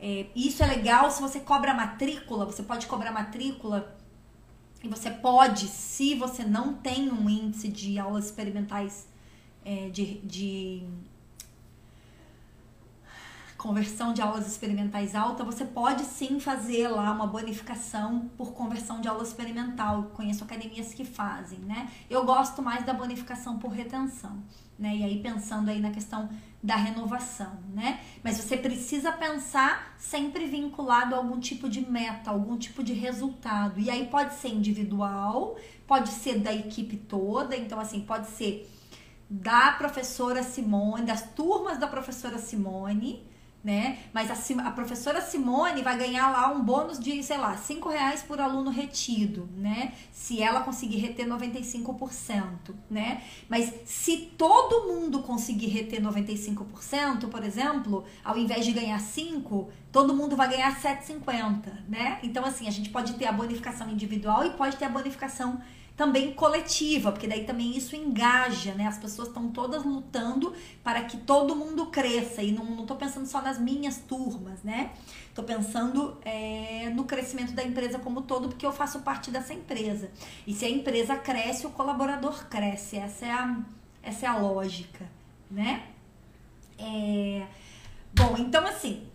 É, 0.00 0.26
isso 0.34 0.62
é 0.62 0.66
legal 0.66 1.10
se 1.10 1.20
você 1.20 1.40
cobra 1.40 1.74
matrícula, 1.74 2.44
você 2.44 2.62
pode 2.62 2.86
cobrar 2.86 3.12
matrícula 3.12 3.96
e 4.82 4.88
você 4.88 5.10
pode, 5.10 5.68
se 5.68 6.14
você 6.14 6.44
não 6.44 6.74
tem 6.74 7.10
um 7.10 7.28
índice 7.30 7.68
de 7.68 7.98
aulas 7.98 8.26
experimentais 8.26 9.06
é, 9.64 9.88
de, 9.90 10.18
de 10.20 10.82
conversão 13.62 14.12
de 14.12 14.20
aulas 14.20 14.48
experimentais 14.48 15.14
alta, 15.14 15.44
você 15.44 15.64
pode 15.64 16.02
sim 16.02 16.40
fazer 16.40 16.88
lá 16.88 17.12
uma 17.12 17.28
bonificação 17.28 18.28
por 18.36 18.54
conversão 18.54 19.00
de 19.00 19.06
aula 19.06 19.22
experimental. 19.22 20.10
Conheço 20.14 20.42
academias 20.42 20.92
que 20.92 21.04
fazem, 21.04 21.60
né? 21.60 21.88
Eu 22.10 22.24
gosto 22.24 22.60
mais 22.60 22.84
da 22.84 22.92
bonificação 22.92 23.60
por 23.60 23.70
retenção, 23.70 24.42
né? 24.76 24.96
E 24.96 25.04
aí 25.04 25.22
pensando 25.22 25.70
aí 25.70 25.78
na 25.78 25.92
questão 25.92 26.28
da 26.60 26.74
renovação, 26.74 27.60
né? 27.72 28.00
Mas 28.24 28.36
você 28.36 28.56
precisa 28.56 29.12
pensar 29.12 29.94
sempre 29.96 30.44
vinculado 30.46 31.14
a 31.14 31.18
algum 31.18 31.38
tipo 31.38 31.68
de 31.68 31.88
meta, 31.88 32.32
algum 32.32 32.58
tipo 32.58 32.82
de 32.82 32.92
resultado. 32.92 33.78
E 33.78 33.88
aí 33.88 34.08
pode 34.08 34.34
ser 34.34 34.48
individual, 34.48 35.56
pode 35.86 36.08
ser 36.08 36.40
da 36.40 36.52
equipe 36.52 36.96
toda, 36.96 37.56
então 37.56 37.78
assim, 37.78 38.00
pode 38.00 38.26
ser 38.26 38.68
da 39.30 39.70
professora 39.72 40.42
Simone, 40.42 41.06
das 41.06 41.22
turmas 41.30 41.78
da 41.78 41.86
professora 41.86 42.38
Simone, 42.38 43.30
né? 43.64 43.98
Mas 44.12 44.30
a, 44.30 44.66
a, 44.66 44.70
professora 44.72 45.20
Simone 45.20 45.82
vai 45.82 45.96
ganhar 45.96 46.30
lá 46.30 46.50
um 46.52 46.62
bônus 46.62 46.98
de, 46.98 47.22
sei 47.22 47.38
lá, 47.38 47.56
5 47.56 47.88
reais 47.88 48.22
por 48.22 48.40
aluno 48.40 48.70
retido, 48.70 49.48
né? 49.56 49.92
Se 50.10 50.42
ela 50.42 50.60
conseguir 50.62 50.98
reter 50.98 51.26
95%, 51.26 52.74
né? 52.90 53.22
Mas 53.48 53.72
se 53.84 54.32
todo 54.36 54.88
mundo 54.88 55.20
conseguir 55.20 55.68
reter 55.68 56.02
95%, 56.02 57.28
por 57.28 57.44
exemplo, 57.44 58.04
ao 58.24 58.36
invés 58.36 58.64
de 58.64 58.72
ganhar 58.72 58.98
5, 58.98 59.70
todo 59.92 60.14
mundo 60.14 60.34
vai 60.34 60.48
ganhar 60.48 60.74
7,50, 60.80 61.62
né? 61.88 62.18
Então, 62.22 62.44
assim, 62.44 62.66
a 62.66 62.70
gente 62.70 62.90
pode 62.90 63.12
ter 63.14 63.26
a 63.26 63.32
bonificação 63.32 63.88
individual 63.88 64.44
e 64.44 64.50
pode 64.50 64.76
ter 64.76 64.86
a 64.86 64.88
bonificação 64.88 65.60
também 65.96 66.32
coletiva, 66.32 67.12
porque 67.12 67.28
daí 67.28 67.44
também 67.44 67.76
isso 67.76 67.94
engaja, 67.94 68.74
né? 68.74 68.86
As 68.86 68.98
pessoas 68.98 69.28
estão 69.28 69.48
todas 69.48 69.84
lutando 69.84 70.54
para 70.82 71.04
que 71.04 71.18
todo 71.18 71.54
mundo 71.54 71.86
cresça. 71.86 72.42
E 72.42 72.50
não, 72.50 72.64
não 72.64 72.86
tô 72.86 72.96
pensando 72.96 73.26
só 73.26 73.42
nas 73.42 73.58
minhas 73.58 73.98
turmas, 73.98 74.62
né? 74.62 74.92
Tô 75.34 75.42
pensando 75.42 76.18
é, 76.24 76.90
no 76.94 77.04
crescimento 77.04 77.52
da 77.52 77.62
empresa 77.62 77.98
como 77.98 78.22
todo, 78.22 78.48
porque 78.48 78.64
eu 78.64 78.72
faço 78.72 79.00
parte 79.00 79.30
dessa 79.30 79.52
empresa. 79.52 80.10
E 80.46 80.54
se 80.54 80.64
a 80.64 80.70
empresa 80.70 81.16
cresce, 81.16 81.66
o 81.66 81.70
colaborador 81.70 82.46
cresce. 82.48 82.96
Essa 82.96 83.26
é 83.26 83.30
a, 83.30 83.60
essa 84.02 84.26
é 84.26 84.28
a 84.28 84.36
lógica, 84.36 85.06
né? 85.50 85.84
É, 86.78 87.46
bom, 88.14 88.34
então 88.38 88.66
assim, 88.66 89.06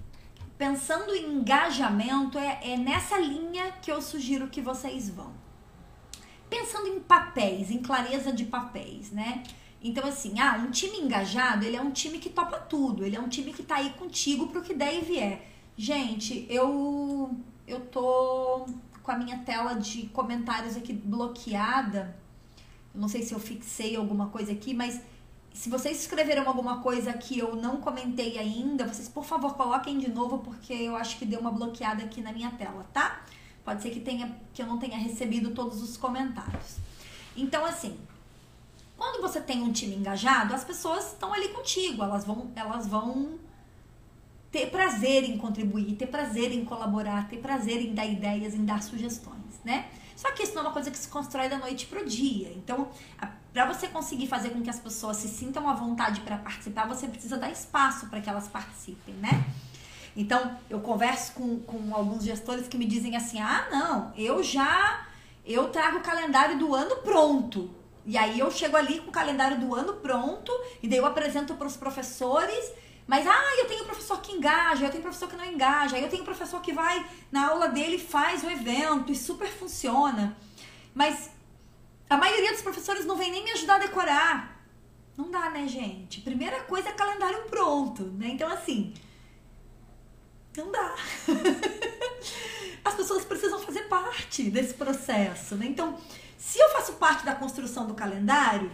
pensando 0.58 1.14
em 1.14 1.38
engajamento, 1.38 2.38
é, 2.38 2.60
é 2.64 2.78
nessa 2.78 3.18
linha 3.18 3.74
que 3.82 3.92
eu 3.92 4.02
sugiro 4.02 4.48
que 4.48 4.62
vocês 4.62 5.10
vão 5.10 5.37
pensando 6.50 6.88
em 6.88 7.00
papéis, 7.00 7.72
em 7.72 7.80
clareza 7.80 8.32
de 8.32 8.46
papéis, 8.46 9.12
né? 9.12 9.44
Então, 9.82 10.08
assim, 10.08 10.40
ah, 10.40 10.64
um 10.66 10.72
time 10.72 10.98
engajado, 10.98 11.66
ele 11.66 11.76
é 11.76 11.82
um 11.82 11.92
time 11.92 12.18
que 12.20 12.30
topa 12.30 12.58
tudo, 12.58 13.06
ele 13.06 13.16
é 13.16 13.20
um 13.20 13.30
time 13.30 13.54
que 13.54 13.64
tá 13.64 13.76
aí 13.76 13.92
contigo 13.92 14.48
pro 14.48 14.62
que 14.62 14.74
der 14.74 14.96
e 14.96 15.02
vier. 15.02 15.48
Gente, 15.78 16.48
eu, 16.50 17.32
eu 17.68 17.80
tô 17.82 18.66
com 19.04 19.12
a 19.12 19.18
minha 19.18 19.38
tela 19.40 19.76
de 19.76 20.08
comentários 20.08 20.76
aqui 20.76 20.92
bloqueada. 20.92 22.18
Eu 22.94 23.00
não 23.00 23.08
sei 23.08 23.22
se 23.22 23.34
eu 23.34 23.40
fixei 23.40 23.96
alguma 23.96 24.28
coisa 24.30 24.52
aqui, 24.52 24.74
mas 24.74 25.00
se 25.54 25.70
vocês 25.70 26.02
escreveram 26.02 26.48
alguma 26.48 26.82
coisa 26.82 27.14
que 27.14 27.40
eu 27.40 27.56
não 27.56 27.78
comentei 27.78 28.38
ainda, 28.38 28.86
vocês, 28.86 29.08
por 29.08 29.26
favor, 29.26 29.56
coloquem 29.56 29.98
de 29.98 30.10
novo, 30.10 30.40
porque 30.40 30.74
eu 30.74 30.96
acho 30.96 31.18
que 31.18 31.26
deu 31.26 31.40
uma 31.40 31.52
bloqueada 31.52 32.04
aqui 32.04 32.22
na 32.22 32.32
minha 32.32 32.52
tela, 32.52 32.86
tá? 32.94 33.24
Pode 33.68 33.82
ser 33.82 33.90
que, 33.90 34.00
tenha, 34.00 34.34
que 34.54 34.62
eu 34.62 34.66
não 34.66 34.78
tenha 34.78 34.98
recebido 34.98 35.52
todos 35.52 35.82
os 35.82 35.98
comentários. 35.98 36.78
Então, 37.36 37.66
assim, 37.66 38.00
quando 38.96 39.22
você 39.22 39.42
tem 39.42 39.62
um 39.62 39.74
time 39.74 39.94
engajado, 39.94 40.54
as 40.54 40.64
pessoas 40.64 41.08
estão 41.08 41.34
ali 41.34 41.50
contigo, 41.50 42.02
elas 42.02 42.24
vão, 42.24 42.50
elas 42.56 42.88
vão 42.88 43.38
ter 44.54 44.72
prazer 44.72 45.26
em 45.26 45.38
contribuir, 45.38 45.98
ter 45.98 46.08
prazer 46.08 46.54
em 46.54 46.64
colaborar, 46.64 47.28
ter 47.28 47.40
prazer 47.40 47.82
em 47.82 47.94
dar 47.94 48.06
ideias, 48.06 48.54
em 48.54 48.64
dar 48.64 48.82
sugestões, 48.82 49.60
né? 49.66 49.90
Só 50.16 50.32
que 50.32 50.44
isso 50.44 50.54
não 50.56 50.62
é 50.62 50.66
uma 50.68 50.72
coisa 50.72 50.90
que 50.90 50.98
se 50.98 51.10
constrói 51.10 51.50
da 51.50 51.58
noite 51.58 51.88
pro 51.88 52.08
dia. 52.08 52.54
Então, 52.56 52.90
para 53.52 53.66
você 53.66 53.90
conseguir 53.90 54.28
fazer 54.28 54.52
com 54.52 54.62
que 54.62 54.70
as 54.70 54.80
pessoas 54.80 55.18
se 55.18 55.28
sintam 55.28 55.68
à 55.68 55.74
vontade 55.74 56.22
para 56.22 56.38
participar, 56.38 56.88
você 56.88 57.06
precisa 57.06 57.38
dar 57.38 57.52
espaço 57.52 58.08
para 58.08 58.22
que 58.22 58.30
elas 58.30 58.48
participem, 58.48 59.16
né? 59.16 59.46
Então, 60.18 60.58
eu 60.68 60.80
converso 60.80 61.34
com, 61.34 61.60
com 61.60 61.96
alguns 61.96 62.24
gestores 62.24 62.68
que 62.68 62.76
me 62.76 62.86
dizem 62.86 63.16
assim: 63.16 63.40
ah, 63.40 63.68
não, 63.72 64.12
eu 64.18 64.42
já 64.42 65.06
eu 65.46 65.70
trago 65.70 66.00
o 66.00 66.02
calendário 66.02 66.58
do 66.58 66.76
ano 66.76 66.98
pronto. 66.98 67.70
E 68.06 68.18
aí 68.18 68.40
eu 68.40 68.50
chego 68.52 68.76
ali 68.76 69.00
com 69.00 69.10
o 69.10 69.12
calendário 69.12 69.60
do 69.60 69.76
ano 69.76 69.94
pronto, 69.94 70.52
e 70.82 70.88
daí 70.88 70.98
eu 70.98 71.06
apresento 71.06 71.54
para 71.54 71.68
os 71.68 71.78
professores. 71.78 72.72
Mas, 73.06 73.26
ah, 73.26 73.56
eu 73.60 73.68
tenho 73.68 73.86
professor 73.86 74.20
que 74.20 74.34
engaja, 74.34 74.86
eu 74.86 74.90
tenho 74.90 75.04
professor 75.04 75.30
que 75.30 75.36
não 75.38 75.46
engaja, 75.46 75.96
aí 75.96 76.04
eu 76.04 76.10
tenho 76.10 76.26
professor 76.26 76.60
que 76.62 76.74
vai 76.74 77.06
na 77.32 77.50
aula 77.50 77.70
dele 77.70 77.98
faz 77.98 78.44
o 78.44 78.50
evento 78.50 79.12
e 79.12 79.16
super 79.16 79.48
funciona. 79.48 80.36
Mas 80.94 81.30
a 82.10 82.18
maioria 82.18 82.52
dos 82.52 82.62
professores 82.62 83.06
não 83.06 83.16
vem 83.16 83.32
nem 83.32 83.44
me 83.44 83.52
ajudar 83.52 83.76
a 83.76 83.80
decorar. 83.80 84.62
Não 85.16 85.32
dá, 85.32 85.50
né, 85.50 85.68
gente? 85.68 86.22
Primeira 86.22 86.62
coisa 86.62 86.90
é 86.90 86.92
calendário 86.92 87.44
pronto, 87.44 88.04
né? 88.04 88.28
Então, 88.30 88.50
assim, 88.52 88.94
não 90.58 90.72
dá. 90.72 90.96
As 92.84 92.94
pessoas 92.96 93.24
precisam 93.24 93.60
fazer 93.60 93.84
parte 93.84 94.44
desse 94.50 94.74
processo, 94.74 95.56
né? 95.56 95.66
Então, 95.68 95.98
se 96.38 96.60
eu 96.60 96.70
faço 96.70 96.94
parte 96.94 97.26
da 97.26 97.36
construção 97.36 97.86
do 97.86 97.94
calendário, 97.94 98.72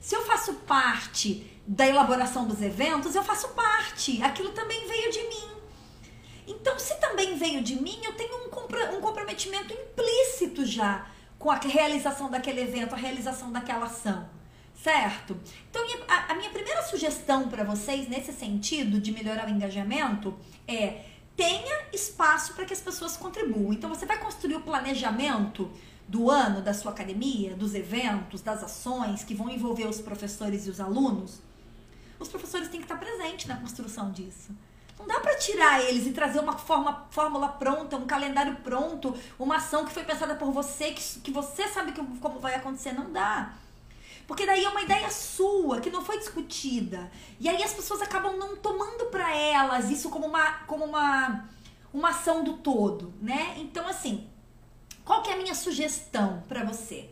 se 0.00 0.14
eu 0.14 0.24
faço 0.24 0.54
parte 0.54 1.50
da 1.66 1.86
elaboração 1.86 2.46
dos 2.46 2.60
eventos, 2.60 3.14
eu 3.14 3.24
faço 3.24 3.48
parte. 3.48 4.22
Aquilo 4.22 4.50
também 4.50 4.86
veio 4.86 5.10
de 5.10 5.22
mim. 5.28 5.54
Então, 6.46 6.78
se 6.78 6.94
também 7.00 7.36
veio 7.36 7.62
de 7.62 7.74
mim, 7.76 7.98
eu 8.04 8.12
tenho 8.12 8.46
um, 8.46 9.00
comprometimento 9.00 9.72
implícito 9.72 10.66
já 10.66 11.06
com 11.38 11.50
a 11.50 11.56
realização 11.56 12.30
daquele 12.30 12.60
evento, 12.60 12.94
a 12.94 12.98
realização 12.98 13.50
daquela 13.50 13.86
ação. 13.86 14.28
Certo? 14.74 15.40
Então, 15.70 15.82
a 16.06 16.34
minha 16.34 16.50
primeira 16.50 16.82
sugestão 16.82 17.48
para 17.48 17.64
vocês 17.64 18.06
nesse 18.08 18.32
sentido 18.32 19.00
de 19.00 19.10
melhorar 19.12 19.46
o 19.46 19.50
engajamento 19.50 20.38
é 20.68 21.04
tenha 21.36 21.86
espaço 21.92 22.54
para 22.54 22.64
que 22.64 22.72
as 22.72 22.80
pessoas 22.80 23.16
contribuam. 23.16 23.72
Então 23.72 23.90
você 23.90 24.06
vai 24.06 24.18
construir 24.18 24.56
o 24.56 24.60
planejamento 24.60 25.70
do 26.06 26.30
ano 26.30 26.60
da 26.60 26.74
sua 26.74 26.92
academia, 26.92 27.54
dos 27.54 27.74
eventos, 27.74 28.40
das 28.40 28.62
ações 28.62 29.24
que 29.24 29.34
vão 29.34 29.48
envolver 29.48 29.86
os 29.86 30.00
professores 30.00 30.66
e 30.66 30.70
os 30.70 30.80
alunos. 30.80 31.40
Os 32.18 32.28
professores 32.28 32.68
têm 32.68 32.80
que 32.80 32.84
estar 32.84 32.98
presentes 32.98 33.46
na 33.46 33.56
construção 33.56 34.10
disso. 34.10 34.52
Não 34.98 35.06
dá 35.06 35.20
para 35.20 35.36
tirar 35.36 35.82
eles 35.82 36.06
e 36.06 36.12
trazer 36.12 36.38
uma 36.38 36.56
forma, 36.56 37.06
fórmula 37.10 37.48
pronta, 37.48 37.96
um 37.96 38.06
calendário 38.06 38.56
pronto, 38.62 39.14
uma 39.38 39.56
ação 39.56 39.84
que 39.84 39.92
foi 39.92 40.04
pensada 40.04 40.34
por 40.36 40.52
você, 40.52 40.92
que, 40.92 41.20
que 41.20 41.30
você 41.30 41.66
sabe 41.68 41.92
que, 41.92 42.02
como 42.20 42.38
vai 42.38 42.54
acontecer. 42.54 42.92
Não 42.92 43.12
dá. 43.12 43.52
Porque 44.26 44.46
daí 44.46 44.64
é 44.64 44.68
uma 44.68 44.82
ideia 44.82 45.10
sua, 45.10 45.80
que 45.80 45.90
não 45.90 46.04
foi 46.04 46.18
discutida. 46.18 47.10
E 47.38 47.48
aí 47.48 47.62
as 47.62 47.72
pessoas 47.72 48.00
acabam 48.00 48.36
não 48.36 48.56
tomando 48.56 49.06
para 49.06 49.34
elas 49.34 49.90
isso 49.90 50.08
como 50.08 50.26
uma, 50.26 50.52
como 50.66 50.84
uma, 50.84 51.48
uma 51.92 52.08
ação 52.10 52.42
do 52.42 52.54
todo, 52.54 53.12
né? 53.20 53.54
Então, 53.58 53.86
assim, 53.86 54.26
qual 55.04 55.22
que 55.22 55.30
é 55.30 55.34
a 55.34 55.36
minha 55.36 55.54
sugestão 55.54 56.42
para 56.48 56.64
você? 56.64 57.10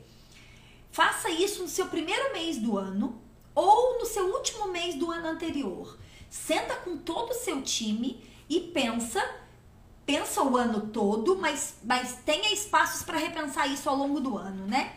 Faça 0.91 1.31
isso 1.31 1.63
no 1.63 1.69
seu 1.69 1.87
primeiro 1.87 2.33
mês 2.33 2.59
do 2.59 2.79
ano 2.79 3.21
ou 3.55 3.99
no 3.99 4.07
seu 4.07 4.33
último 4.35 4.69
mês 4.69 4.95
do 4.95 5.11
ano 5.11 5.29
anterior. 5.29 5.99
Senta 6.31 6.77
com 6.77 6.97
todo 6.97 7.31
o 7.31 7.35
seu 7.35 7.63
time 7.63 8.25
e 8.49 8.61
pensa 8.61 9.23
pensa 10.05 10.43
o 10.43 10.57
ano 10.57 10.89
todo, 10.89 11.37
mas, 11.37 11.77
mas 11.85 12.19
tenha 12.25 12.53
espaços 12.53 13.03
para 13.03 13.19
repensar 13.19 13.69
isso 13.69 13.89
ao 13.89 13.97
longo 13.97 14.21
do 14.21 14.37
ano, 14.37 14.67
né? 14.67 14.97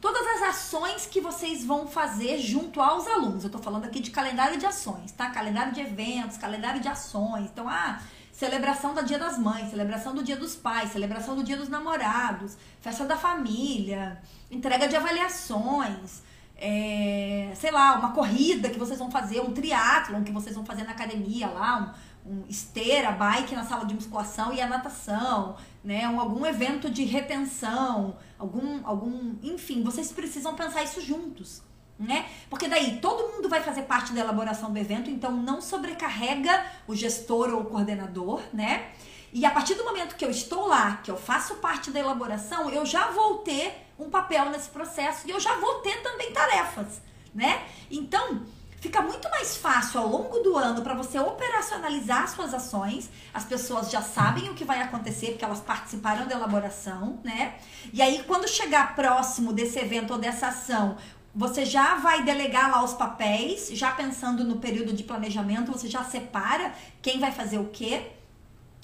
Todas 0.00 0.26
as 0.26 0.48
ações 0.50 1.06
que 1.06 1.20
vocês 1.20 1.64
vão 1.64 1.86
fazer 1.86 2.38
junto 2.38 2.80
aos 2.80 3.06
alunos. 3.06 3.44
Eu 3.44 3.48
estou 3.48 3.62
falando 3.62 3.84
aqui 3.84 4.00
de 4.00 4.10
calendário 4.10 4.58
de 4.58 4.66
ações, 4.66 5.12
tá? 5.12 5.30
Calendário 5.30 5.72
de 5.72 5.80
eventos, 5.80 6.36
calendário 6.36 6.80
de 6.80 6.88
ações. 6.88 7.50
Então, 7.52 7.68
ah, 7.68 8.00
celebração 8.32 8.94
do 8.94 9.04
Dia 9.04 9.18
das 9.18 9.38
Mães, 9.38 9.68
celebração 9.70 10.14
do 10.14 10.22
Dia 10.22 10.36
dos 10.36 10.56
Pais, 10.56 10.92
celebração 10.92 11.36
do 11.36 11.44
Dia 11.44 11.58
dos 11.58 11.68
Namorados, 11.68 12.56
festa 12.80 13.04
da 13.04 13.16
família, 13.16 14.20
entrega 14.50 14.88
de 14.88 14.96
avaliações, 14.96 16.22
é, 16.56 17.52
sei 17.54 17.70
lá, 17.70 17.98
uma 17.98 18.12
corrida 18.12 18.70
que 18.70 18.78
vocês 18.78 18.98
vão 18.98 19.10
fazer, 19.10 19.40
um 19.40 19.52
triatlon 19.52 20.22
que 20.22 20.32
vocês 20.32 20.54
vão 20.54 20.64
fazer 20.64 20.84
na 20.84 20.92
academia 20.92 21.48
lá, 21.48 21.94
um, 22.26 22.32
um 22.32 22.44
esteira, 22.48 23.12
bike 23.12 23.54
na 23.54 23.64
sala 23.64 23.84
de 23.84 23.94
musculação 23.94 24.52
e 24.54 24.60
a 24.60 24.66
natação, 24.66 25.56
né? 25.82 26.08
Um, 26.08 26.20
algum 26.20 26.44
evento 26.46 26.90
de 26.90 27.04
retenção, 27.04 28.16
algum, 28.38 28.86
algum, 28.86 29.36
enfim, 29.42 29.82
vocês 29.82 30.12
precisam 30.12 30.54
pensar 30.54 30.82
isso 30.82 31.00
juntos, 31.00 31.62
né? 31.98 32.26
Porque 32.48 32.68
daí 32.68 32.98
todo 33.00 33.32
mundo 33.34 33.48
vai 33.48 33.62
fazer 33.62 33.82
parte 33.82 34.12
da 34.12 34.20
elaboração 34.20 34.72
do 34.72 34.78
evento, 34.78 35.10
então 35.10 35.32
não 35.32 35.60
sobrecarrega 35.60 36.64
o 36.86 36.94
gestor 36.94 37.50
ou 37.50 37.62
o 37.62 37.64
coordenador, 37.64 38.42
né? 38.52 38.90
E 39.32 39.44
a 39.46 39.50
partir 39.50 39.74
do 39.74 39.84
momento 39.84 40.16
que 40.16 40.24
eu 40.24 40.30
estou 40.30 40.66
lá, 40.66 40.96
que 40.96 41.10
eu 41.10 41.16
faço 41.16 41.56
parte 41.56 41.90
da 41.90 42.00
elaboração, 42.00 42.68
eu 42.68 42.84
já 42.84 43.10
vou 43.10 43.38
ter 43.38 43.86
um 43.98 44.10
papel 44.10 44.50
nesse 44.50 44.68
processo 44.70 45.26
e 45.28 45.30
eu 45.30 45.38
já 45.38 45.56
vou 45.56 45.74
ter 45.80 46.02
também 46.02 46.32
tarefas, 46.32 47.00
né? 47.34 47.62
Então, 47.90 48.42
fica 48.80 49.02
muito 49.02 49.28
mais 49.30 49.56
fácil 49.56 50.00
ao 50.00 50.08
longo 50.08 50.38
do 50.40 50.56
ano 50.56 50.82
para 50.82 50.94
você 50.94 51.18
operacionalizar 51.18 52.28
suas 52.28 52.54
ações. 52.54 53.10
As 53.32 53.44
pessoas 53.44 53.90
já 53.90 54.00
sabem 54.00 54.48
o 54.48 54.54
que 54.54 54.64
vai 54.64 54.80
acontecer 54.80 55.28
porque 55.28 55.44
elas 55.44 55.60
participaram 55.60 56.26
da 56.26 56.34
elaboração, 56.34 57.20
né? 57.22 57.54
E 57.92 58.00
aí 58.00 58.24
quando 58.26 58.48
chegar 58.48 58.96
próximo 58.96 59.52
desse 59.52 59.78
evento 59.78 60.14
ou 60.14 60.18
dessa 60.18 60.48
ação, 60.48 60.96
você 61.34 61.64
já 61.64 61.96
vai 61.96 62.24
delegar 62.24 62.70
lá 62.70 62.82
os 62.82 62.94
papéis, 62.94 63.68
já 63.72 63.92
pensando 63.92 64.42
no 64.42 64.56
período 64.56 64.92
de 64.92 65.04
planejamento, 65.04 65.70
você 65.70 65.86
já 65.86 66.02
separa 66.02 66.72
quem 67.00 67.20
vai 67.20 67.30
fazer 67.30 67.58
o 67.58 67.66
quê. 67.66 68.10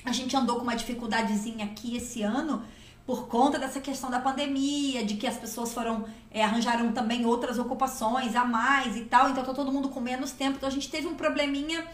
A 0.05 0.13
gente 0.13 0.37
andou 0.37 0.57
com 0.57 0.63
uma 0.63 0.77
dificuldadezinha 0.77 1.65
aqui 1.65 1.97
esse 1.97 2.23
ano 2.23 2.63
por 3.07 3.29
conta 3.29 3.57
dessa 3.59 3.81
questão 3.81 4.11
da 4.11 4.19
pandemia, 4.19 5.05
de 5.05 5.15
que 5.15 5.29
as 5.29 5.39
pessoas 5.39 5.73
foram 5.73 6.05
é, 6.29 6.43
arranjaram 6.43 6.93
também 6.93 7.25
outras 7.25 7.57
ocupações 7.57 8.35
a 8.35 8.45
mais 8.45 8.97
e 8.97 9.05
tal, 9.05 9.31
então 9.31 9.45
tá 9.45 9.55
todo 9.55 9.71
mundo 9.71 9.89
com 9.91 10.01
menos 10.01 10.33
tempo, 10.33 10.57
então 10.57 10.69
a 10.69 10.73
gente 10.73 10.91
teve 10.91 11.07
um 11.07 11.15
probleminha 11.15 11.87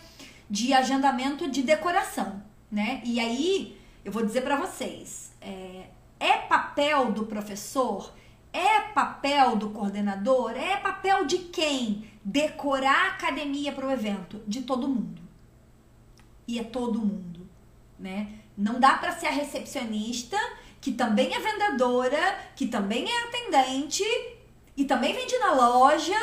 de 0.48 0.72
agendamento 0.72 1.50
de 1.50 1.62
decoração, 1.62 2.42
né? 2.70 3.02
E 3.04 3.20
aí 3.20 3.78
eu 4.02 4.10
vou 4.10 4.24
dizer 4.24 4.40
para 4.40 4.56
vocês, 4.56 5.32
é, 5.40 5.88
é 6.18 6.38
papel 6.38 7.12
do 7.12 7.26
professor, 7.26 8.10
é 8.50 8.80
papel 8.80 9.56
do 9.56 9.68
coordenador, 9.68 10.52
é 10.52 10.78
papel 10.78 11.26
de 11.26 11.38
quem 11.38 12.10
decorar 12.24 13.04
a 13.04 13.08
academia 13.08 13.72
para 13.72 13.86
o 13.86 13.90
evento, 13.90 14.40
de 14.46 14.62
todo 14.62 14.88
mundo. 14.88 15.20
E 16.48 16.58
é 16.58 16.64
todo 16.64 16.98
mundo, 16.98 17.48
né? 17.98 18.38
Não 18.56 18.80
dá 18.80 18.94
para 18.94 19.12
ser 19.12 19.26
a 19.26 19.30
recepcionista 19.30 20.38
que 20.82 20.90
também 20.90 21.32
é 21.32 21.38
vendedora, 21.38 22.38
que 22.56 22.66
também 22.66 23.08
é 23.08 23.22
atendente 23.22 24.04
e 24.76 24.84
também 24.84 25.14
vende 25.14 25.38
na 25.38 25.52
loja, 25.52 26.18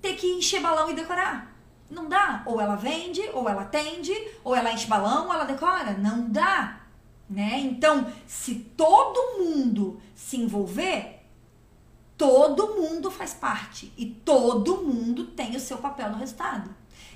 ter 0.00 0.14
que 0.14 0.28
encher 0.28 0.60
balão 0.60 0.88
e 0.88 0.94
decorar. 0.94 1.52
Não 1.90 2.08
dá. 2.08 2.44
Ou 2.46 2.60
ela 2.60 2.76
vende, 2.76 3.20
ou 3.34 3.48
ela 3.48 3.62
atende, 3.62 4.12
ou 4.44 4.54
ela 4.54 4.72
enche 4.72 4.86
balão, 4.86 5.26
ou 5.26 5.34
ela 5.34 5.44
decora. 5.44 5.92
Não 5.94 6.30
dá. 6.30 6.82
Né? 7.28 7.58
Então, 7.58 8.06
se 8.28 8.54
todo 8.54 9.38
mundo 9.38 10.00
se 10.14 10.36
envolver, 10.36 11.26
todo 12.16 12.76
mundo 12.76 13.10
faz 13.10 13.34
parte 13.34 13.92
e 13.96 14.06
todo 14.06 14.82
mundo 14.82 15.26
tem 15.26 15.56
o 15.56 15.60
seu 15.60 15.78
papel 15.78 16.10
no 16.10 16.18
resultado. 16.18 16.72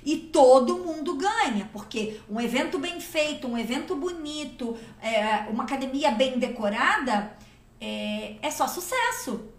E 0.07 0.15
todo 0.15 0.77
mundo 0.77 1.15
ganha, 1.15 1.69
porque 1.73 2.21
um 2.29 2.39
evento 2.39 2.79
bem 2.79 2.97
feito, 3.01 3.45
um 3.45 3.57
evento 3.57 3.93
bonito, 3.93 4.77
é, 5.01 5.49
uma 5.49 5.65
academia 5.65 6.11
bem 6.11 6.39
decorada, 6.39 7.35
é, 7.81 8.37
é 8.41 8.49
só 8.49 8.69
sucesso. 8.69 9.49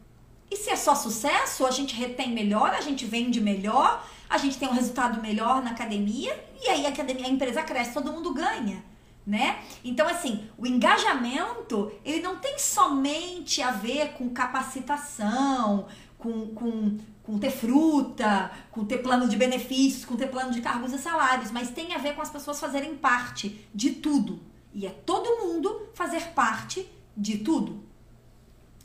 E 0.51 0.57
se 0.57 0.71
é 0.71 0.77
só 0.77 0.95
sucesso, 0.95 1.67
a 1.67 1.71
gente 1.71 1.95
retém 1.95 2.33
melhor, 2.33 2.71
a 2.71 2.81
gente 2.81 3.05
vende 3.05 3.43
melhor, 3.43 4.03
a 4.27 4.39
gente 4.39 4.57
tem 4.57 4.67
um 4.67 4.73
resultado 4.73 5.21
melhor 5.21 5.63
na 5.63 5.73
academia, 5.73 6.43
e 6.65 6.71
aí 6.71 6.87
a, 6.87 6.89
academia, 6.89 7.27
a 7.27 7.31
empresa 7.31 7.63
cresce, 7.63 7.93
todo 7.93 8.11
mundo 8.11 8.33
ganha. 8.33 8.83
Né? 9.27 9.59
Então, 9.85 10.09
assim, 10.09 10.49
o 10.57 10.67
engajamento, 10.67 11.93
ele 12.03 12.23
não 12.23 12.37
tem 12.37 12.59
somente 12.59 13.61
a 13.61 13.71
ver 13.71 14.15
com 14.15 14.31
capacitação, 14.31 15.87
com, 16.19 16.49
com, 16.49 16.99
com 17.23 17.39
ter 17.39 17.51
fruta, 17.51 18.51
com 18.71 18.85
ter 18.85 18.99
plano 18.99 19.29
de 19.29 19.37
benefícios, 19.37 20.05
com 20.05 20.17
ter 20.17 20.27
plano 20.27 20.51
de 20.51 20.61
cargos 20.61 20.93
e 20.93 20.99
salários, 20.99 21.51
mas 21.51 21.71
tem 21.71 21.95
a 21.95 21.99
ver 21.99 22.15
com 22.15 22.23
as 22.23 22.31
pessoas 22.31 22.59
fazerem 22.59 22.97
parte 22.97 23.65
de 23.75 23.91
tudo. 23.91 24.41
E 24.75 24.87
é 24.87 24.91
todo 24.91 25.47
mundo 25.47 25.89
fazer 25.95 26.29
parte 26.29 26.87
de 27.17 27.39
tudo. 27.39 27.85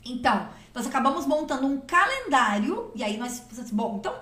Então, 0.04 0.48
nós 0.72 0.86
acabamos 0.86 1.26
montando 1.26 1.66
um 1.66 1.80
calendário, 1.80 2.90
e 2.94 3.02
aí 3.02 3.16
nós 3.16 3.40
pensamos 3.40 3.70
bom, 3.70 3.96
então, 3.98 4.14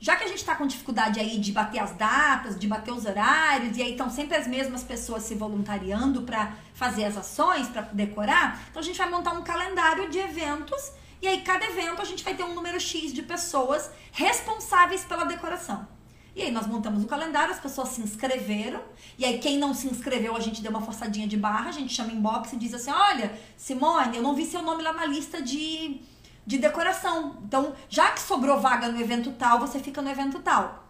já 0.00 0.16
que 0.16 0.24
a 0.24 0.28
gente 0.28 0.38
está 0.38 0.54
com 0.54 0.66
dificuldade 0.66 1.18
aí 1.20 1.38
de 1.38 1.52
bater 1.52 1.80
as 1.80 1.92
datas, 1.92 2.58
de 2.58 2.66
bater 2.66 2.92
os 2.92 3.04
horários, 3.04 3.76
e 3.76 3.82
aí 3.82 3.90
estão 3.92 4.08
sempre 4.08 4.36
as 4.36 4.46
mesmas 4.46 4.82
pessoas 4.82 5.24
se 5.24 5.34
voluntariando 5.34 6.22
para 6.22 6.54
fazer 6.72 7.04
as 7.04 7.16
ações, 7.16 7.68
para 7.68 7.82
decorar, 7.82 8.62
então 8.70 8.80
a 8.80 8.84
gente 8.84 8.96
vai 8.96 9.10
montar 9.10 9.32
um 9.32 9.42
calendário 9.42 10.08
de 10.08 10.18
eventos 10.18 10.92
e 11.20 11.26
aí, 11.26 11.42
cada 11.42 11.64
evento, 11.64 12.00
a 12.00 12.04
gente 12.04 12.22
vai 12.22 12.34
ter 12.34 12.44
um 12.44 12.54
número 12.54 12.78
X 12.78 13.12
de 13.12 13.22
pessoas 13.22 13.90
responsáveis 14.12 15.04
pela 15.04 15.24
decoração. 15.24 15.86
E 16.34 16.42
aí, 16.42 16.50
nós 16.52 16.66
montamos 16.66 17.02
o 17.02 17.06
calendário, 17.08 17.52
as 17.52 17.60
pessoas 17.60 17.88
se 17.88 18.00
inscreveram. 18.00 18.80
E 19.18 19.24
aí, 19.24 19.38
quem 19.38 19.58
não 19.58 19.74
se 19.74 19.88
inscreveu, 19.88 20.36
a 20.36 20.40
gente 20.40 20.62
deu 20.62 20.70
uma 20.70 20.80
forçadinha 20.80 21.26
de 21.26 21.36
barra, 21.36 21.70
a 21.70 21.72
gente 21.72 21.92
chama 21.92 22.12
inbox 22.12 22.52
e 22.52 22.56
diz 22.56 22.72
assim: 22.72 22.92
Olha, 22.92 23.36
Simone, 23.56 24.16
eu 24.16 24.22
não 24.22 24.34
vi 24.34 24.46
seu 24.46 24.62
nome 24.62 24.82
lá 24.82 24.92
na 24.92 25.06
lista 25.06 25.42
de, 25.42 26.00
de 26.46 26.58
decoração. 26.58 27.38
Então, 27.44 27.74
já 27.88 28.12
que 28.12 28.20
sobrou 28.20 28.60
vaga 28.60 28.88
no 28.88 29.00
evento 29.00 29.32
tal, 29.32 29.58
você 29.58 29.80
fica 29.80 30.00
no 30.00 30.10
evento 30.10 30.38
tal. 30.38 30.86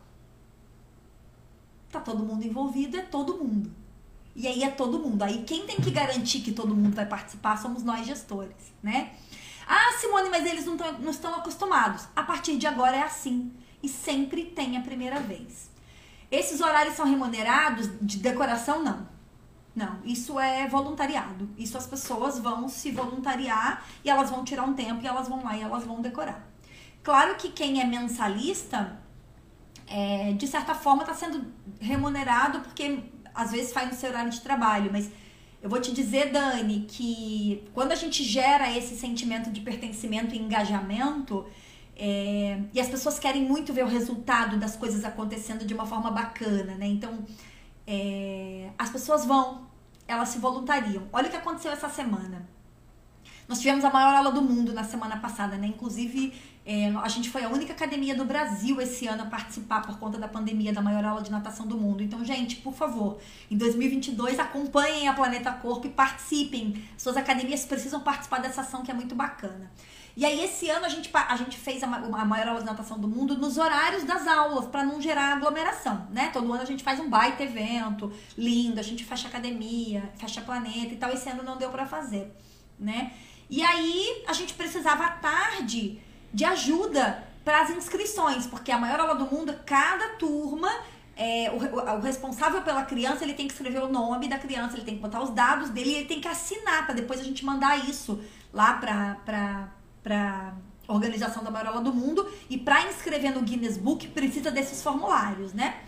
Tá 1.91 2.01
todo 2.01 2.23
mundo 2.23 2.45
envolvido, 2.45 2.99
é 2.99 3.03
todo 3.03 3.39
mundo. 3.39 3.73
E 4.37 4.47
aí 4.47 4.63
é 4.63 4.71
todo 4.71 4.99
mundo. 4.99 5.23
Aí 5.23 5.43
quem 5.43 5.67
tem 5.67 5.77
que 5.81 5.91
garantir 5.91 6.41
que 6.41 6.53
todo 6.53 6.77
mundo 6.77 6.95
vai 6.95 7.07
participar 7.07 7.57
somos 7.57 7.83
nós 7.83 8.07
gestores, 8.07 8.73
né? 8.83 9.11
Ah, 9.69 9.93
Simone, 10.01 10.31
mas 10.31 10.47
eles 10.47 10.65
não, 10.65 10.79
tão, 10.79 10.93
não 10.95 11.11
estão 11.11 11.35
acostumados. 11.35 12.09
A 12.17 12.23
partir 12.23 12.57
de 12.57 12.67
agora 12.67 12.97
é 12.97 13.03
assim. 13.03 13.53
E 13.83 13.89
sempre 13.89 14.47
tem 14.47 14.79
a 14.79 14.81
primeira 14.81 15.21
vez. 15.21 15.71
Esses 16.31 16.61
horários 16.61 16.95
são 16.95 17.07
remunerados? 17.07 17.91
De 18.01 18.19
decoração, 18.19 18.83
não. 18.83 19.07
Não, 19.77 20.01
isso 20.05 20.41
é 20.41 20.67
voluntariado. 20.67 21.49
Isso 21.57 21.77
as 21.77 21.87
pessoas 21.87 22.39
vão 22.39 22.69
se 22.69 22.91
voluntariar 22.91 23.85
e 24.03 24.11
elas 24.11 24.31
vão 24.31 24.43
tirar 24.43 24.65
um 24.65 24.75
tempo 24.75 25.03
e 25.03 25.07
elas 25.07 25.29
vão 25.29 25.45
lá 25.45 25.57
e 25.57 25.63
elas 25.63 25.85
vão 25.85 26.01
decorar. 26.01 26.45
Claro 27.03 27.37
que 27.37 27.51
quem 27.51 27.81
é 27.81 27.85
mensalista, 27.85 28.99
é, 29.87 30.33
de 30.33 30.47
certa 30.49 30.75
forma, 30.75 31.03
está 31.03 31.15
sendo 31.15 31.47
remunerado 31.79 32.61
porque 32.61 33.05
às 33.35 33.53
vezes 33.53 33.73
faz 33.73 33.89
no 33.89 33.95
seu 33.95 34.11
horário 34.11 34.31
de 34.31 34.41
trabalho, 34.41 34.91
mas 34.91 35.11
eu 35.61 35.69
vou 35.69 35.81
te 35.81 35.93
dizer, 35.93 36.31
Dani, 36.31 36.87
que 36.89 37.65
quando 37.75 37.93
a 37.93 37.97
gente 37.97 38.23
gera 38.23 38.77
esse 38.77 38.97
sentimento 38.97 39.51
de 39.51 39.61
pertencimento 39.61 40.35
e 40.35 40.39
engajamento, 40.39 41.47
é, 41.97 42.61
e 42.73 42.81
as 42.81 42.89
pessoas 42.89 43.19
querem 43.19 43.43
muito 43.43 43.73
ver 43.73 43.85
o 43.85 43.89
resultado 43.89 44.57
das 44.57 44.77
coisas 44.77 45.05
acontecendo 45.05 45.67
de 45.67 45.75
uma 45.75 45.85
forma 45.85 46.13
bacana, 46.13 46.77
né? 46.77 46.87
Então, 46.87 47.25
é, 47.85 48.71
as 48.79 48.89
pessoas 48.89 49.25
vão, 49.25 49.67
elas 50.07 50.29
se 50.29 50.39
voluntariam. 50.39 51.09
Olha 51.13 51.27
o 51.27 51.31
que 51.31 51.37
aconteceu 51.37 51.73
essa 51.73 51.89
semana. 51.89 52.49
Nós 53.49 53.59
tivemos 53.59 53.85
a 53.85 53.91
maior 53.91 54.15
aula 54.15 54.31
do 54.31 54.43
mundo 54.43 54.73
na 54.73 54.85
semana 54.85 55.17
passada, 55.17 55.57
né? 55.57 55.67
Inclusive, 55.67 56.35
é, 56.71 56.93
a 57.03 57.09
gente 57.09 57.31
foi 57.31 57.43
a 57.43 57.49
única 57.49 57.73
academia 57.73 58.15
do 58.15 58.27
Brasil 58.27 58.79
esse 58.79 59.07
ano 59.07 59.23
a 59.23 59.25
participar 59.27 59.81
por 59.81 59.99
conta 59.99 60.19
da 60.19 60.29
pandemia 60.29 60.71
da 60.71 60.83
maior 60.83 61.03
aula 61.03 61.23
de 61.23 61.31
natação 61.31 61.67
do 61.67 61.79
mundo. 61.79 62.03
Então, 62.03 62.23
gente, 62.23 62.57
por 62.57 62.75
favor, 62.75 63.19
em 63.51 63.57
2022 63.57 64.39
acompanhem 64.39 65.09
a 65.09 65.15
Planeta 65.15 65.51
Corpo 65.51 65.87
e 65.87 65.91
participem. 65.91 66.85
Suas 66.99 67.17
academias 67.17 67.65
precisam 67.65 68.01
participar 68.01 68.43
dessa 68.43 68.61
ação 68.61 68.83
que 68.83 68.91
é 68.91 68.95
muito 68.95 69.15
bacana. 69.15 69.73
E 70.15 70.27
aí, 70.27 70.45
esse 70.45 70.69
ano 70.69 70.85
a 70.85 70.91
gente, 70.91 71.09
a 71.15 71.37
gente 71.37 71.57
fez 71.57 71.83
a, 71.83 71.87
a 71.87 72.25
maior 72.27 72.49
aula 72.49 72.61
de 72.61 72.67
natação 72.67 72.99
do 72.99 73.09
mundo 73.09 73.39
nos 73.39 73.57
horários 73.57 74.05
das 74.05 74.27
aulas, 74.27 74.67
para 74.67 74.85
não 74.85 75.01
gerar 75.01 75.37
aglomeração, 75.37 76.07
né? 76.11 76.29
Todo 76.35 76.53
ano 76.53 76.61
a 76.61 76.67
gente 76.67 76.85
faz 76.85 77.01
um 77.01 77.09
baita 77.09 77.45
evento 77.45 78.13
lindo, 78.37 78.79
a 78.79 78.83
gente 78.83 79.07
fecha 79.07 79.27
academia, 79.27 80.13
fecha 80.19 80.43
planeta 80.43 80.93
e 80.93 80.99
tal. 80.99 81.11
Esse 81.11 81.31
ano 81.31 81.43
não 81.43 81.57
deu 81.57 81.71
para 81.71 81.87
fazer, 81.87 82.31
né? 82.79 83.15
E 83.49 83.63
aí 83.63 84.23
a 84.27 84.35
gente 84.35 84.53
precisava 84.53 85.07
à 85.07 85.11
tarde 85.13 86.07
de 86.33 86.45
ajuda 86.45 87.25
para 87.45 87.63
as 87.63 87.71
inscrições, 87.71 88.47
porque 88.47 88.71
a 88.71 88.79
maior 88.79 89.01
aula 89.01 89.15
do 89.15 89.25
mundo, 89.25 89.55
cada 89.65 90.11
turma, 90.11 90.71
é, 91.17 91.51
o, 91.51 91.97
o, 91.97 92.01
responsável 92.01 92.63
pela 92.63 92.85
criança, 92.85 93.25
ele 93.25 93.35
tem 93.35 93.49
que 93.49 93.55
escrever 93.55 93.83
o 93.83 93.89
nome 93.89 94.29
da 94.29 94.39
criança, 94.39 94.77
ele 94.77 94.85
tem 94.85 94.97
que 94.97 95.01
botar 95.01 95.23
os 95.23 95.31
dados 95.31 95.71
dele 95.71 95.91
e 95.91 95.95
ele 95.95 96.05
tem 96.05 96.21
que 96.21 96.29
assinar 96.29 96.85
para 96.85 96.95
depois 96.95 97.21
a 97.21 97.25
gente 97.25 97.45
mandar 97.45 97.89
isso 97.89 98.23
lá 98.53 98.75
para 98.75 99.69
para 100.05 100.53
organização 100.87 101.43
da 101.43 101.51
maior 101.51 101.69
aula 101.69 101.81
do 101.81 101.93
mundo 101.93 102.31
e 102.49 102.57
para 102.57 102.87
inscrever 102.87 103.35
no 103.35 103.43
Guinness 103.43 103.77
Book 103.77 104.09
precisa 104.09 104.51
desses 104.51 104.83
formulários, 104.83 105.53
né? 105.53 105.83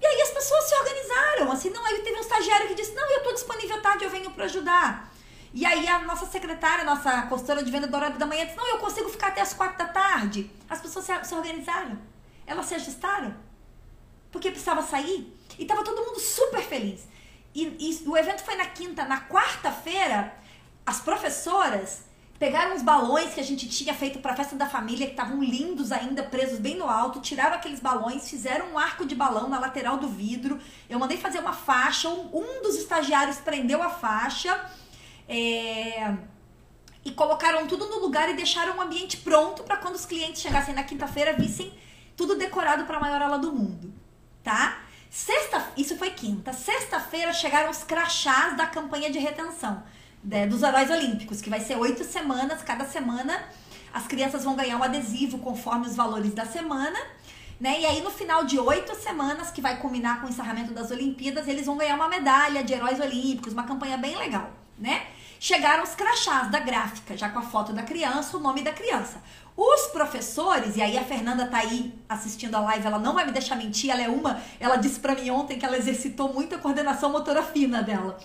E 0.00 0.06
aí 0.06 0.22
as 0.22 0.30
pessoas 0.30 0.64
se 0.64 0.74
organizaram, 0.74 1.52
assim, 1.52 1.70
não, 1.70 1.84
aí 1.84 1.98
teve 1.98 2.16
um 2.16 2.20
estagiário 2.20 2.68
que 2.68 2.74
disse: 2.74 2.94
"Não, 2.94 3.10
eu 3.10 3.22
tô 3.22 3.32
disponível 3.32 3.80
tarde, 3.80 4.04
eu 4.04 4.10
venho 4.10 4.30
para 4.30 4.46
ajudar". 4.46 5.10
E 5.52 5.66
aí 5.66 5.86
a 5.88 6.00
nossa 6.00 6.26
secretária, 6.26 6.82
a 6.82 6.94
nossa 6.94 7.22
consultora 7.22 7.62
de 7.62 7.70
venda 7.70 7.86
do 7.86 7.96
horário 7.96 8.18
da 8.18 8.26
manhã 8.26 8.44
disse, 8.44 8.56
não, 8.56 8.68
eu 8.68 8.78
consigo 8.78 9.08
ficar 9.08 9.28
até 9.28 9.40
as 9.40 9.52
quatro 9.52 9.78
da 9.78 9.86
tarde. 9.86 10.50
As 10.68 10.80
pessoas 10.80 11.04
se, 11.04 11.24
se 11.24 11.34
organizaram. 11.34 11.98
Elas 12.46 12.66
se 12.66 12.74
ajustaram. 12.74 13.34
Porque 14.30 14.50
precisava 14.50 14.82
sair. 14.82 15.36
E 15.58 15.64
tava 15.64 15.82
todo 15.82 16.06
mundo 16.06 16.20
super 16.20 16.62
feliz. 16.62 17.06
E, 17.52 17.64
e 17.80 18.08
o 18.08 18.16
evento 18.16 18.44
foi 18.44 18.54
na 18.54 18.66
quinta. 18.66 19.04
Na 19.04 19.26
quarta-feira, 19.26 20.32
as 20.86 21.00
professoras 21.00 22.02
pegaram 22.38 22.74
os 22.74 22.82
balões 22.82 23.34
que 23.34 23.40
a 23.40 23.44
gente 23.44 23.68
tinha 23.68 23.92
feito 23.92 24.20
para 24.20 24.32
a 24.32 24.36
festa 24.36 24.56
da 24.56 24.66
família, 24.66 25.06
que 25.06 25.12
estavam 25.12 25.42
lindos 25.42 25.92
ainda, 25.92 26.22
presos 26.22 26.58
bem 26.58 26.74
no 26.74 26.88
alto, 26.88 27.20
tiraram 27.20 27.56
aqueles 27.56 27.80
balões, 27.80 28.30
fizeram 28.30 28.72
um 28.72 28.78
arco 28.78 29.04
de 29.04 29.14
balão 29.14 29.48
na 29.48 29.58
lateral 29.58 29.98
do 29.98 30.08
vidro. 30.08 30.58
Eu 30.88 30.98
mandei 30.98 31.18
fazer 31.18 31.40
uma 31.40 31.52
faixa, 31.52 32.08
um, 32.08 32.30
um 32.32 32.62
dos 32.62 32.76
estagiários 32.76 33.36
prendeu 33.38 33.82
a 33.82 33.90
faixa 33.90 34.58
é, 35.30 36.12
e 37.04 37.12
colocaram 37.12 37.68
tudo 37.68 37.86
no 37.86 38.00
lugar 38.00 38.28
e 38.28 38.34
deixaram 38.34 38.76
o 38.76 38.80
ambiente 38.80 39.18
pronto 39.18 39.62
para 39.62 39.76
quando 39.76 39.94
os 39.94 40.04
clientes 40.04 40.42
chegassem 40.42 40.74
na 40.74 40.82
quinta-feira 40.82 41.32
vissem 41.32 41.72
tudo 42.16 42.34
decorado 42.34 42.84
para 42.84 42.96
a 42.96 43.00
maior 43.00 43.22
aula 43.22 43.38
do 43.38 43.52
mundo, 43.52 43.94
tá? 44.42 44.80
Sexta, 45.08 45.72
isso 45.76 45.96
foi 45.96 46.10
quinta. 46.10 46.52
Sexta-feira 46.52 47.32
chegaram 47.32 47.70
os 47.70 47.82
crachás 47.84 48.56
da 48.56 48.66
campanha 48.66 49.10
de 49.10 49.18
retenção 49.18 49.82
né, 50.22 50.46
dos 50.46 50.62
heróis 50.62 50.90
olímpicos, 50.90 51.40
que 51.40 51.48
vai 51.48 51.60
ser 51.60 51.76
oito 51.76 52.04
semanas. 52.04 52.62
Cada 52.62 52.84
semana 52.84 53.42
as 53.92 54.06
crianças 54.06 54.44
vão 54.44 54.54
ganhar 54.54 54.76
um 54.76 54.82
adesivo 54.82 55.38
conforme 55.38 55.86
os 55.86 55.96
valores 55.96 56.34
da 56.34 56.44
semana. 56.44 56.98
Né? 57.58 57.80
E 57.80 57.86
aí, 57.86 58.02
no 58.02 58.10
final 58.10 58.44
de 58.44 58.58
oito 58.58 58.94
semanas, 58.96 59.50
que 59.50 59.60
vai 59.60 59.78
culminar 59.78 60.20
com 60.20 60.26
o 60.26 60.30
encerramento 60.30 60.72
das 60.72 60.90
Olimpíadas, 60.90 61.48
eles 61.48 61.66
vão 61.66 61.76
ganhar 61.76 61.94
uma 61.94 62.08
medalha 62.08 62.62
de 62.62 62.72
heróis 62.72 63.00
olímpicos, 63.00 63.52
uma 63.52 63.64
campanha 63.64 63.96
bem 63.96 64.16
legal, 64.16 64.50
né? 64.78 65.06
Chegaram 65.42 65.82
os 65.82 65.94
crachás 65.94 66.50
da 66.50 66.60
gráfica, 66.60 67.16
já 67.16 67.30
com 67.30 67.38
a 67.38 67.42
foto 67.42 67.72
da 67.72 67.82
criança, 67.82 68.36
o 68.36 68.40
nome 68.40 68.60
da 68.60 68.74
criança. 68.74 69.22
Os 69.56 69.86
professores, 69.86 70.76
e 70.76 70.82
aí 70.82 70.98
a 70.98 71.02
Fernanda 71.02 71.46
tá 71.46 71.56
aí 71.56 71.94
assistindo 72.06 72.56
a 72.56 72.60
live, 72.60 72.86
ela 72.86 72.98
não 72.98 73.14
vai 73.14 73.24
me 73.24 73.32
deixar 73.32 73.56
mentir, 73.56 73.90
ela 73.90 74.02
é 74.02 74.08
uma, 74.10 74.38
ela 74.60 74.76
disse 74.76 75.00
para 75.00 75.14
mim 75.14 75.30
ontem 75.30 75.58
que 75.58 75.64
ela 75.64 75.78
exercitou 75.78 76.30
muito 76.30 76.54
a 76.54 76.58
coordenação 76.58 77.10
motora 77.10 77.42
fina 77.42 77.82
dela. 77.82 78.18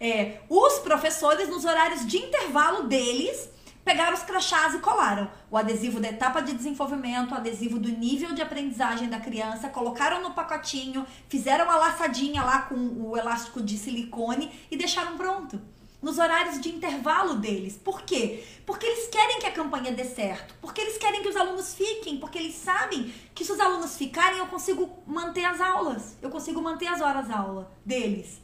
É, 0.00 0.40
os 0.48 0.78
professores, 0.78 1.50
nos 1.50 1.66
horários 1.66 2.06
de 2.06 2.16
intervalo 2.16 2.84
deles, 2.84 3.46
pegaram 3.84 4.14
os 4.14 4.22
crachás 4.22 4.74
e 4.74 4.78
colaram 4.78 5.30
o 5.50 5.58
adesivo 5.58 6.00
da 6.00 6.08
etapa 6.08 6.40
de 6.40 6.54
desenvolvimento, 6.54 7.32
o 7.32 7.34
adesivo 7.34 7.78
do 7.78 7.90
nível 7.90 8.32
de 8.32 8.40
aprendizagem 8.40 9.10
da 9.10 9.20
criança, 9.20 9.68
colocaram 9.68 10.22
no 10.22 10.30
pacotinho, 10.30 11.06
fizeram 11.28 11.66
uma 11.66 11.76
laçadinha 11.76 12.42
lá 12.42 12.62
com 12.62 12.74
o 12.74 13.18
elástico 13.18 13.62
de 13.62 13.76
silicone 13.76 14.50
e 14.70 14.78
deixaram 14.78 15.18
pronto 15.18 15.73
nos 16.04 16.18
horários 16.18 16.60
de 16.60 16.68
intervalo 16.68 17.36
deles. 17.36 17.78
Por 17.78 18.02
quê? 18.02 18.44
Porque 18.66 18.84
eles 18.84 19.08
querem 19.08 19.40
que 19.40 19.46
a 19.46 19.52
campanha 19.52 19.90
dê 19.90 20.04
certo, 20.04 20.54
porque 20.60 20.82
eles 20.82 20.98
querem 20.98 21.22
que 21.22 21.28
os 21.30 21.34
alunos 21.34 21.74
fiquem, 21.74 22.18
porque 22.18 22.38
eles 22.38 22.54
sabem 22.54 23.12
que 23.34 23.42
se 23.42 23.50
os 23.50 23.58
alunos 23.58 23.96
ficarem 23.96 24.38
eu 24.38 24.46
consigo 24.46 25.02
manter 25.06 25.46
as 25.46 25.62
aulas, 25.62 26.16
eu 26.20 26.28
consigo 26.28 26.60
manter 26.60 26.88
as 26.88 27.00
horas 27.00 27.30
aula 27.30 27.72
deles. 27.84 28.38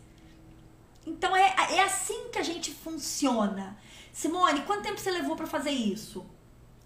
Então 1.06 1.36
é, 1.36 1.54
é 1.72 1.82
assim 1.82 2.30
que 2.32 2.38
a 2.38 2.42
gente 2.42 2.72
funciona. 2.72 3.76
Simone, 4.10 4.62
quanto 4.62 4.82
tempo 4.82 4.98
você 4.98 5.10
levou 5.10 5.36
para 5.36 5.46
fazer 5.46 5.70
isso? 5.70 6.24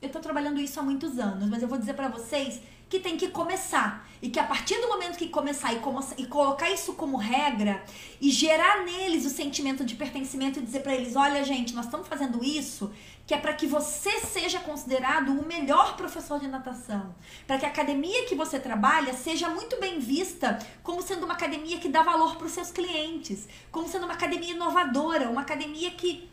Eu 0.03 0.09
estou 0.09 0.21
trabalhando 0.21 0.61
isso 0.61 0.81
há 0.81 0.83
muitos 0.83 1.21
anos, 1.21 1.49
mas 1.49 1.63
eu 1.63 1.69
vou 1.69 1.79
dizer 1.79 1.95
para 1.95 2.09
vocês 2.09 2.61
que 2.89 2.99
tem 2.99 3.17
que 3.17 3.29
começar. 3.29 4.09
E 4.23 4.31
que 4.31 4.41
a 4.41 4.45
partir 4.45 4.81
do 4.81 4.89
momento 4.89 5.19
que 5.19 5.29
começar 5.29 5.75
e, 5.75 5.81
como, 5.81 6.01
e 6.17 6.27
colocar 6.27 6.71
isso 6.71 6.95
como 6.95 7.19
regra 7.19 7.85
e 8.21 8.31
gerar 8.31 8.83
neles 8.85 9.27
o 9.27 9.29
sentimento 9.29 9.85
de 9.85 9.95
pertencimento 9.95 10.59
e 10.59 10.63
dizer 10.63 10.81
para 10.81 10.95
eles: 10.95 11.15
olha, 11.15 11.45
gente, 11.45 11.75
nós 11.75 11.85
estamos 11.85 12.09
fazendo 12.09 12.43
isso 12.43 12.91
que 13.27 13.33
é 13.33 13.39
para 13.39 13.55
que 13.55 13.67
você 13.67 14.21
seja 14.21 14.61
considerado 14.61 15.31
o 15.31 15.47
melhor 15.47 15.97
professor 15.97 16.39
de 16.39 16.47
natação. 16.47 17.15
Para 17.47 17.59
que 17.59 17.65
a 17.65 17.69
academia 17.69 18.27
que 18.27 18.35
você 18.35 18.59
trabalha 18.59 19.15
seja 19.15 19.49
muito 19.49 19.79
bem 19.81 19.99
vista 19.99 20.59
como 20.83 21.03
sendo 21.03 21.25
uma 21.25 21.35
academia 21.35 21.79
que 21.79 21.89
dá 21.89 22.03
valor 22.03 22.37
para 22.37 22.47
os 22.47 22.53
seus 22.53 22.71
clientes, 22.71 23.49
como 23.73 23.89
sendo 23.89 24.05
uma 24.05 24.15
academia 24.15 24.53
inovadora, 24.53 25.31
uma 25.31 25.41
academia 25.41 25.91
que 25.93 26.29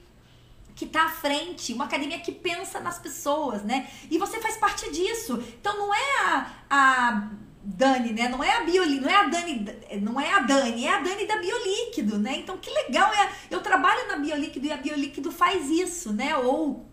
que 0.75 0.85
está 0.85 1.05
à 1.05 1.09
frente, 1.09 1.73
uma 1.73 1.85
academia 1.85 2.19
que 2.19 2.31
pensa 2.31 2.79
nas 2.79 2.97
pessoas, 2.97 3.63
né? 3.63 3.87
E 4.09 4.17
você 4.17 4.39
faz 4.39 4.57
parte 4.57 4.91
disso. 4.91 5.41
Então 5.59 5.77
não 5.77 5.93
é 5.93 6.25
a, 6.25 6.47
a 6.69 7.29
Dani, 7.63 8.13
né? 8.13 8.27
Não 8.27 8.43
é 8.43 8.57
a 8.57 8.63
Bioli, 8.63 8.99
não 8.99 9.09
é 9.09 9.15
a 9.15 9.27
Dani, 9.27 9.65
não 10.01 10.19
é 10.19 10.33
a 10.33 10.39
Dani, 10.39 10.85
é 10.85 10.95
a 10.95 10.99
Dani 10.99 11.27
da 11.27 11.37
Biolíquido, 11.37 12.17
né? 12.17 12.37
Então 12.37 12.57
que 12.57 12.69
legal 12.69 13.13
é, 13.13 13.31
eu 13.51 13.61
trabalho 13.61 14.07
na 14.07 14.17
Biolíquido 14.17 14.65
e 14.65 14.71
a 14.71 14.77
Biolíquido 14.77 15.31
faz 15.31 15.69
isso, 15.69 16.11
né? 16.11 16.35
Ou 16.37 16.85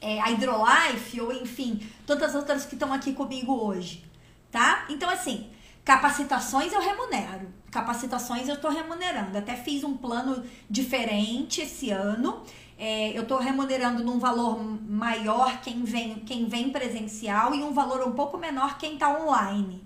é, 0.00 0.20
a 0.20 0.26
Hydrolife, 0.26 1.20
ou 1.20 1.32
enfim, 1.32 1.80
todas 2.06 2.30
as 2.30 2.34
outras 2.34 2.66
que 2.66 2.74
estão 2.74 2.92
aqui 2.92 3.12
comigo 3.12 3.54
hoje, 3.54 4.04
tá? 4.50 4.84
Então 4.88 5.08
assim, 5.08 5.48
capacitações 5.84 6.72
eu 6.72 6.80
remunero, 6.80 7.48
capacitações 7.70 8.48
eu 8.48 8.56
estou 8.56 8.72
remunerando. 8.72 9.38
Até 9.38 9.54
fiz 9.54 9.84
um 9.84 9.96
plano 9.96 10.44
diferente 10.68 11.60
esse 11.60 11.90
ano 11.90 12.42
é, 12.78 13.16
eu 13.16 13.22
estou 13.22 13.38
remunerando 13.38 14.02
num 14.02 14.18
valor 14.18 14.58
maior 14.88 15.60
quem 15.60 15.84
vem, 15.84 16.16
quem 16.20 16.46
vem 16.46 16.70
presencial 16.70 17.54
e 17.54 17.62
um 17.62 17.72
valor 17.72 18.06
um 18.06 18.12
pouco 18.12 18.36
menor 18.36 18.78
quem 18.78 18.94
está 18.94 19.10
online, 19.10 19.82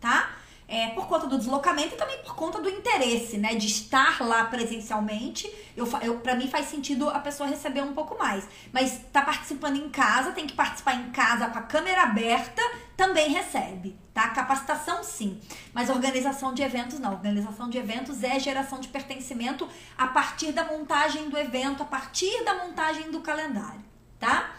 tá? 0.00 0.37
É, 0.70 0.88
por 0.88 1.06
conta 1.06 1.26
do 1.26 1.38
deslocamento 1.38 1.94
e 1.94 1.96
também 1.96 2.18
por 2.18 2.34
conta 2.34 2.60
do 2.60 2.68
interesse, 2.68 3.38
né? 3.38 3.54
De 3.54 3.66
estar 3.66 4.20
lá 4.20 4.44
presencialmente. 4.44 5.50
Eu, 5.74 5.88
eu, 6.02 6.20
para 6.20 6.34
mim 6.34 6.46
faz 6.46 6.66
sentido 6.66 7.08
a 7.08 7.18
pessoa 7.20 7.48
receber 7.48 7.80
um 7.80 7.94
pouco 7.94 8.18
mais. 8.18 8.46
Mas 8.70 9.00
tá 9.10 9.22
participando 9.22 9.76
em 9.76 9.88
casa, 9.88 10.32
tem 10.32 10.46
que 10.46 10.52
participar 10.52 10.94
em 10.94 11.10
casa 11.10 11.46
com 11.48 11.58
a 11.58 11.62
câmera 11.62 12.02
aberta, 12.02 12.60
também 12.98 13.30
recebe, 13.30 13.98
tá? 14.12 14.28
Capacitação 14.28 15.02
sim. 15.02 15.40
Mas 15.72 15.88
organização 15.88 16.52
de 16.52 16.62
eventos 16.62 16.98
não. 16.98 17.12
Organização 17.12 17.70
de 17.70 17.78
eventos 17.78 18.22
é 18.22 18.38
geração 18.38 18.78
de 18.78 18.88
pertencimento 18.88 19.66
a 19.96 20.08
partir 20.08 20.52
da 20.52 20.64
montagem 20.64 21.30
do 21.30 21.38
evento, 21.38 21.82
a 21.82 21.86
partir 21.86 22.44
da 22.44 22.54
montagem 22.54 23.10
do 23.10 23.20
calendário, 23.20 23.82
tá? 24.18 24.50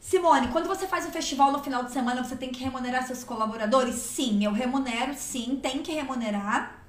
Simone, 0.00 0.48
quando 0.48 0.66
você 0.66 0.86
faz 0.86 1.04
um 1.04 1.10
festival 1.10 1.52
no 1.52 1.62
final 1.62 1.84
de 1.84 1.92
semana, 1.92 2.24
você 2.24 2.34
tem 2.34 2.50
que 2.50 2.64
remunerar 2.64 3.06
seus 3.06 3.22
colaboradores? 3.22 3.96
Sim, 3.96 4.42
eu 4.42 4.50
remunero, 4.50 5.14
sim, 5.14 5.60
tem 5.62 5.82
que 5.82 5.92
remunerar. 5.92 6.82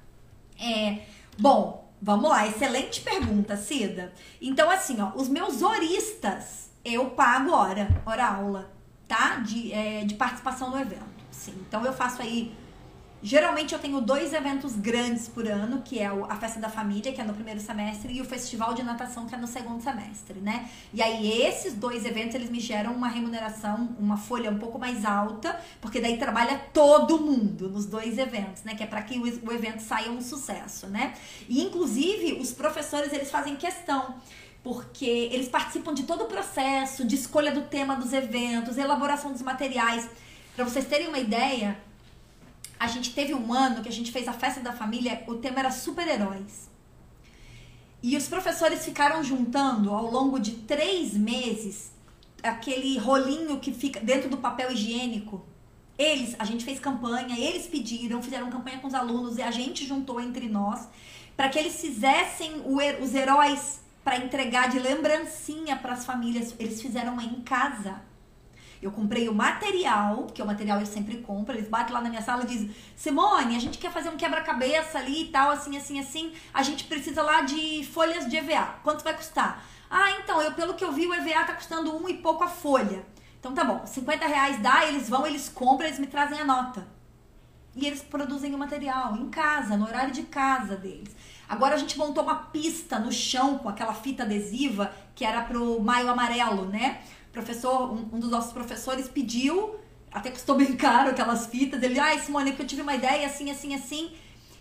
É, 0.58 1.02
bom, 1.38 1.92
vamos 2.00 2.30
lá, 2.30 2.46
excelente 2.46 3.02
pergunta, 3.02 3.54
Cida. 3.54 4.14
Então, 4.40 4.70
assim, 4.70 4.98
ó, 5.00 5.12
os 5.14 5.28
meus 5.28 5.60
horistas, 5.60 6.70
eu 6.82 7.10
pago 7.10 7.52
hora, 7.52 8.02
hora 8.06 8.26
aula, 8.26 8.72
tá? 9.06 9.36
De, 9.36 9.70
é, 9.74 10.04
de 10.04 10.14
participação 10.14 10.70
no 10.70 10.80
evento. 10.80 11.12
Sim, 11.30 11.54
então 11.68 11.84
eu 11.84 11.92
faço 11.92 12.22
aí 12.22 12.54
Geralmente 13.22 13.72
eu 13.72 13.78
tenho 13.78 14.00
dois 14.00 14.32
eventos 14.32 14.74
grandes 14.74 15.28
por 15.28 15.46
ano, 15.46 15.80
que 15.82 16.00
é 16.00 16.06
a 16.06 16.36
festa 16.36 16.58
da 16.58 16.68
família, 16.68 17.12
que 17.12 17.20
é 17.20 17.24
no 17.24 17.32
primeiro 17.32 17.60
semestre, 17.60 18.12
e 18.12 18.20
o 18.20 18.24
festival 18.24 18.74
de 18.74 18.82
natação, 18.82 19.26
que 19.26 19.34
é 19.34 19.38
no 19.38 19.46
segundo 19.46 19.80
semestre, 19.80 20.40
né? 20.40 20.68
E 20.92 21.00
aí 21.00 21.40
esses 21.42 21.74
dois 21.74 22.04
eventos, 22.04 22.34
eles 22.34 22.50
me 22.50 22.58
geram 22.58 22.92
uma 22.92 23.06
remuneração, 23.06 23.96
uma 23.96 24.16
folha 24.16 24.50
um 24.50 24.58
pouco 24.58 24.76
mais 24.76 25.04
alta, 25.04 25.56
porque 25.80 26.00
daí 26.00 26.16
trabalha 26.18 26.58
todo 26.72 27.20
mundo 27.20 27.68
nos 27.68 27.86
dois 27.86 28.18
eventos, 28.18 28.64
né? 28.64 28.74
Que 28.74 28.82
é 28.82 28.86
para 28.86 29.02
que 29.02 29.16
o 29.18 29.52
evento 29.52 29.80
saia 29.80 30.10
um 30.10 30.20
sucesso, 30.20 30.88
né? 30.88 31.14
E 31.48 31.62
inclusive 31.62 32.32
os 32.40 32.50
professores, 32.52 33.12
eles 33.12 33.30
fazem 33.30 33.54
questão 33.54 34.16
porque 34.64 35.04
eles 35.04 35.48
participam 35.48 35.92
de 35.94 36.04
todo 36.04 36.24
o 36.24 36.26
processo 36.26 37.04
de 37.04 37.14
escolha 37.14 37.52
do 37.52 37.62
tema 37.62 37.96
dos 37.96 38.12
eventos, 38.12 38.78
elaboração 38.78 39.32
dos 39.32 39.42
materiais. 39.42 40.08
Para 40.54 40.64
vocês 40.64 40.86
terem 40.86 41.08
uma 41.08 41.18
ideia, 41.18 41.76
a 42.82 42.88
gente 42.88 43.14
teve 43.14 43.32
um 43.32 43.52
ano 43.52 43.80
que 43.80 43.88
a 43.88 43.92
gente 43.92 44.10
fez 44.10 44.26
a 44.26 44.32
festa 44.32 44.58
da 44.60 44.72
família, 44.72 45.22
o 45.28 45.36
tema 45.36 45.60
era 45.60 45.70
super-heróis. 45.70 46.68
E 48.02 48.16
os 48.16 48.26
professores 48.26 48.84
ficaram 48.84 49.22
juntando 49.22 49.94
ao 49.94 50.10
longo 50.10 50.40
de 50.40 50.50
três 50.50 51.14
meses 51.14 51.92
aquele 52.42 52.98
rolinho 52.98 53.60
que 53.60 53.72
fica 53.72 54.00
dentro 54.00 54.28
do 54.28 54.36
papel 54.36 54.72
higiênico. 54.72 55.46
Eles, 55.96 56.34
a 56.40 56.44
gente 56.44 56.64
fez 56.64 56.80
campanha, 56.80 57.38
eles 57.38 57.68
pediram, 57.68 58.20
fizeram 58.20 58.50
campanha 58.50 58.80
com 58.80 58.88
os 58.88 58.94
alunos 58.94 59.38
e 59.38 59.42
a 59.42 59.52
gente 59.52 59.86
juntou 59.86 60.20
entre 60.20 60.48
nós 60.48 60.88
para 61.36 61.48
que 61.48 61.60
eles 61.60 61.80
fizessem 61.80 62.62
o, 62.64 62.78
os 63.00 63.14
heróis 63.14 63.80
para 64.02 64.16
entregar 64.16 64.68
de 64.70 64.80
lembrancinha 64.80 65.76
para 65.76 65.92
as 65.92 66.04
famílias. 66.04 66.52
Eles 66.58 66.82
fizeram 66.82 67.20
em 67.20 67.42
casa. 67.42 68.02
Eu 68.82 68.90
comprei 68.90 69.28
o 69.28 69.34
material, 69.34 70.26
que 70.26 70.40
é 70.40 70.44
o 70.44 70.46
material 70.46 70.80
eu 70.80 70.86
sempre 70.86 71.18
compro, 71.18 71.54
eles 71.54 71.68
batem 71.68 71.94
lá 71.94 72.00
na 72.00 72.10
minha 72.10 72.20
sala 72.20 72.42
e 72.42 72.46
dizem, 72.46 72.74
Simone, 72.96 73.54
a 73.54 73.60
gente 73.60 73.78
quer 73.78 73.92
fazer 73.92 74.08
um 74.08 74.16
quebra-cabeça 74.16 74.98
ali 74.98 75.22
e 75.22 75.28
tal, 75.28 75.50
assim, 75.52 75.76
assim, 75.76 76.00
assim, 76.00 76.32
a 76.52 76.64
gente 76.64 76.84
precisa 76.84 77.22
lá 77.22 77.42
de 77.42 77.88
folhas 77.92 78.28
de 78.28 78.36
EVA. 78.36 78.80
Quanto 78.82 79.04
vai 79.04 79.14
custar? 79.14 79.64
Ah, 79.88 80.10
então, 80.18 80.42
eu 80.42 80.52
pelo 80.52 80.74
que 80.74 80.84
eu 80.84 80.90
vi, 80.90 81.06
o 81.06 81.14
EVA 81.14 81.44
tá 81.44 81.54
custando 81.54 81.96
um 81.96 82.08
e 82.08 82.14
pouco 82.14 82.42
a 82.42 82.48
folha. 82.48 83.06
Então 83.38 83.54
tá 83.54 83.62
bom, 83.62 83.86
50 83.86 84.26
reais 84.26 84.60
dá, 84.60 84.86
eles 84.86 85.08
vão, 85.08 85.26
eles 85.26 85.48
compram, 85.48 85.86
eles 85.86 86.00
me 86.00 86.06
trazem 86.08 86.40
a 86.40 86.44
nota. 86.44 86.86
E 87.74 87.86
eles 87.86 88.02
produzem 88.02 88.54
o 88.54 88.58
material 88.58 89.16
em 89.16 89.30
casa, 89.30 89.76
no 89.76 89.86
horário 89.86 90.12
de 90.12 90.24
casa 90.24 90.76
deles. 90.76 91.14
Agora 91.48 91.74
a 91.74 91.78
gente 91.78 91.98
montou 91.98 92.22
uma 92.22 92.36
pista 92.36 92.98
no 92.98 93.12
chão 93.12 93.58
com 93.58 93.68
aquela 93.68 93.94
fita 93.94 94.22
adesiva 94.22 94.92
que 95.14 95.24
era 95.24 95.42
pro 95.42 95.80
maio 95.80 96.08
amarelo, 96.08 96.66
né? 96.66 97.02
Professor, 97.32 97.92
um, 97.92 98.08
um, 98.12 98.20
dos 98.20 98.30
nossos 98.30 98.52
professores 98.52 99.08
pediu, 99.08 99.76
até 100.10 100.30
custou 100.30 100.54
bem 100.56 100.76
caro 100.76 101.10
aquelas 101.10 101.46
fitas. 101.46 101.82
Ele, 101.82 101.98
ai, 101.98 102.18
Simone, 102.20 102.52
que 102.52 102.62
eu 102.62 102.66
tive 102.66 102.82
uma 102.82 102.94
ideia 102.94 103.26
assim, 103.26 103.50
assim, 103.50 103.74
assim. 103.74 104.12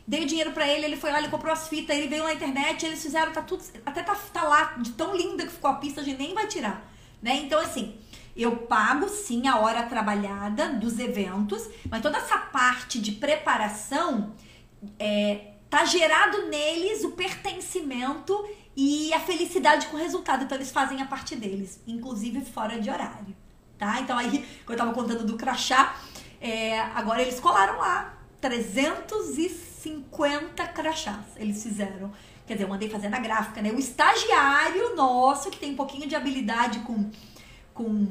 Dei 0.07 0.24
o 0.24 0.26
dinheiro 0.26 0.51
para 0.51 0.67
ele, 0.67 0.86
ele 0.86 0.97
foi 0.97 1.11
lá, 1.11 1.19
ele 1.19 1.30
comprou 1.30 1.53
as 1.53 1.67
fitas, 1.67 1.95
ele 1.95 2.07
veio 2.07 2.24
na 2.24 2.34
internet, 2.34 2.86
eles 2.86 3.01
fizeram, 3.01 3.32
tá 3.32 3.41
tudo, 3.41 3.63
até 3.86 4.01
tá, 4.01 4.15
tá 4.34 4.43
lá, 4.43 4.74
de 4.80 4.91
tão 4.93 5.15
linda 5.15 5.45
que 5.45 5.51
ficou 5.51 5.69
a 5.69 5.76
pista, 5.76 6.01
a 6.01 6.03
gente 6.03 6.17
nem 6.17 6.34
vai 6.34 6.47
tirar, 6.47 6.91
né? 7.22 7.36
Então, 7.36 7.59
assim, 7.59 7.95
eu 8.36 8.55
pago 8.57 9.07
sim 9.07 9.47
a 9.47 9.59
hora 9.59 9.84
trabalhada 9.84 10.69
dos 10.69 10.99
eventos, 10.99 11.69
mas 11.89 12.01
toda 12.01 12.17
essa 12.17 12.38
parte 12.38 12.99
de 12.99 13.11
preparação 13.13 14.34
é, 14.97 15.51
tá 15.69 15.86
gerado 15.86 16.47
neles 16.47 17.03
o 17.03 17.11
pertencimento 17.11 18.34
e 18.76 19.13
a 19.13 19.19
felicidade 19.19 19.88
com 19.88 19.97
o 19.97 19.99
resultado. 19.99 20.43
Então 20.43 20.57
eles 20.57 20.72
fazem 20.72 21.01
a 21.01 21.05
parte 21.05 21.36
deles, 21.36 21.80
inclusive 21.88 22.41
fora 22.45 22.80
de 22.80 22.89
horário, 22.89 23.36
tá? 23.78 23.99
Então 24.01 24.17
aí, 24.17 24.45
quando 24.65 24.80
eu 24.80 24.86
tava 24.86 24.93
contando 24.93 25.26
do 25.26 25.38
crachá, 25.38 25.95
É, 26.43 26.80
agora 26.95 27.22
eles 27.22 27.39
colaram 27.39 27.78
lá 27.78 28.17
350 28.41 30.67
crachás. 30.69 31.24
Eles 31.36 31.61
fizeram. 31.61 32.11
Quer 32.47 32.53
dizer, 32.53 32.65
eu 32.65 32.69
mandei 32.69 32.89
fazer 32.89 33.09
na 33.09 33.19
gráfica, 33.19 33.61
né? 33.61 33.72
O 33.72 33.78
estagiário 33.78 34.95
nosso, 34.95 35.51
que 35.51 35.59
tem 35.59 35.74
um 35.74 35.76
pouquinho 35.76 36.07
de 36.07 36.15
habilidade 36.15 36.80
com, 36.80 37.11
com, 37.76 38.07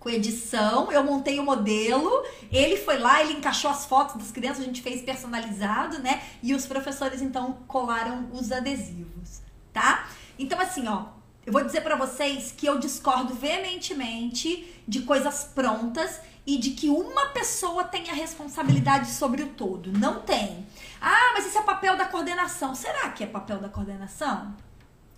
com 0.00 0.08
edição, 0.08 0.90
eu 0.90 1.04
montei 1.04 1.38
o 1.38 1.44
modelo, 1.44 2.10
ele 2.50 2.78
foi 2.78 2.96
lá, 2.98 3.20
ele 3.20 3.34
encaixou 3.34 3.70
as 3.70 3.84
fotos 3.84 4.16
das 4.16 4.30
crianças, 4.30 4.62
a 4.62 4.64
gente 4.64 4.80
fez 4.80 5.02
personalizado, 5.02 5.98
né? 5.98 6.22
E 6.42 6.54
os 6.54 6.64
professores, 6.66 7.20
então, 7.20 7.58
colaram 7.68 8.30
os 8.32 8.50
adesivos, 8.50 9.42
tá? 9.78 10.08
Então, 10.36 10.60
assim, 10.60 10.88
ó, 10.88 11.06
eu 11.46 11.52
vou 11.52 11.64
dizer 11.64 11.82
para 11.82 11.94
vocês 11.94 12.52
que 12.52 12.66
eu 12.66 12.78
discordo 12.78 13.32
veementemente 13.32 14.82
de 14.86 15.02
coisas 15.02 15.44
prontas 15.44 16.20
e 16.44 16.58
de 16.58 16.70
que 16.70 16.88
uma 16.88 17.26
pessoa 17.26 17.84
tenha 17.84 18.12
responsabilidade 18.12 19.08
sobre 19.10 19.42
o 19.42 19.48
todo. 19.50 19.92
Não 19.92 20.20
tem. 20.20 20.66
Ah, 21.00 21.32
mas 21.34 21.46
esse 21.46 21.56
é 21.56 21.62
papel 21.62 21.96
da 21.96 22.06
coordenação. 22.06 22.74
Será 22.74 23.10
que 23.10 23.22
é 23.22 23.26
papel 23.26 23.58
da 23.58 23.68
coordenação? 23.68 24.54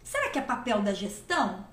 Será 0.02 0.28
que 0.28 0.38
é 0.38 0.42
papel 0.42 0.82
da 0.82 0.92
gestão? 0.92 1.66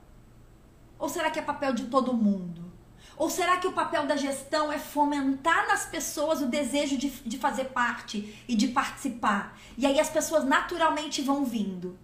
Ou 0.98 1.10
será 1.10 1.30
que 1.30 1.40
é 1.40 1.42
papel 1.42 1.74
de 1.74 1.86
todo 1.86 2.14
mundo? 2.14 2.72
Ou 3.18 3.30
será 3.30 3.58
que 3.58 3.68
o 3.68 3.74
papel 3.74 4.06
da 4.06 4.16
gestão 4.16 4.72
é 4.72 4.78
fomentar 4.78 5.68
nas 5.68 5.86
pessoas 5.86 6.40
o 6.42 6.46
desejo 6.46 6.98
de, 6.98 7.10
de 7.10 7.38
fazer 7.38 7.66
parte 7.66 8.44
e 8.48 8.56
de 8.56 8.68
participar? 8.70 9.58
E 9.78 9.86
aí 9.86 10.00
as 10.00 10.10
pessoas 10.10 10.46
naturalmente 10.46 11.22
vão 11.22 11.44
vindo 11.44 11.98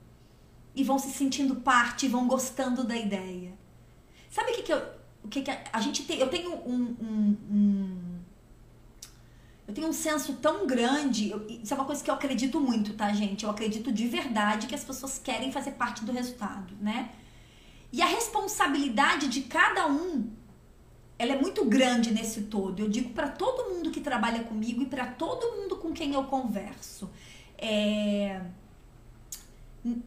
e 0.76 0.84
vão 0.84 0.98
se 0.98 1.12
sentindo 1.12 1.58
parte, 1.58 2.08
vão 2.08 2.28
gostando 2.28 2.84
da 2.84 2.96
ideia. 2.96 3.54
Sabe 4.30 4.52
o 4.52 4.56
que, 4.56 4.64
que 4.64 4.74
eu. 4.74 4.82
O 5.24 5.28
que, 5.28 5.42
que 5.42 5.52
a, 5.52 5.64
a 5.72 5.80
gente 5.80 6.04
tem. 6.04 6.20
Eu 6.20 6.30
tenho 6.30 6.54
um, 6.54 6.96
um, 7.00 7.38
um, 7.52 8.20
Eu 9.68 9.74
tenho 9.74 9.88
um 9.88 9.94
senso 9.94 10.34
tão 10.34 10.66
grande. 10.66 11.30
Eu, 11.30 11.46
isso 11.48 11.74
é 11.74 11.78
uma 11.78 11.86
coisa 11.86 12.04
que 12.04 12.10
eu 12.10 12.16
acredito 12.16 12.60
muito, 12.60 12.94
tá, 12.94 13.14
gente? 13.14 13.44
Eu 13.44 13.52
acredito 13.52 13.92
de 13.92 14.08
verdade 14.08 14.68
que 14.68 14.76
as 14.76 14.84
pessoas 14.84 15.20
querem 15.20 15.52
fazer 15.52 15.72
parte 15.72 16.04
do 16.04 16.12
resultado, 16.12 16.76
né? 16.82 17.12
E 17.92 18.02
a 18.02 18.08
responsabilidade 18.08 19.28
de 19.28 19.42
cada 19.42 19.88
um, 19.88 20.32
ela 21.20 21.34
é 21.34 21.40
muito 21.40 21.64
grande 21.66 22.12
nesse 22.12 22.42
todo. 22.44 22.80
Eu 22.80 22.90
digo 22.90 23.12
para 23.12 23.30
todo 23.30 23.70
mundo 23.70 23.92
que 23.92 24.02
trabalha 24.02 24.44
comigo 24.44 24.82
e 24.82 24.88
para 24.88 25.06
todo 25.06 25.58
mundo 25.58 25.76
com 25.76 25.94
quem 25.94 26.16
eu 26.16 26.24
converso. 26.24 27.10
É 27.56 28.42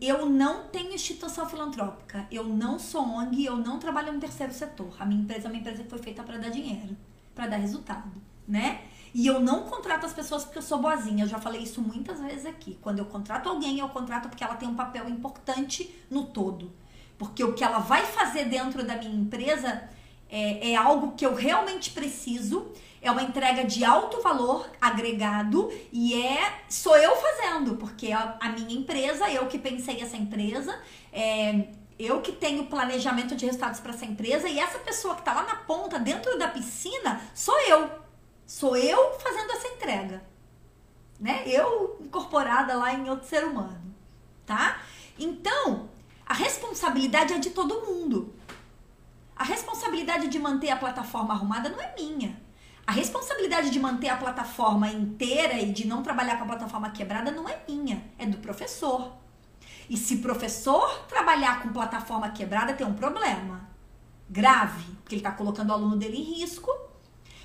eu 0.01 0.27
não 0.27 0.69
tenho 0.69 0.95
instituição 0.95 1.47
filantrópica, 1.47 2.27
eu 2.31 2.45
não 2.45 2.79
sou 2.79 3.03
ONG, 3.03 3.45
eu 3.45 3.57
não 3.57 3.79
trabalho 3.79 4.13
no 4.13 4.19
terceiro 4.19 4.53
setor. 4.53 4.95
A 4.99 5.05
minha 5.05 5.21
empresa 5.21 5.49
é 5.49 5.51
uma 5.51 5.59
empresa 5.59 5.83
que 5.83 5.91
foi 5.91 5.99
feita 5.99 6.23
para 6.23 6.39
dar 6.39 6.49
dinheiro, 6.49 6.97
para 7.35 7.47
dar 7.47 7.57
resultado, 7.57 8.11
né? 8.49 8.83
E 9.13 9.27
eu 9.27 9.41
não 9.41 9.63
contrato 9.65 10.05
as 10.05 10.13
pessoas 10.13 10.45
porque 10.45 10.59
eu 10.59 10.63
sou 10.63 10.79
boazinha. 10.79 11.25
Eu 11.25 11.29
já 11.29 11.39
falei 11.39 11.63
isso 11.63 11.81
muitas 11.81 12.21
vezes 12.21 12.45
aqui. 12.45 12.79
Quando 12.83 12.99
eu 12.99 13.07
contrato 13.07 13.49
alguém, 13.49 13.79
eu 13.79 13.89
contrato 13.89 14.29
porque 14.29 14.45
ela 14.45 14.57
tem 14.57 14.69
um 14.69 14.75
papel 14.75 15.09
importante 15.09 15.95
no 16.11 16.27
todo. 16.27 16.71
Porque 17.17 17.43
o 17.43 17.55
que 17.55 17.65
ela 17.65 17.79
vai 17.79 18.05
fazer 18.05 18.45
dentro 18.45 18.85
da 18.85 18.97
minha 18.97 19.15
empresa 19.15 19.89
é, 20.31 20.73
é 20.73 20.77
algo 20.77 21.13
que 21.17 21.25
eu 21.25 21.35
realmente 21.35 21.91
preciso 21.91 22.73
é 23.07 23.11
uma 23.11 23.23
entrega 23.23 23.65
de 23.65 23.85
alto 23.85 24.21
valor 24.21 24.69
agregado 24.81 25.73
e 25.93 26.15
é 26.15 26.63
sou 26.69 26.97
eu 26.97 27.15
fazendo, 27.17 27.77
porque 27.77 28.11
a, 28.11 28.37
a 28.41 28.49
minha 28.49 28.77
empresa, 28.77 29.31
eu 29.31 29.47
que 29.47 29.59
pensei 29.59 30.01
essa 30.01 30.17
empresa, 30.17 30.77
é, 31.13 31.69
eu 31.99 32.21
que 32.21 32.33
tenho 32.33 32.67
planejamento 32.67 33.37
de 33.37 33.47
resultados 33.47 33.81
para 33.81 33.93
essa 33.93 34.05
empresa 34.05 34.49
e 34.49 34.59
essa 34.59 34.79
pessoa 34.79 35.15
que 35.15 35.21
está 35.21 35.33
lá 35.35 35.45
na 35.45 35.57
ponta, 35.57 35.99
dentro 35.99 36.37
da 36.39 36.49
piscina, 36.49 37.21
sou 37.35 37.59
eu. 37.61 37.89
Sou 38.45 38.77
eu 38.77 39.19
fazendo 39.19 39.53
essa 39.53 39.69
entrega. 39.69 40.23
Né? 41.19 41.43
Eu 41.47 41.97
incorporada 42.01 42.75
lá 42.75 42.93
em 42.93 43.09
outro 43.09 43.27
ser 43.27 43.45
humano, 43.45 43.95
tá? 44.45 44.81
Então, 45.19 45.89
a 46.27 46.35
responsabilidade 46.35 47.33
é 47.33 47.39
de 47.39 47.51
todo 47.51 47.87
mundo. 47.87 48.35
A 49.37 49.45
responsabilidade 49.45 50.29
de 50.29 50.39
manter 50.39 50.71
a 50.71 50.77
plataforma 50.77 51.35
arrumada 51.35 51.69
não 51.69 51.79
é 51.79 51.95
minha. 51.95 52.41
A 52.87 52.93
responsabilidade 52.93 53.69
de 53.69 53.79
manter 53.79 54.09
a 54.09 54.17
plataforma 54.17 54.89
inteira 54.89 55.61
e 55.61 55.71
de 55.73 55.87
não 55.87 56.03
trabalhar 56.03 56.39
com 56.39 56.45
a 56.45 56.47
plataforma 56.47 56.89
quebrada 56.91 57.31
não 57.31 57.47
é 57.47 57.61
minha, 57.69 58.03
é 58.17 58.25
do 58.25 58.39
professor. 58.39 59.13
E 59.91 59.97
se 59.97 60.19
professor 60.19 61.05
trabalhar 61.07 61.63
com 61.63 61.69
plataforma 61.69 62.31
quebrada, 62.31 62.73
tem 62.73 62.87
um 62.87 62.95
problema 62.95 63.69
grave, 64.29 64.85
porque 65.03 65.17
ele 65.17 65.21
está 65.21 65.33
colocando 65.33 65.71
o 65.71 65.73
aluno 65.75 65.97
dele 65.97 66.17
em 66.17 66.41
risco. 66.41 66.71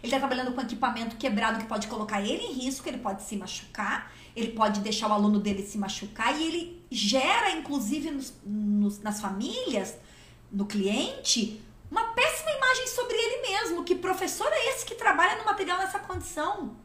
Ele 0.01 0.13
está 0.15 0.17
trabalhando 0.17 0.53
com 0.53 0.61
equipamento 0.61 1.17
quebrado 1.17 1.59
que 1.59 1.65
pode 1.65 1.87
colocar 1.87 2.21
ele 2.21 2.43
em 2.43 2.53
risco, 2.53 2.87
ele 2.87 2.99
pode 2.99 3.21
se 3.23 3.35
machucar, 3.35 4.11
ele 4.35 4.53
pode 4.53 4.79
deixar 4.79 5.09
o 5.09 5.13
aluno 5.13 5.39
dele 5.39 5.61
se 5.63 5.77
machucar 5.77 6.39
e 6.39 6.43
ele 6.43 6.85
gera, 6.89 7.51
inclusive, 7.51 8.09
nos, 8.09 8.33
nos, 8.43 8.99
nas 8.99 9.19
famílias, 9.19 9.97
no 10.51 10.65
cliente, 10.65 11.61
uma 11.91 12.13
péssima 12.13 12.51
imagem 12.51 12.87
sobre 12.87 13.15
ele 13.15 13.49
mesmo. 13.49 13.83
Que 13.83 13.93
professor 13.95 14.47
é 14.51 14.69
esse 14.69 14.85
que 14.85 14.95
trabalha 14.95 15.37
no 15.37 15.45
material 15.45 15.77
nessa 15.77 15.99
condição? 15.99 16.77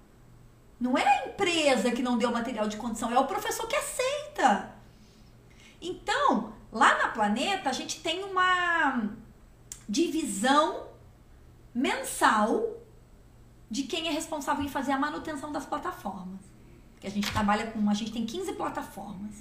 Não 0.78 0.98
é 0.98 1.06
a 1.06 1.28
empresa 1.28 1.92
que 1.92 2.02
não 2.02 2.18
deu 2.18 2.30
material 2.30 2.68
de 2.68 2.76
condição, 2.76 3.10
é 3.10 3.18
o 3.18 3.26
professor 3.26 3.66
que 3.66 3.76
aceita. 3.76 4.74
Então, 5.80 6.52
lá 6.72 6.98
na 6.98 7.08
Planeta, 7.08 7.70
a 7.70 7.72
gente 7.72 8.00
tem 8.00 8.24
uma 8.24 9.08
divisão 9.88 10.88
mensal 11.74 12.76
de 13.70 13.84
quem 13.84 14.08
é 14.08 14.10
responsável 14.10 14.64
em 14.64 14.68
fazer 14.68 14.92
a 14.92 14.98
manutenção 14.98 15.52
das 15.52 15.64
plataformas. 15.64 16.40
Porque 16.92 17.06
a 17.06 17.10
gente 17.10 17.30
trabalha 17.30 17.70
com. 17.70 17.88
A 17.88 17.94
gente 17.94 18.12
tem 18.12 18.26
15 18.26 18.52
plataformas. 18.54 19.34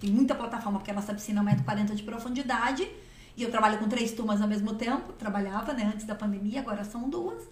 Tem 0.00 0.10
muita 0.10 0.34
plataforma, 0.34 0.78
porque 0.78 0.90
a 0.90 0.94
nossa 0.94 1.14
piscina 1.14 1.40
é 1.42 1.54
1,40m 1.54 1.94
de 1.94 2.02
profundidade 2.02 2.90
e 3.36 3.42
eu 3.42 3.50
trabalho 3.50 3.78
com 3.78 3.88
três 3.88 4.12
turmas 4.12 4.40
ao 4.40 4.48
mesmo 4.48 4.74
tempo, 4.74 5.12
trabalhava, 5.14 5.72
né, 5.72 5.90
antes 5.92 6.06
da 6.06 6.14
pandemia, 6.14 6.60
agora 6.60 6.84
são 6.84 7.08
duas. 7.08 7.42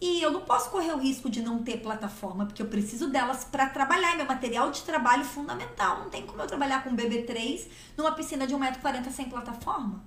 E 0.00 0.20
eu 0.20 0.30
não 0.30 0.42
posso 0.42 0.70
correr 0.70 0.92
o 0.92 0.98
risco 0.98 1.30
de 1.30 1.40
não 1.40 1.62
ter 1.62 1.78
plataforma, 1.78 2.44
porque 2.44 2.60
eu 2.60 2.66
preciso 2.66 3.08
delas 3.08 3.44
para 3.44 3.70
trabalhar. 3.70 4.16
Meu 4.16 4.26
material 4.26 4.70
de 4.70 4.82
trabalho 4.82 5.24
fundamental. 5.24 6.00
Não 6.00 6.10
tem 6.10 6.26
como 6.26 6.42
eu 6.42 6.46
trabalhar 6.46 6.84
com 6.84 6.94
BB3 6.94 7.66
numa 7.96 8.12
piscina 8.12 8.46
de 8.46 8.54
1,40m 8.54 9.10
sem 9.10 9.30
plataforma. 9.30 10.04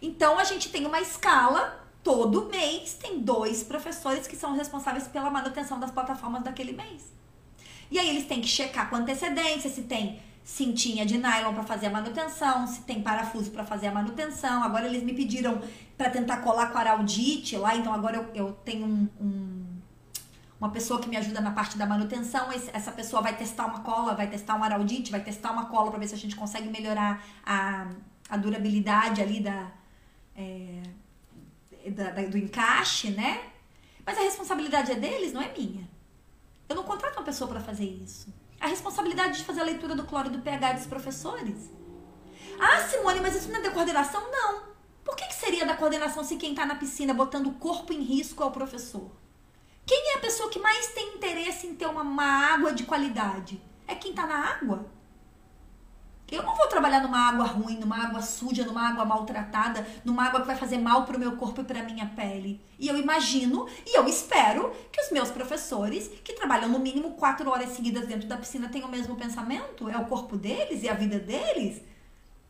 Então 0.00 0.38
a 0.38 0.44
gente 0.44 0.70
tem 0.70 0.86
uma 0.86 1.00
escala, 1.00 1.86
todo 2.02 2.46
mês 2.46 2.94
tem 2.94 3.20
dois 3.20 3.62
professores 3.62 4.26
que 4.26 4.36
são 4.36 4.54
responsáveis 4.54 5.06
pela 5.06 5.30
manutenção 5.30 5.78
das 5.78 5.90
plataformas 5.90 6.42
daquele 6.42 6.72
mês. 6.72 7.12
E 7.90 7.98
aí 7.98 8.08
eles 8.08 8.26
têm 8.26 8.40
que 8.40 8.48
checar 8.48 8.88
com 8.88 8.96
antecedência 8.96 9.68
se 9.68 9.82
tem 9.82 10.22
cintinha 10.42 11.04
de 11.04 11.18
nylon 11.18 11.54
para 11.54 11.62
fazer 11.62 11.86
a 11.86 11.90
manutenção, 11.90 12.66
se 12.66 12.82
tem 12.82 13.02
parafuso 13.02 13.50
para 13.50 13.64
fazer 13.64 13.88
a 13.88 13.92
manutenção. 13.92 14.62
Agora 14.62 14.86
eles 14.86 15.02
me 15.02 15.12
pediram 15.14 15.60
para 15.96 16.10
tentar 16.10 16.38
colar 16.38 16.72
com 16.72 16.78
araldite 16.78 17.56
lá, 17.56 17.76
então 17.76 17.92
agora 17.92 18.16
eu, 18.16 18.30
eu 18.34 18.52
tenho 18.64 18.86
um, 18.86 19.08
um, 19.20 19.66
uma 20.58 20.70
pessoa 20.70 21.00
que 21.00 21.08
me 21.08 21.16
ajuda 21.16 21.40
na 21.40 21.52
parte 21.52 21.76
da 21.76 21.86
manutenção. 21.86 22.52
Esse, 22.52 22.70
essa 22.72 22.90
pessoa 22.90 23.22
vai 23.22 23.36
testar 23.36 23.66
uma 23.66 23.80
cola, 23.80 24.14
vai 24.14 24.28
testar 24.28 24.56
um 24.56 24.64
araldite, 24.64 25.10
vai 25.10 25.22
testar 25.22 25.52
uma 25.52 25.66
cola 25.66 25.90
para 25.90 26.00
ver 26.00 26.08
se 26.08 26.14
a 26.14 26.18
gente 26.18 26.34
consegue 26.34 26.68
melhorar 26.68 27.24
a, 27.44 27.88
a 28.28 28.36
durabilidade 28.36 29.20
ali 29.20 29.40
da, 29.40 29.70
é, 30.34 30.82
da, 31.90 32.10
da, 32.10 32.22
do 32.22 32.38
encaixe, 32.38 33.10
né? 33.10 33.40
Mas 34.04 34.18
a 34.18 34.22
responsabilidade 34.22 34.90
é 34.90 34.96
deles, 34.96 35.32
não 35.32 35.42
é 35.42 35.52
minha. 35.52 35.88
Eu 36.68 36.76
não 36.76 36.82
contrato 36.82 37.16
uma 37.16 37.24
pessoa 37.24 37.48
para 37.48 37.60
fazer 37.60 37.84
isso 37.84 38.39
a 38.60 38.66
responsabilidade 38.68 39.38
de 39.38 39.44
fazer 39.44 39.60
a 39.60 39.64
leitura 39.64 39.94
do 39.94 40.04
cloro 40.04 40.28
e 40.28 40.32
do 40.32 40.42
pH 40.42 40.74
dos 40.74 40.86
professores. 40.86 41.70
Ah, 42.60 42.82
Simone, 42.82 43.20
mas 43.20 43.34
isso 43.34 43.50
não 43.50 43.58
é 43.58 43.62
da 43.62 43.70
coordenação? 43.70 44.30
Não. 44.30 44.62
Por 45.02 45.16
que, 45.16 45.26
que 45.26 45.34
seria 45.34 45.64
da 45.64 45.76
coordenação 45.76 46.22
se 46.22 46.36
quem 46.36 46.50
está 46.50 46.66
na 46.66 46.74
piscina 46.74 47.14
botando 47.14 47.46
o 47.46 47.54
corpo 47.54 47.92
em 47.92 48.02
risco 48.02 48.42
é 48.42 48.46
o 48.46 48.50
professor? 48.50 49.10
Quem 49.86 50.12
é 50.12 50.18
a 50.18 50.20
pessoa 50.20 50.50
que 50.50 50.58
mais 50.58 50.88
tem 50.88 51.16
interesse 51.16 51.66
em 51.66 51.74
ter 51.74 51.86
uma, 51.86 52.02
uma 52.02 52.52
água 52.52 52.72
de 52.72 52.84
qualidade? 52.84 53.60
É 53.88 53.94
quem 53.94 54.10
está 54.10 54.26
na 54.26 54.36
água. 54.36 54.86
Eu 56.30 56.44
não 56.44 56.54
vou 56.54 56.68
trabalhar 56.68 57.02
numa 57.02 57.28
água 57.28 57.44
ruim, 57.44 57.76
numa 57.78 58.04
água 58.04 58.22
suja, 58.22 58.64
numa 58.64 58.88
água 58.88 59.04
maltratada, 59.04 59.84
numa 60.04 60.24
água 60.24 60.40
que 60.40 60.46
vai 60.46 60.56
fazer 60.56 60.78
mal 60.78 61.04
para 61.04 61.16
o 61.16 61.20
meu 61.20 61.36
corpo 61.36 61.60
e 61.60 61.64
para 61.64 61.82
minha 61.82 62.06
pele. 62.06 62.60
E 62.78 62.86
eu 62.86 62.96
imagino 62.96 63.66
e 63.84 63.96
eu 63.96 64.06
espero 64.06 64.72
que 64.92 65.00
os 65.00 65.10
meus 65.10 65.30
professores, 65.30 66.08
que 66.22 66.32
trabalham 66.34 66.68
no 66.68 66.78
mínimo 66.78 67.12
quatro 67.12 67.50
horas 67.50 67.70
seguidas 67.70 68.06
dentro 68.06 68.28
da 68.28 68.36
piscina, 68.36 68.68
tenham 68.68 68.88
o 68.88 68.90
mesmo 68.90 69.16
pensamento. 69.16 69.88
É 69.88 69.96
o 69.96 70.06
corpo 70.06 70.36
deles 70.36 70.82
e 70.84 70.88
a 70.88 70.94
vida 70.94 71.18
deles. 71.18 71.82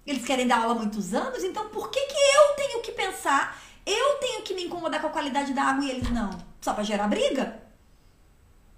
Eles 0.06 0.24
querem 0.24 0.46
dar 0.46 0.62
aula 0.62 0.72
há 0.72 0.78
muitos 0.78 1.14
anos, 1.14 1.42
então 1.42 1.68
por 1.68 1.90
que, 1.90 2.00
que 2.00 2.14
eu 2.14 2.56
tenho 2.56 2.82
que 2.82 2.92
pensar, 2.92 3.58
eu 3.86 4.14
tenho 4.18 4.42
que 4.42 4.54
me 4.54 4.64
incomodar 4.64 5.00
com 5.00 5.06
a 5.06 5.10
qualidade 5.10 5.52
da 5.52 5.62
água 5.62 5.84
e 5.84 5.90
eles 5.90 6.10
não? 6.10 6.30
Só 6.60 6.74
para 6.74 6.84
gerar 6.84 7.08
briga? 7.08 7.69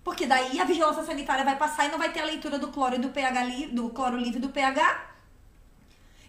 Porque 0.04 0.26
daí 0.26 0.60
a 0.60 0.64
vigilância 0.64 1.04
sanitária 1.04 1.44
vai 1.44 1.56
passar 1.56 1.86
e 1.86 1.90
não 1.90 1.98
vai 1.98 2.12
ter 2.12 2.20
a 2.20 2.24
leitura 2.24 2.58
do 2.58 2.68
cloro 2.68 2.96
e 2.96 2.98
do 2.98 3.10
pH 3.10 3.68
do 3.72 3.88
cloro 3.90 4.16
livre 4.16 4.40
do 4.40 4.48
pH. 4.48 5.10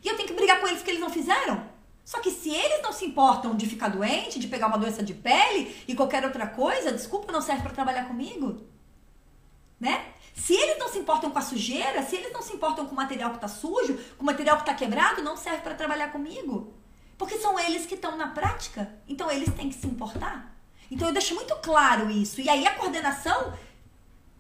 E 0.04 0.08
eu 0.08 0.16
tenho 0.16 0.28
que 0.28 0.36
brigar 0.36 0.60
com 0.60 0.68
eles 0.68 0.80
porque 0.80 0.92
eles 0.92 1.02
não 1.02 1.10
fizeram. 1.10 1.72
Só 2.06 2.20
que 2.20 2.30
se 2.30 2.50
eles 2.50 2.82
não 2.82 2.92
se 2.92 3.06
importam 3.06 3.56
de 3.56 3.66
ficar 3.66 3.88
doente, 3.88 4.40
de 4.40 4.48
pegar 4.48 4.68
uma 4.68 4.78
doença 4.78 5.02
de 5.02 5.14
pele 5.14 5.76
e 5.88 5.96
qualquer 5.96 6.24
outra 6.26 6.46
coisa, 6.46 6.92
desculpa, 6.92 7.32
não 7.32 7.42
serve 7.42 7.64
para 7.64 7.72
trabalhar 7.72 8.06
comigo. 8.06 8.62
Né? 9.80 10.14
Se 10.36 10.54
eles 10.54 10.78
não 10.78 10.90
se 10.90 11.00
importam 11.00 11.32
com 11.32 11.40
a 11.40 11.42
sujeira, 11.42 12.04
se 12.04 12.16
eles 12.16 12.34
não 12.34 12.42
se 12.42 12.54
importam 12.54 12.86
com 12.86 12.92
o 12.92 12.96
material 12.96 13.30
que 13.30 13.38
está 13.38 13.48
sujo, 13.48 13.98
com 14.18 14.24
o 14.24 14.26
material 14.26 14.58
que 14.58 14.64
está 14.64 14.74
quebrado, 14.74 15.22
não 15.22 15.38
serve 15.38 15.62
para 15.62 15.76
trabalhar 15.76 16.12
comigo. 16.12 16.74
Porque 17.18 17.38
são 17.38 17.58
eles 17.58 17.86
que 17.86 17.96
estão 17.96 18.18
na 18.18 18.28
prática. 18.28 18.94
Então 19.08 19.32
eles 19.32 19.54
têm 19.54 19.70
que 19.70 19.76
se 19.76 19.88
importar. 19.88 20.53
Então 20.94 21.08
eu 21.08 21.14
deixo 21.14 21.34
muito 21.34 21.56
claro 21.56 22.10
isso. 22.10 22.40
E 22.40 22.48
aí 22.48 22.68
a 22.68 22.76
coordenação 22.76 23.54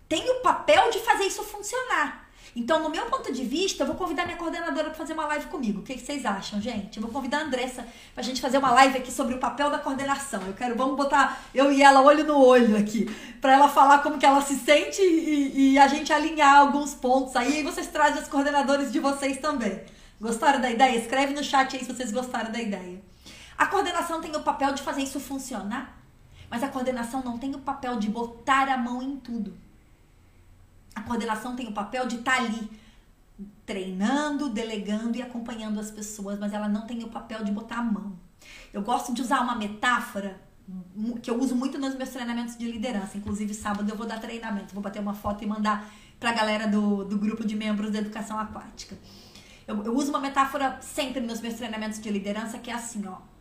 tem 0.07 0.29
o 0.29 0.41
papel 0.41 0.91
de 0.91 0.99
fazer 0.99 1.25
isso 1.25 1.43
funcionar. 1.43 2.23
Então, 2.55 2.83
no 2.83 2.89
meu 2.89 3.07
ponto 3.07 3.33
de 3.33 3.43
vista, 3.43 3.81
eu 3.81 3.87
vou 3.87 3.95
convidar 3.95 4.25
minha 4.25 4.37
coordenadora 4.37 4.89
para 4.89 4.93
fazer 4.93 5.13
uma 5.13 5.25
live 5.25 5.47
comigo. 5.47 5.79
O 5.79 5.83
que, 5.83 5.97
vocês 5.97 6.23
acham, 6.23 6.61
gente? 6.61 6.97
Eu 6.97 7.01
vou 7.01 7.11
convidar 7.11 7.39
a 7.39 7.41
Andressa 7.45 7.87
para 8.13 8.21
a 8.21 8.23
gente 8.23 8.39
fazer 8.39 8.59
uma 8.59 8.69
live 8.69 8.99
aqui 8.99 9.11
sobre 9.11 9.33
o 9.33 9.39
papel 9.39 9.71
da 9.71 9.79
coordenação. 9.79 10.43
Eu 10.43 10.53
quero, 10.53 10.75
vamos 10.75 10.95
botar 10.95 11.41
eu 11.55 11.71
e 11.71 11.81
ela 11.81 12.01
olho 12.03 12.23
no 12.23 12.37
olho 12.37 12.77
aqui, 12.77 13.05
para 13.41 13.53
ela 13.53 13.67
falar 13.67 14.03
como 14.03 14.19
que 14.19 14.25
ela 14.25 14.39
se 14.43 14.55
sente 14.57 15.01
e, 15.01 15.71
e 15.71 15.79
a 15.79 15.87
gente 15.87 16.13
alinhar 16.13 16.59
alguns 16.59 16.93
pontos 16.93 17.35
aí. 17.35 17.61
E 17.61 17.63
vocês 17.63 17.87
trazem 17.87 18.21
os 18.21 18.27
coordenadores 18.27 18.91
de 18.91 18.99
vocês 18.99 19.37
também. 19.37 19.81
Gostaram 20.21 20.61
da 20.61 20.69
ideia? 20.69 20.95
Escreve 20.95 21.33
no 21.33 21.43
chat 21.43 21.75
aí 21.75 21.83
se 21.83 21.91
vocês 21.91 22.11
gostaram 22.11 22.51
da 22.51 22.61
ideia. 22.61 23.01
A 23.57 23.65
coordenação 23.65 24.21
tem 24.21 24.35
o 24.35 24.41
papel 24.41 24.73
de 24.73 24.83
fazer 24.83 25.01
isso 25.01 25.19
funcionar, 25.19 26.02
mas 26.53 26.61
a 26.61 26.67
coordenação 26.67 27.23
não 27.23 27.39
tem 27.39 27.55
o 27.55 27.57
papel 27.57 27.97
de 27.97 28.07
botar 28.07 28.69
a 28.69 28.77
mão 28.77 29.01
em 29.01 29.17
tudo. 29.17 29.57
A 30.93 31.01
coordenação 31.01 31.55
tem 31.55 31.67
o 31.67 31.71
papel 31.71 32.05
de 32.05 32.17
estar 32.17 32.35
tá 32.35 32.43
ali 32.43 32.69
treinando, 33.65 34.49
delegando 34.49 35.17
e 35.17 35.21
acompanhando 35.23 35.79
as 35.79 35.89
pessoas, 35.89 36.37
mas 36.37 36.53
ela 36.53 36.69
não 36.69 36.85
tem 36.85 37.03
o 37.03 37.09
papel 37.09 37.43
de 37.43 37.51
botar 37.51 37.77
a 37.77 37.81
mão. 37.81 38.13
Eu 38.71 38.83
gosto 38.83 39.11
de 39.15 39.23
usar 39.23 39.41
uma 39.41 39.55
metáfora 39.55 40.39
que 41.23 41.31
eu 41.31 41.39
uso 41.41 41.55
muito 41.55 41.79
nos 41.79 41.95
meus 41.95 42.09
treinamentos 42.09 42.55
de 42.55 42.71
liderança. 42.71 43.17
Inclusive, 43.17 43.51
sábado 43.51 43.89
eu 43.89 43.97
vou 43.97 44.05
dar 44.05 44.19
treinamento, 44.19 44.75
vou 44.75 44.83
bater 44.83 45.01
uma 45.01 45.15
foto 45.15 45.43
e 45.43 45.47
mandar 45.47 45.91
para 46.19 46.29
a 46.29 46.33
galera 46.33 46.67
do, 46.67 47.03
do 47.03 47.17
grupo 47.17 47.43
de 47.43 47.55
membros 47.55 47.89
da 47.89 47.97
educação 47.97 48.37
aquática. 48.37 48.95
Eu, 49.67 49.83
eu 49.85 49.95
uso 49.95 50.11
uma 50.11 50.19
metáfora 50.19 50.77
sempre 50.81 51.19
nos 51.19 51.41
meus 51.41 51.55
treinamentos 51.55 51.99
de 51.99 52.11
liderança 52.11 52.59
que 52.59 52.69
é 52.69 52.75
assim, 52.75 53.07
ó. 53.07 53.32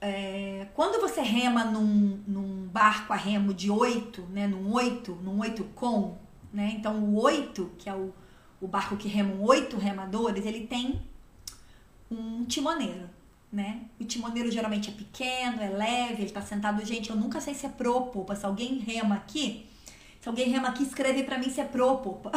É, 0.00 0.66
quando 0.74 1.00
você 1.00 1.22
rema 1.22 1.64
num, 1.64 2.22
num, 2.26 2.66
barco 2.68 3.12
a 3.12 3.16
remo 3.16 3.54
de 3.54 3.70
8, 3.70 4.22
né, 4.22 4.46
num 4.46 4.72
8, 4.72 5.14
num 5.22 5.40
8 5.40 5.64
com, 5.74 6.18
né, 6.52 6.74
então 6.76 7.02
o 7.02 7.20
8, 7.20 7.72
que 7.78 7.88
é 7.88 7.94
o, 7.94 8.12
o 8.60 8.68
barco 8.68 8.96
que 8.96 9.08
remam 9.08 9.42
8 9.42 9.76
remadores, 9.78 10.44
ele 10.44 10.66
tem 10.66 11.00
um 12.10 12.44
timoneiro, 12.44 13.08
né? 13.50 13.82
O 13.98 14.04
timoneiro 14.04 14.50
geralmente 14.50 14.90
é 14.90 14.92
pequeno, 14.92 15.60
é 15.62 15.68
leve, 15.68 16.22
ele 16.22 16.30
tá 16.30 16.40
sentado. 16.40 16.84
Gente, 16.84 17.10
eu 17.10 17.16
nunca 17.16 17.40
sei 17.40 17.54
se 17.54 17.66
é 17.66 17.68
propopa. 17.68 18.36
Se 18.36 18.46
alguém 18.46 18.78
rema 18.78 19.16
aqui, 19.16 19.66
se 20.20 20.28
alguém 20.28 20.48
rema 20.48 20.68
aqui, 20.68 20.82
escreve 20.82 21.24
para 21.24 21.38
mim 21.38 21.50
se 21.50 21.60
é 21.60 21.64
propopa, 21.64 22.30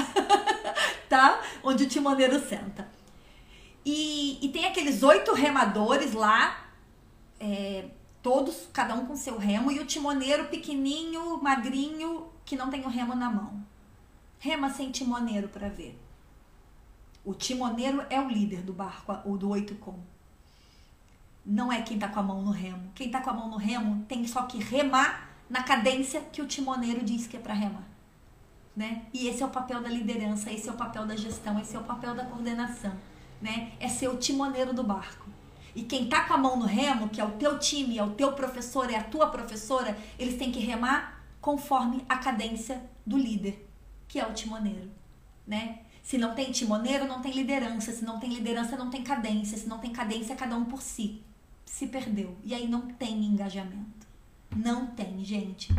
tá? 1.07 1.41
Onde 1.63 1.83
o 1.83 1.87
timoneiro 1.87 2.39
senta. 2.39 2.87
E, 3.85 4.39
e 4.41 4.49
tem 4.49 4.65
aqueles 4.65 5.03
oito 5.03 5.33
remadores 5.33 6.13
lá 6.13 6.68
é, 7.39 7.89
todos, 8.21 8.67
cada 8.73 8.95
um 8.95 9.05
com 9.05 9.15
seu 9.15 9.37
remo, 9.37 9.71
e 9.71 9.79
o 9.79 9.85
timoneiro 9.85 10.47
pequenininho, 10.47 11.41
magrinho, 11.41 12.27
que 12.45 12.55
não 12.55 12.69
tem 12.69 12.83
o 12.83 12.89
remo 12.89 13.15
na 13.15 13.29
mão. 13.29 13.63
Rema 14.39 14.69
sem 14.69 14.91
timoneiro 14.91 15.47
para 15.49 15.69
ver. 15.69 15.99
O 17.23 17.33
timoneiro 17.33 18.03
é 18.09 18.19
o 18.19 18.29
líder 18.29 18.61
do 18.61 18.73
barco, 18.73 19.15
o 19.25 19.37
do 19.37 19.49
oito 19.49 19.75
com. 19.75 19.99
Não 21.45 21.71
é 21.71 21.81
quem 21.81 21.99
tá 21.99 22.07
com 22.07 22.19
a 22.19 22.23
mão 22.23 22.41
no 22.41 22.51
remo. 22.51 22.91
Quem 22.95 23.09
tá 23.09 23.21
com 23.21 23.29
a 23.29 23.33
mão 23.33 23.49
no 23.49 23.57
remo 23.57 24.05
tem 24.07 24.25
só 24.25 24.43
que 24.43 24.57
remar 24.57 25.29
na 25.49 25.63
cadência 25.63 26.21
que 26.21 26.41
o 26.41 26.47
timoneiro 26.47 27.03
diz 27.03 27.27
que 27.27 27.37
é 27.37 27.39
para 27.39 27.53
remar. 27.53 27.87
Né? 28.75 29.03
E 29.13 29.27
esse 29.27 29.43
é 29.43 29.45
o 29.45 29.49
papel 29.49 29.81
da 29.81 29.89
liderança, 29.89 30.51
esse 30.51 30.69
é 30.69 30.71
o 30.71 30.77
papel 30.77 31.05
da 31.05 31.15
gestão, 31.15 31.59
esse 31.59 31.75
é 31.75 31.79
o 31.79 31.83
papel 31.83 32.15
da 32.15 32.23
coordenação, 32.25 32.93
né? 33.41 33.73
É 33.79 33.89
ser 33.89 34.07
o 34.07 34.15
timoneiro 34.15 34.73
do 34.73 34.83
barco. 34.83 35.27
E 35.75 35.83
quem 35.83 36.07
tá 36.07 36.25
com 36.25 36.33
a 36.33 36.37
mão 36.37 36.57
no 36.57 36.65
remo, 36.65 37.09
que 37.09 37.21
é 37.21 37.23
o 37.23 37.31
teu 37.31 37.59
time, 37.59 37.97
é 37.97 38.03
o 38.03 38.11
teu 38.11 38.33
professor, 38.33 38.89
é 38.91 38.95
a 38.95 39.03
tua 39.03 39.27
professora, 39.27 39.97
eles 40.17 40.37
têm 40.37 40.51
que 40.51 40.59
remar 40.59 41.23
conforme 41.39 42.03
a 42.07 42.17
cadência 42.17 42.81
do 43.05 43.17
líder, 43.17 43.67
que 44.07 44.19
é 44.19 44.25
o 44.25 44.33
timoneiro, 44.33 44.91
né? 45.45 45.79
Se 46.09 46.17
não 46.17 46.33
tem 46.33 46.51
timoneiro, 46.51 47.07
não 47.07 47.21
tem 47.21 47.31
liderança. 47.31 47.91
Se 47.91 48.03
não 48.03 48.19
tem 48.19 48.33
liderança, 48.33 48.75
não 48.75 48.89
tem 48.89 49.03
cadência. 49.03 49.55
Se 49.55 49.67
não 49.67 49.77
tem 49.77 49.91
cadência, 49.91 50.35
cada 50.35 50.55
um 50.55 50.65
por 50.65 50.81
si. 50.81 51.21
Se 51.63 51.85
perdeu. 51.85 52.35
E 52.43 52.55
aí 52.55 52.67
não 52.67 52.81
tem 52.81 53.23
engajamento. 53.25 54.07
Não 54.55 54.87
tem, 54.87 55.23
gente. 55.23 55.71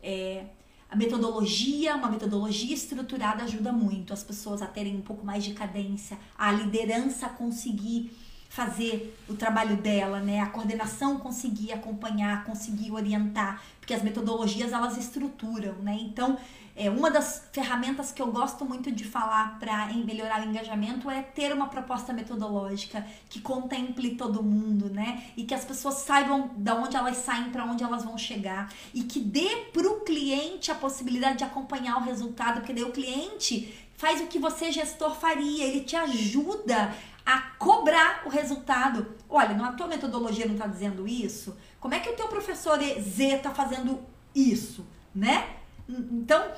É, 0.00 0.44
a 0.88 0.94
metodologia, 0.94 1.96
uma 1.96 2.08
metodologia 2.08 2.72
estruturada 2.72 3.42
ajuda 3.42 3.72
muito 3.72 4.12
as 4.12 4.22
pessoas 4.22 4.62
a 4.62 4.66
terem 4.68 4.96
um 4.96 5.00
pouco 5.00 5.26
mais 5.26 5.42
de 5.42 5.52
cadência, 5.52 6.16
a 6.38 6.52
liderança 6.52 7.28
conseguir 7.28 8.16
fazer 8.54 9.18
o 9.28 9.34
trabalho 9.34 9.76
dela, 9.76 10.20
né? 10.20 10.38
A 10.38 10.46
coordenação 10.46 11.18
conseguir 11.18 11.72
acompanhar, 11.72 12.44
conseguir 12.44 12.92
orientar, 12.92 13.60
porque 13.80 13.92
as 13.92 14.00
metodologias 14.00 14.72
elas 14.72 14.96
estruturam, 14.96 15.72
né? 15.82 15.98
Então, 16.00 16.38
é, 16.76 16.88
uma 16.88 17.10
das 17.10 17.48
ferramentas 17.52 18.12
que 18.12 18.22
eu 18.22 18.30
gosto 18.30 18.64
muito 18.64 18.92
de 18.92 19.02
falar 19.02 19.58
para 19.58 19.88
melhorar 19.94 20.40
o 20.46 20.48
engajamento 20.48 21.10
é 21.10 21.20
ter 21.20 21.52
uma 21.52 21.66
proposta 21.66 22.12
metodológica 22.12 23.04
que 23.28 23.40
contemple 23.40 24.14
todo 24.14 24.40
mundo, 24.40 24.88
né? 24.88 25.24
E 25.36 25.42
que 25.42 25.54
as 25.54 25.64
pessoas 25.64 25.94
saibam 25.96 26.52
de 26.56 26.70
onde 26.70 26.96
elas 26.96 27.16
saem, 27.16 27.50
para 27.50 27.64
onde 27.64 27.82
elas 27.82 28.04
vão 28.04 28.16
chegar 28.16 28.72
e 28.94 29.02
que 29.02 29.18
dê 29.18 29.48
para 29.72 29.88
o 29.88 30.00
cliente 30.02 30.70
a 30.70 30.76
possibilidade 30.76 31.38
de 31.38 31.44
acompanhar 31.44 31.96
o 31.96 32.04
resultado, 32.04 32.60
porque 32.60 32.72
daí 32.72 32.84
o 32.84 32.92
cliente 32.92 33.74
faz 33.96 34.20
o 34.20 34.26
que 34.26 34.38
você 34.38 34.70
gestor 34.70 35.14
faria, 35.16 35.64
ele 35.64 35.80
te 35.80 35.96
ajuda 35.96 36.94
a 37.24 37.40
cobrar 37.58 38.22
o 38.26 38.28
resultado. 38.28 39.14
Olha, 39.28 39.56
a 39.64 39.72
tua 39.72 39.86
metodologia 39.86 40.46
não 40.46 40.54
está 40.54 40.66
dizendo 40.66 41.08
isso? 41.08 41.56
Como 41.80 41.94
é 41.94 42.00
que 42.00 42.10
o 42.10 42.16
teu 42.16 42.28
professor 42.28 42.78
Z 42.78 43.24
está 43.24 43.50
fazendo 43.50 44.00
isso, 44.34 44.86
né? 45.14 45.56
Então, 45.88 46.50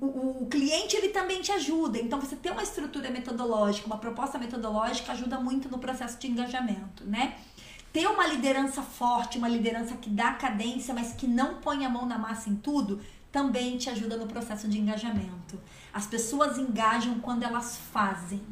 o, 0.00 0.42
o, 0.42 0.46
cliente 0.46 0.96
ele 0.96 1.08
também 1.08 1.40
te 1.40 1.52
ajuda. 1.52 1.98
Então, 1.98 2.20
você 2.20 2.36
ter 2.36 2.50
uma 2.50 2.62
estrutura 2.62 3.10
metodológica, 3.10 3.86
uma 3.86 3.98
proposta 3.98 4.38
metodológica 4.38 5.12
ajuda 5.12 5.38
muito 5.40 5.68
no 5.68 5.78
processo 5.78 6.18
de 6.18 6.28
engajamento, 6.28 7.04
né? 7.04 7.36
Ter 7.92 8.06
uma 8.06 8.26
liderança 8.26 8.82
forte, 8.82 9.38
uma 9.38 9.48
liderança 9.48 9.96
que 9.96 10.10
dá 10.10 10.32
cadência, 10.32 10.92
mas 10.92 11.12
que 11.12 11.26
não 11.26 11.56
põe 11.56 11.84
a 11.84 11.88
mão 11.88 12.06
na 12.06 12.18
massa 12.18 12.50
em 12.50 12.56
tudo, 12.56 13.00
também 13.32 13.76
te 13.78 13.88
ajuda 13.88 14.16
no 14.16 14.26
processo 14.26 14.68
de 14.68 14.78
engajamento. 14.78 15.58
As 15.92 16.06
pessoas 16.06 16.58
engajam 16.58 17.18
quando 17.20 17.42
elas 17.42 17.78
fazem. 17.92 18.42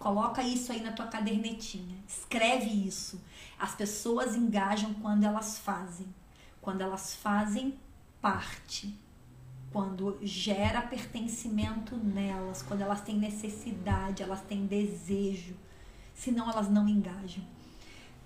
Coloca 0.00 0.42
isso 0.42 0.72
aí 0.72 0.80
na 0.80 0.92
tua 0.92 1.06
cadernetinha. 1.08 1.94
Escreve 2.08 2.64
isso. 2.64 3.20
As 3.58 3.74
pessoas 3.74 4.34
engajam 4.34 4.94
quando 4.94 5.24
elas 5.24 5.58
fazem. 5.58 6.06
Quando 6.62 6.80
elas 6.80 7.14
fazem 7.14 7.78
parte. 8.18 8.98
Quando 9.70 10.18
gera 10.22 10.80
pertencimento 10.80 11.96
nelas, 11.96 12.62
quando 12.62 12.80
elas 12.80 13.02
têm 13.02 13.18
necessidade, 13.18 14.22
elas 14.22 14.40
têm 14.40 14.64
desejo. 14.64 15.54
Senão 16.14 16.50
elas 16.50 16.70
não 16.70 16.88
engajam. 16.88 17.44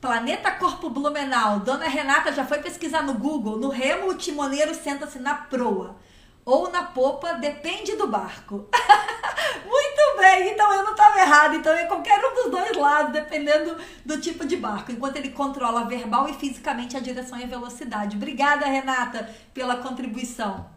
Planeta 0.01 0.53
Corpo 0.53 0.89
Blumenau. 0.89 1.59
Dona 1.59 1.89
Renata 1.89 2.33
já 2.33 2.47
foi 2.47 2.63
pesquisar 2.63 3.03
no 3.03 3.15
Google. 3.15 3.59
No 3.59 3.69
remo, 3.69 4.11
o 4.11 4.17
timoneiro 4.17 4.77
senta-se 4.77 5.19
na 5.19 5.35
proa 5.35 5.97
ou 6.45 6.71
na 6.71 6.83
popa, 6.83 7.35
depende 7.35 7.97
do 7.97 8.07
barco. 8.07 8.69
Muito 9.65 10.19
bem, 10.19 10.53
então 10.53 10.73
eu 10.73 10.85
não 10.85 10.93
estava 10.93 11.19
errado. 11.19 11.57
Então 11.57 11.73
é 11.73 11.87
qualquer 11.87 12.19
um 12.25 12.35
dos 12.35 12.51
dois 12.51 12.77
lados, 12.77 13.13
dependendo 13.13 13.77
do 14.05 14.21
tipo 14.21 14.47
de 14.47 14.57
barco. 14.57 14.93
Enquanto 14.93 15.17
ele 15.17 15.31
controla 15.31 15.87
verbal 15.87 16.29
e 16.29 16.35
fisicamente 16.35 16.97
a 16.97 17.01
direção 17.01 17.39
e 17.39 17.45
a 17.45 17.47
velocidade. 17.47 18.17
Obrigada, 18.17 18.67
Renata, 18.67 19.29
pela 19.55 19.77
contribuição. 19.77 20.69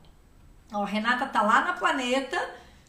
Ó, 0.74 0.84
Renata 0.84 1.26
tá 1.26 1.41
lá 1.41 1.61
na 1.61 1.74
planeta, 1.74 2.38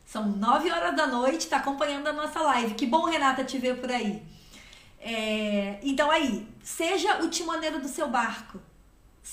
são 0.05 0.27
9 0.27 0.71
horas 0.71 0.97
da 0.97 1.07
noite, 1.07 1.41
está 1.41 1.59
acompanhando 1.59 2.07
a 2.09 2.13
nossa 2.13 2.41
live. 2.41 2.75
Que 2.75 2.87
bom, 2.87 3.05
Renata, 3.05 3.45
te 3.45 3.59
ver 3.59 3.81
por 3.81 3.91
aí. 3.91 4.23
É, 5.01 5.79
então 5.83 6.11
aí, 6.11 6.49
seja 6.63 7.23
o 7.23 7.29
timoneiro 7.29 7.81
do 7.81 7.89
seu 7.89 8.09
barco. 8.09 8.61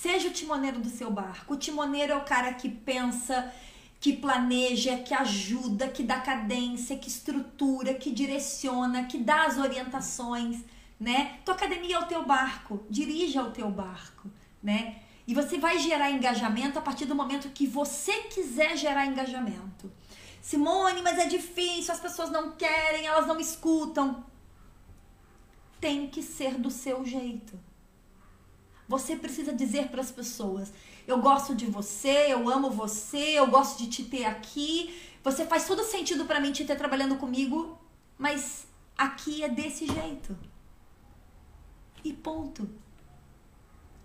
Seja 0.01 0.27
o 0.27 0.31
timoneiro 0.31 0.79
do 0.79 0.89
seu 0.89 1.09
barco. 1.09 1.53
O 1.53 1.57
timoneiro 1.57 2.11
é 2.11 2.17
o 2.17 2.25
cara 2.25 2.53
que 2.53 2.67
pensa, 2.69 3.51
que 3.97 4.11
planeja, 4.11 4.97
que 4.97 5.13
ajuda, 5.13 5.87
que 5.87 6.03
dá 6.03 6.19
cadência, 6.19 6.97
que 6.97 7.07
estrutura, 7.07 7.93
que 7.93 8.11
direciona, 8.11 9.05
que 9.05 9.17
dá 9.17 9.45
as 9.45 9.57
orientações, 9.57 10.57
né? 10.99 11.39
Tua 11.45 11.55
academia 11.55 11.95
é 11.95 11.99
o 11.99 12.07
teu 12.07 12.25
barco, 12.25 12.85
dirija 12.89 13.41
o 13.41 13.51
teu 13.51 13.71
barco, 13.71 14.29
né? 14.61 14.97
E 15.25 15.33
você 15.33 15.57
vai 15.57 15.79
gerar 15.79 16.11
engajamento 16.11 16.77
a 16.77 16.81
partir 16.81 17.05
do 17.05 17.15
momento 17.15 17.49
que 17.49 17.65
você 17.65 18.23
quiser 18.23 18.75
gerar 18.77 19.05
engajamento. 19.05 19.89
Simone, 20.41 21.01
mas 21.01 21.17
é 21.17 21.25
difícil, 21.25 21.93
as 21.93 22.01
pessoas 22.01 22.29
não 22.29 22.51
querem, 22.51 23.07
elas 23.07 23.25
não 23.25 23.39
escutam. 23.39 24.25
tem 25.79 26.07
que 26.07 26.21
ser 26.21 26.55
do 26.55 26.69
seu 26.69 27.05
jeito. 27.05 27.57
Você 28.87 29.15
precisa 29.15 29.53
dizer 29.53 29.87
para 29.87 30.01
as 30.01 30.11
pessoas: 30.11 30.71
eu 31.07 31.19
gosto 31.19 31.55
de 31.55 31.65
você, 31.65 32.31
eu 32.31 32.49
amo 32.49 32.69
você, 32.69 33.37
eu 33.37 33.47
gosto 33.47 33.79
de 33.79 33.89
te 33.89 34.03
ter 34.03 34.25
aqui. 34.25 34.95
Você 35.23 35.45
faz 35.45 35.67
todo 35.67 35.83
sentido 35.83 36.25
para 36.25 36.39
mim 36.39 36.51
te 36.51 36.65
ter 36.65 36.75
trabalhando 36.75 37.15
comigo, 37.15 37.77
mas 38.17 38.67
aqui 38.97 39.43
é 39.43 39.49
desse 39.49 39.87
jeito. 39.87 40.37
E 42.03 42.13
ponto. 42.13 42.69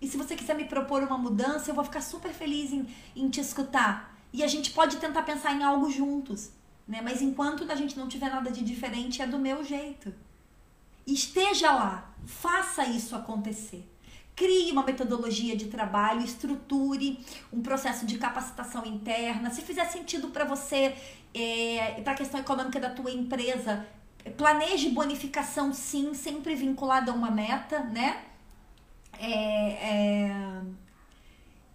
E 0.00 0.08
se 0.08 0.16
você 0.16 0.34
quiser 0.34 0.54
me 0.54 0.64
propor 0.64 1.02
uma 1.02 1.18
mudança, 1.18 1.70
eu 1.70 1.74
vou 1.74 1.84
ficar 1.84 2.00
super 2.00 2.32
feliz 2.32 2.72
em, 2.72 2.88
em 3.14 3.28
te 3.28 3.40
escutar. 3.40 4.16
E 4.32 4.42
a 4.42 4.46
gente 4.46 4.70
pode 4.70 4.96
tentar 4.96 5.22
pensar 5.24 5.52
em 5.52 5.62
algo 5.62 5.90
juntos, 5.90 6.50
né? 6.88 7.02
Mas 7.02 7.20
enquanto 7.20 7.70
a 7.70 7.74
gente 7.74 7.98
não 7.98 8.08
tiver 8.08 8.30
nada 8.30 8.50
de 8.50 8.64
diferente, 8.64 9.20
é 9.20 9.26
do 9.26 9.38
meu 9.38 9.62
jeito. 9.62 10.14
Esteja 11.06 11.72
lá, 11.72 12.14
faça 12.24 12.86
isso 12.86 13.14
acontecer. 13.16 13.89
Crie 14.40 14.72
uma 14.72 14.82
metodologia 14.82 15.54
de 15.54 15.66
trabalho, 15.66 16.24
estruture 16.24 17.20
um 17.52 17.60
processo 17.60 18.06
de 18.06 18.16
capacitação 18.16 18.86
interna. 18.86 19.50
Se 19.50 19.60
fizer 19.60 19.84
sentido 19.84 20.28
para 20.28 20.46
você, 20.46 20.96
é, 21.34 22.00
para 22.02 22.14
a 22.14 22.16
questão 22.16 22.40
econômica 22.40 22.80
da 22.80 22.88
tua 22.88 23.10
empresa, 23.10 23.86
planeje 24.38 24.88
bonificação 24.88 25.74
sim, 25.74 26.14
sempre 26.14 26.54
vinculada 26.54 27.12
a 27.12 27.14
uma 27.14 27.30
meta, 27.30 27.80
né? 27.80 28.22
É, 29.18 29.28
é, 29.28 30.62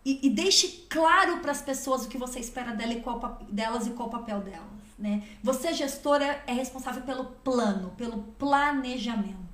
e, 0.03 0.25
e, 0.25 0.29
deixe 0.31 0.87
claro 0.89 1.41
para 1.41 1.51
as 1.51 1.61
pessoas 1.61 2.03
o 2.03 2.09
que 2.09 2.17
você 2.17 2.39
espera 2.39 2.73
dela 2.73 2.93
e 2.93 3.01
qual, 3.01 3.45
delas 3.47 3.85
e 3.85 3.91
qual 3.91 4.07
o 4.07 4.11
papel 4.11 4.39
delas. 4.39 4.63
Né? 4.97 5.21
Você, 5.43 5.71
gestora, 5.71 6.43
é 6.47 6.53
responsável 6.53 7.03
pelo 7.03 7.25
plano, 7.25 7.91
pelo 7.91 8.23
planejamento. 8.39 9.44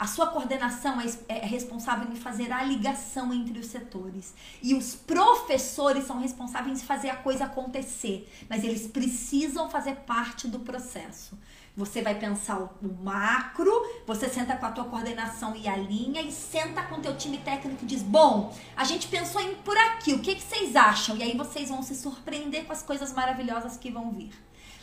A 0.00 0.06
sua 0.06 0.28
coordenação 0.28 0.98
é, 0.98 1.10
é 1.28 1.44
responsável 1.44 2.10
em 2.10 2.16
fazer 2.16 2.50
a 2.50 2.62
ligação 2.62 3.34
entre 3.34 3.58
os 3.58 3.66
setores. 3.66 4.32
E 4.62 4.74
os 4.74 4.94
professores 4.94 6.04
são 6.04 6.18
responsáveis 6.18 6.80
em 6.80 6.86
fazer 6.86 7.10
a 7.10 7.16
coisa 7.16 7.44
acontecer. 7.44 8.26
Mas 8.48 8.64
eles 8.64 8.86
precisam 8.86 9.68
fazer 9.68 9.96
parte 9.96 10.48
do 10.48 10.60
processo. 10.60 11.38
Você 11.76 12.00
vai 12.00 12.14
pensar 12.14 12.58
o 12.58 12.70
macro, 13.04 13.70
você 14.06 14.26
senta 14.26 14.56
com 14.56 14.64
a 14.64 14.72
tua 14.72 14.86
coordenação 14.86 15.54
e 15.54 15.68
alinha 15.68 16.22
e 16.22 16.32
senta 16.32 16.82
com 16.84 16.94
o 16.94 17.02
teu 17.02 17.14
time 17.18 17.36
técnico 17.36 17.84
e 17.84 17.86
diz: 17.86 18.02
"Bom, 18.02 18.56
a 18.74 18.84
gente 18.84 19.06
pensou 19.06 19.42
em 19.42 19.54
por 19.56 19.76
aqui, 19.76 20.14
o 20.14 20.20
que, 20.20 20.34
que 20.34 20.42
vocês 20.42 20.76
acham?" 20.76 21.14
E 21.18 21.22
aí 21.22 21.36
vocês 21.36 21.68
vão 21.68 21.82
se 21.82 21.94
surpreender 21.94 22.64
com 22.64 22.72
as 22.72 22.82
coisas 22.82 23.12
maravilhosas 23.12 23.76
que 23.76 23.90
vão 23.90 24.10
vir. 24.10 24.32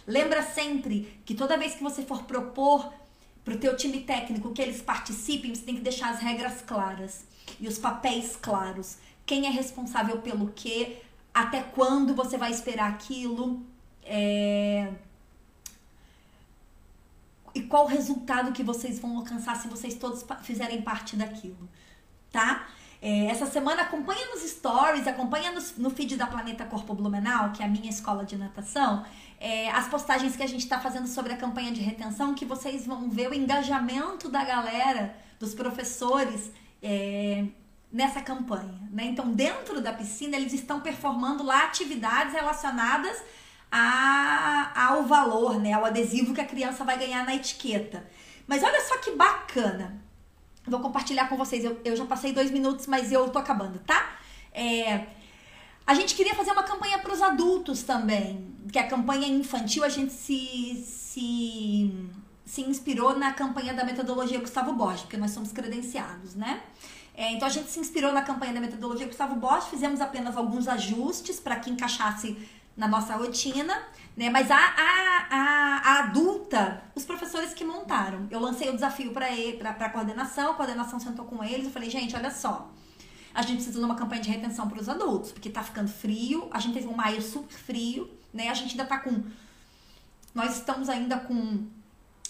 Lembra 0.05 0.43
sempre 0.43 1.19
que 1.25 1.33
toda 1.33 1.57
vez 1.57 1.73
que 1.73 1.83
você 1.83 2.03
for 2.03 2.21
propor 2.23 2.93
para 3.47 3.55
o 3.55 3.59
teu 3.59 3.77
time 3.77 4.01
técnico 4.01 4.51
que 4.51 4.61
eles 4.61 4.81
participem, 4.81 5.55
você 5.55 5.61
tem 5.61 5.75
que 5.75 5.81
deixar 5.81 6.09
as 6.09 6.19
regras 6.19 6.61
claras 6.61 7.23
e 7.61 7.65
os 7.65 7.77
papéis 7.77 8.35
claros. 8.35 8.97
Quem 9.25 9.47
é 9.47 9.49
responsável 9.49 10.17
pelo 10.17 10.51
quê? 10.51 10.97
Até 11.33 11.63
quando 11.63 12.13
você 12.13 12.37
vai 12.37 12.51
esperar 12.51 12.91
aquilo? 12.91 13.65
É 14.03 14.91
e 17.55 17.63
qual 17.63 17.85
o 17.85 17.87
resultado 17.87 18.51
que 18.51 18.61
vocês 18.61 18.99
vão 18.99 19.17
alcançar 19.17 19.55
se 19.55 19.67
vocês 19.69 19.95
todos 19.95 20.25
fizerem 20.43 20.81
parte 20.81 21.15
daquilo, 21.15 21.67
tá? 22.31 22.67
É, 23.01 23.25
essa 23.27 23.45
semana 23.45 23.83
acompanha 23.83 24.25
nos 24.27 24.41
stories, 24.41 25.07
acompanha 25.07 25.51
no, 25.51 25.61
no, 25.77 25.89
feed 25.89 26.15
da 26.15 26.25
Planeta 26.25 26.65
Corpo 26.65 26.95
Blumenau, 26.95 27.51
que 27.51 27.61
é 27.61 27.65
a 27.65 27.69
minha 27.69 27.89
escola 27.89 28.25
de 28.25 28.35
natação, 28.35 29.05
é, 29.39 29.69
as 29.69 29.87
postagens 29.87 30.35
que 30.35 30.41
a 30.41 30.47
gente 30.47 30.61
está 30.61 30.79
fazendo 30.79 31.07
sobre 31.07 31.33
a 31.33 31.37
campanha 31.37 31.71
de 31.71 31.81
retenção, 31.81 32.33
que 32.33 32.45
vocês 32.45 32.87
vão 32.87 33.09
ver 33.09 33.29
o 33.29 33.33
engajamento 33.33 34.29
da 34.29 34.43
galera, 34.43 35.15
dos 35.39 35.53
professores, 35.53 36.51
é, 36.81 37.45
nessa 37.91 38.21
campanha. 38.21 38.81
Né? 38.91 39.05
Então, 39.05 39.31
dentro 39.31 39.79
da 39.79 39.93
piscina, 39.93 40.35
eles 40.35 40.53
estão 40.53 40.81
performando 40.81 41.43
lá 41.43 41.65
atividades 41.65 42.33
relacionadas 42.33 43.21
a, 43.71 44.71
ao 44.87 45.03
valor, 45.03 45.59
né, 45.59 45.73
ao 45.73 45.85
adesivo 45.85 46.33
que 46.33 46.41
a 46.41 46.45
criança 46.45 46.83
vai 46.83 46.97
ganhar 46.97 47.25
na 47.25 47.35
etiqueta. 47.35 48.07
Mas 48.47 48.63
olha 48.63 48.81
só 48.81 48.97
que 48.97 49.11
bacana. 49.11 50.01
Vou 50.67 50.79
compartilhar 50.79 51.27
com 51.29 51.37
vocês. 51.37 51.63
Eu, 51.63 51.79
eu 51.83 51.95
já 51.95 52.05
passei 52.05 52.33
dois 52.33 52.51
minutos, 52.51 52.87
mas 52.87 53.11
eu 53.11 53.29
tô 53.29 53.39
acabando, 53.39 53.79
tá? 53.79 54.17
É, 54.53 55.05
a 55.85 55.93
gente 55.93 56.15
queria 56.15 56.35
fazer 56.35 56.51
uma 56.51 56.63
campanha 56.63 56.99
para 56.99 57.13
os 57.13 57.21
adultos 57.21 57.83
também, 57.83 58.53
que 58.71 58.77
a 58.77 58.87
campanha 58.87 59.27
infantil 59.27 59.83
a 59.83 59.89
gente 59.89 60.11
se, 60.11 60.83
se, 60.85 62.09
se 62.45 62.61
inspirou 62.61 63.17
na 63.17 63.31
campanha 63.31 63.73
da 63.73 63.85
metodologia 63.85 64.39
Gustavo 64.39 64.73
Borges, 64.73 65.01
porque 65.01 65.15
nós 65.15 65.31
somos 65.31 65.53
credenciados, 65.53 66.35
né? 66.35 66.61
É, 67.15 67.31
então 67.31 67.47
a 67.47 67.51
gente 67.51 67.69
se 67.69 67.79
inspirou 67.79 68.11
na 68.11 68.21
campanha 68.21 68.53
da 68.53 68.59
metodologia 68.59 69.07
Gustavo 69.07 69.35
Borges, 69.35 69.69
fizemos 69.69 70.01
apenas 70.01 70.35
alguns 70.35 70.67
ajustes 70.67 71.39
para 71.39 71.55
que 71.55 71.69
encaixasse 71.69 72.37
na 72.77 72.87
nossa 72.87 73.15
rotina, 73.15 73.75
né? 74.15 74.29
Mas 74.29 74.51
a, 74.51 74.55
a, 74.55 75.27
a, 75.29 75.81
a, 75.83 75.99
adulta, 76.03 76.83
os 76.95 77.03
professores 77.03 77.53
que 77.53 77.65
montaram. 77.65 78.27
Eu 78.29 78.39
lancei 78.39 78.69
o 78.69 78.73
desafio 78.73 79.11
para 79.11 79.27
a 79.27 79.89
coordenação, 79.89 80.51
a 80.51 80.53
coordenação 80.53 80.99
sentou 80.99 81.25
com 81.25 81.43
eles 81.43 81.67
e 81.67 81.71
falei, 81.71 81.89
gente, 81.89 82.15
olha 82.15 82.29
só. 82.29 82.71
A 83.33 83.41
gente 83.41 83.55
precisa 83.55 83.79
de 83.79 83.85
uma 83.85 83.95
campanha 83.95 84.21
de 84.21 84.29
retenção 84.29 84.69
para 84.69 84.79
os 84.79 84.87
adultos, 84.87 85.31
porque 85.31 85.49
tá 85.49 85.63
ficando 85.63 85.89
frio. 85.89 86.47
A 86.51 86.59
gente 86.59 86.75
teve 86.75 86.87
um 86.87 86.95
maio 86.95 87.21
super 87.21 87.55
frio, 87.55 88.09
né? 88.33 88.49
A 88.49 88.53
gente 88.53 88.71
ainda 88.71 88.85
tá 88.85 88.99
com. 88.99 89.23
Nós 90.33 90.57
estamos 90.57 90.87
ainda 90.87 91.17
com 91.17 91.67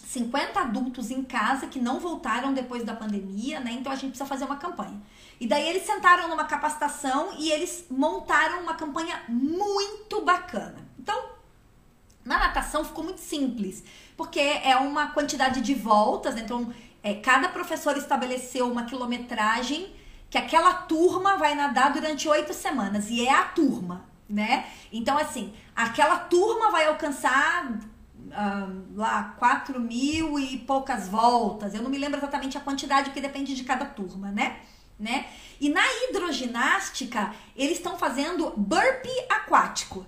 50 0.06 0.60
adultos 0.60 1.12
em 1.12 1.24
casa 1.24 1.68
que 1.68 1.80
não 1.80 2.00
voltaram 2.00 2.54
depois 2.54 2.84
da 2.84 2.94
pandemia, 2.94 3.60
né? 3.60 3.72
Então 3.74 3.92
a 3.92 3.96
gente 3.96 4.12
precisa 4.12 4.26
fazer 4.26 4.46
uma 4.46 4.58
campanha. 4.58 5.02
E 5.40 5.48
daí 5.48 5.68
eles 5.70 5.86
sentaram 5.86 6.28
numa 6.28 6.46
capacitação 6.46 7.36
e 7.38 7.52
eles 7.52 7.86
montaram 7.90 8.62
uma 8.62 8.74
campanha 8.74 9.22
muito 9.28 10.22
bacana. 10.22 10.76
Então, 11.00 11.30
na 12.26 12.40
natação 12.40 12.84
ficou 12.84 13.04
muito 13.04 13.22
simples, 13.22 13.84
porque 14.16 14.40
é 14.40 14.76
uma 14.76 15.08
quantidade 15.08 15.62
de 15.62 15.74
voltas, 15.74 16.36
né? 16.36 16.42
então 16.44 16.74
é, 17.04 17.14
cada 17.14 17.50
professor 17.50 17.96
estabeleceu 17.96 18.70
uma 18.70 18.84
quilometragem 18.84 19.96
que 20.30 20.38
aquela 20.38 20.74
turma 20.74 21.38
vai 21.38 21.56
nadar 21.56 21.94
durante 21.94 22.28
oito 22.28 22.54
semanas, 22.54 23.10
e 23.10 23.26
é 23.26 23.32
a 23.32 23.46
turma, 23.46 24.04
né? 24.30 24.66
Então, 24.92 25.18
assim, 25.18 25.54
aquela 25.74 26.20
turma 26.20 26.70
vai 26.70 26.86
alcançar 26.88 27.80
lá 28.94 29.36
quatro 29.38 29.80
mil 29.80 30.38
e 30.38 30.58
poucas 30.58 31.08
voltas. 31.08 31.74
Eu 31.74 31.82
não 31.82 31.90
me 31.90 31.98
lembro 31.98 32.20
exatamente 32.20 32.58
a 32.58 32.62
quantidade, 32.62 33.06
porque 33.06 33.22
depende 33.22 33.56
de 33.56 33.64
cada 33.64 33.86
turma, 33.86 34.30
né? 34.32 34.60
Né? 35.00 35.28
E 35.60 35.70
na 35.70 35.84
hidroginástica, 36.04 37.34
eles 37.56 37.78
estão 37.78 37.98
fazendo 37.98 38.52
burpee 38.56 39.26
aquático. 39.30 40.06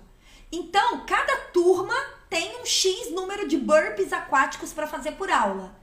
Então, 0.50 1.04
cada 1.06 1.36
turma 1.52 1.94
tem 2.28 2.60
um 2.60 2.66
X 2.66 3.10
número 3.12 3.46
de 3.48 3.56
burpees 3.56 4.12
aquáticos 4.12 4.72
para 4.72 4.86
fazer 4.86 5.12
por 5.12 5.30
aula, 5.30 5.74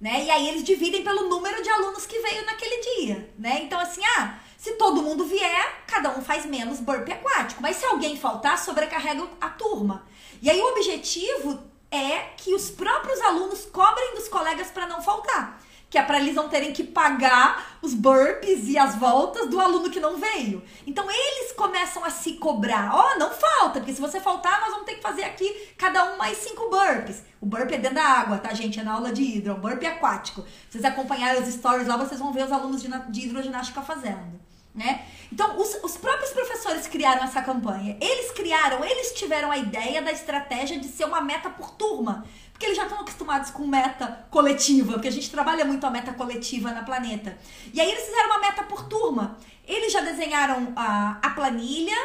né? 0.00 0.24
E 0.24 0.30
aí 0.30 0.48
eles 0.48 0.64
dividem 0.64 1.02
pelo 1.02 1.28
número 1.28 1.62
de 1.62 1.68
alunos 1.68 2.06
que 2.06 2.18
veio 2.20 2.44
naquele 2.44 2.80
dia, 2.96 3.32
né? 3.38 3.60
Então, 3.62 3.78
assim, 3.78 4.02
ah, 4.16 4.38
se 4.58 4.72
todo 4.72 5.02
mundo 5.02 5.24
vier, 5.24 5.84
cada 5.86 6.10
um 6.16 6.22
faz 6.22 6.46
menos 6.46 6.80
burpee 6.80 7.12
aquático. 7.12 7.62
Mas 7.62 7.76
se 7.76 7.86
alguém 7.86 8.16
faltar, 8.16 8.58
sobrecarrega 8.58 9.26
a 9.40 9.50
turma. 9.50 10.06
E 10.40 10.50
aí 10.50 10.60
o 10.60 10.72
objetivo 10.72 11.62
é 11.90 12.18
que 12.36 12.54
os 12.54 12.70
próprios 12.70 13.20
alunos 13.20 13.66
cobrem 13.66 14.14
dos 14.14 14.28
colegas 14.28 14.70
para 14.70 14.86
não 14.86 15.02
faltar 15.02 15.63
que 15.94 15.98
é 15.98 16.02
para 16.02 16.18
eles 16.18 16.34
não 16.34 16.48
terem 16.48 16.72
que 16.72 16.82
pagar 16.82 17.78
os 17.80 17.94
burpees 17.94 18.66
e 18.66 18.76
as 18.76 18.96
voltas 18.96 19.48
do 19.48 19.60
aluno 19.60 19.88
que 19.88 20.00
não 20.00 20.16
veio. 20.16 20.60
Então 20.84 21.08
eles 21.08 21.52
começam 21.52 22.04
a 22.04 22.10
se 22.10 22.32
cobrar. 22.32 22.92
Ó, 22.92 23.12
oh, 23.12 23.18
não 23.20 23.30
falta, 23.30 23.78
porque 23.78 23.94
se 23.94 24.00
você 24.00 24.18
faltar, 24.18 24.60
nós 24.60 24.70
vamos 24.70 24.86
ter 24.86 24.96
que 24.96 25.00
fazer 25.00 25.22
aqui 25.22 25.48
cada 25.78 26.12
um 26.12 26.16
mais 26.18 26.38
cinco 26.38 26.68
burpees. 26.68 27.22
O 27.40 27.46
burpee 27.46 27.76
é 27.76 27.78
dentro 27.78 27.94
da 27.94 28.02
água, 28.02 28.38
tá, 28.38 28.52
gente? 28.52 28.80
É 28.80 28.82
na 28.82 28.94
aula 28.94 29.12
de 29.12 29.22
hidro, 29.22 29.52
é 29.52 29.54
um 29.54 29.60
burpee 29.60 29.86
aquático. 29.86 30.42
Se 30.68 30.72
vocês 30.72 30.84
acompanharem 30.84 31.40
os 31.40 31.54
stories 31.54 31.86
lá, 31.86 31.96
vocês 31.96 32.18
vão 32.18 32.32
ver 32.32 32.44
os 32.44 32.50
alunos 32.50 32.82
de 32.82 33.26
hidroginástica 33.26 33.80
fazendo. 33.80 34.40
Né? 34.74 35.06
Então, 35.32 35.56
os, 35.60 35.72
os 35.84 35.96
próprios 35.96 36.30
professores 36.32 36.88
criaram 36.88 37.22
essa 37.22 37.40
campanha. 37.40 37.96
Eles 38.00 38.32
criaram, 38.32 38.84
eles 38.84 39.12
tiveram 39.12 39.50
a 39.52 39.56
ideia 39.56 40.02
da 40.02 40.10
estratégia 40.10 40.78
de 40.80 40.88
ser 40.88 41.04
uma 41.04 41.20
meta 41.20 41.48
por 41.48 41.70
turma. 41.70 42.24
Porque 42.50 42.66
eles 42.66 42.76
já 42.76 42.84
estão 42.84 43.00
acostumados 43.00 43.50
com 43.50 43.66
meta 43.66 44.26
coletiva, 44.30 44.94
porque 44.94 45.08
a 45.08 45.12
gente 45.12 45.30
trabalha 45.30 45.64
muito 45.64 45.84
a 45.86 45.90
meta 45.90 46.12
coletiva 46.12 46.72
na 46.72 46.82
planeta. 46.82 47.36
E 47.72 47.80
aí 47.80 47.88
eles 47.88 48.04
fizeram 48.04 48.26
uma 48.30 48.38
meta 48.38 48.62
por 48.64 48.88
turma. 48.88 49.36
Eles 49.66 49.92
já 49.92 50.00
desenharam 50.00 50.72
a, 50.76 51.18
a 51.22 51.30
planilha. 51.30 51.96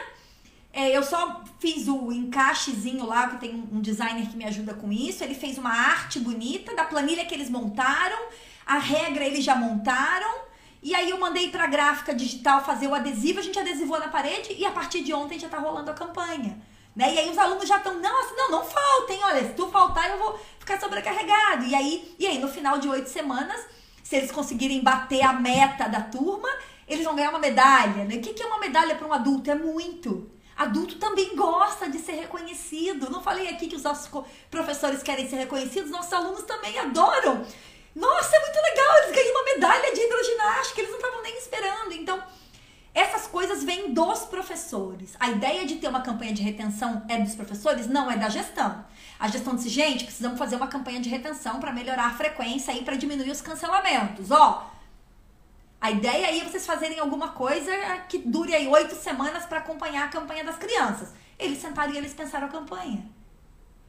É, 0.71 0.95
eu 0.95 1.03
só 1.03 1.43
fiz 1.59 1.87
o 1.87 2.11
encaixezinho 2.11 3.05
lá, 3.05 3.29
que 3.29 3.37
tem 3.37 3.67
um 3.71 3.81
designer 3.81 4.27
que 4.27 4.37
me 4.37 4.45
ajuda 4.45 4.73
com 4.73 4.91
isso. 4.91 5.23
Ele 5.23 5.35
fez 5.35 5.57
uma 5.57 5.71
arte 5.71 6.19
bonita 6.19 6.75
da 6.75 6.83
planilha 6.83 7.25
que 7.25 7.33
eles 7.33 7.49
montaram. 7.49 8.17
A 8.65 8.77
regra 8.77 9.25
eles 9.25 9.43
já 9.43 9.55
montaram. 9.55 10.48
E 10.81 10.95
aí 10.95 11.09
eu 11.09 11.19
mandei 11.19 11.49
para 11.49 11.65
a 11.65 11.67
gráfica 11.67 12.13
digital 12.13 12.63
fazer 12.63 12.87
o 12.87 12.93
adesivo, 12.93 13.39
a 13.39 13.43
gente 13.43 13.59
adesivou 13.59 13.99
na 13.99 14.07
parede 14.07 14.53
e 14.57 14.65
a 14.65 14.71
partir 14.71 15.03
de 15.03 15.13
ontem 15.13 15.37
já 15.37 15.47
está 15.47 15.59
rolando 15.59 15.91
a 15.91 15.93
campanha. 15.93 16.57
Né? 16.95 17.13
E 17.13 17.19
aí 17.19 17.29
os 17.29 17.37
alunos 17.37 17.67
já 17.67 17.77
estão, 17.77 17.99
não, 17.99 18.19
assim, 18.21 18.35
não, 18.35 18.51
não 18.51 18.65
faltem, 18.65 19.23
olha, 19.23 19.47
se 19.47 19.53
tu 19.53 19.67
faltar 19.67 20.09
eu 20.09 20.17
vou 20.17 20.39
ficar 20.57 20.79
sobrecarregado. 20.79 21.65
E 21.65 21.75
aí, 21.75 22.15
e 22.17 22.25
aí 22.25 22.39
no 22.39 22.47
final 22.47 22.77
de 22.77 22.87
oito 22.87 23.09
semanas, 23.09 23.59
se 24.03 24.15
eles 24.15 24.31
conseguirem 24.31 24.81
bater 24.81 25.21
a 25.21 25.33
meta 25.33 25.87
da 25.87 26.01
turma, 26.01 26.49
eles 26.87 27.05
vão 27.05 27.15
ganhar 27.15 27.29
uma 27.29 27.39
medalha. 27.39 28.05
Né? 28.05 28.15
O 28.15 28.21
que 28.21 28.41
é 28.41 28.45
uma 28.45 28.59
medalha 28.59 28.95
para 28.95 29.07
um 29.07 29.13
adulto? 29.13 29.51
É 29.51 29.55
muito. 29.55 30.31
Adulto 30.57 30.97
também 30.97 31.35
gosta 31.37 31.89
de 31.89 31.99
ser 31.99 32.13
reconhecido. 32.13 33.09
Não 33.09 33.21
falei 33.21 33.47
aqui 33.47 33.67
que 33.67 33.77
os 33.77 33.83
nossos 33.83 34.09
professores 34.51 35.01
querem 35.01 35.29
ser 35.29 35.37
reconhecidos, 35.37 35.89
nossos 35.89 36.11
alunos 36.11 36.43
também 36.43 36.77
adoram. 36.77 37.45
Nossa, 37.99 38.33
é 38.33 38.39
muito 38.39 38.55
legal, 38.61 38.97
eles 38.99 39.15
ganham 39.15 39.31
uma 39.31 39.43
medalha 39.43 39.93
de 39.93 39.99
hidroginástica, 39.99 40.79
eles 40.79 40.89
não 40.89 40.99
estavam 40.99 41.21
nem 41.21 41.37
esperando. 41.37 41.91
Então, 41.91 42.23
essas 42.93 43.27
coisas 43.27 43.61
vêm 43.61 43.93
dos 43.93 44.21
professores. 44.21 45.17
A 45.19 45.29
ideia 45.29 45.65
de 45.65 45.75
ter 45.75 45.89
uma 45.89 46.01
campanha 46.01 46.33
de 46.33 46.41
retenção 46.41 47.05
é 47.09 47.17
dos 47.17 47.35
professores? 47.35 47.87
Não, 47.87 48.09
é 48.09 48.15
da 48.15 48.29
gestão. 48.29 48.85
A 49.19 49.27
gestão 49.27 49.53
disse, 49.53 49.67
gente, 49.67 50.05
precisamos 50.05 50.39
fazer 50.39 50.55
uma 50.55 50.67
campanha 50.67 51.01
de 51.01 51.09
retenção 51.09 51.59
para 51.59 51.73
melhorar 51.73 52.05
a 52.05 52.13
frequência 52.13 52.71
e 52.71 52.85
para 52.85 52.95
diminuir 52.95 53.31
os 53.31 53.41
cancelamentos. 53.41 54.31
Ó, 54.31 54.71
a 55.81 55.91
ideia 55.91 56.27
aí 56.27 56.39
é 56.39 56.45
vocês 56.45 56.65
fazerem 56.65 56.99
alguma 56.99 57.29
coisa 57.29 57.71
que 58.07 58.17
dure 58.19 58.55
aí 58.55 58.65
oito 58.67 58.95
semanas 58.95 59.45
para 59.45 59.59
acompanhar 59.59 60.05
a 60.05 60.09
campanha 60.09 60.45
das 60.45 60.55
crianças. 60.55 61.09
Eles 61.37 61.59
sentaram 61.59 61.93
e 61.93 61.97
eles 61.97 62.13
pensaram 62.13 62.47
a 62.47 62.49
campanha. 62.49 63.18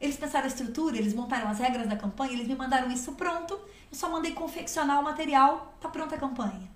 Eles 0.01 0.17
pensaram 0.17 0.45
a 0.45 0.47
estrutura, 0.47 0.97
eles 0.97 1.13
montaram 1.13 1.47
as 1.47 1.59
regras 1.59 1.87
da 1.87 1.95
campanha, 1.95 2.33
eles 2.33 2.47
me 2.47 2.55
mandaram 2.55 2.91
isso 2.91 3.11
pronto. 3.11 3.53
Eu 3.53 3.97
só 3.97 4.09
mandei 4.09 4.31
confeccionar 4.31 4.99
o 4.99 5.03
material, 5.03 5.77
tá 5.79 5.87
pronta 5.87 6.15
a 6.15 6.17
campanha. 6.17 6.69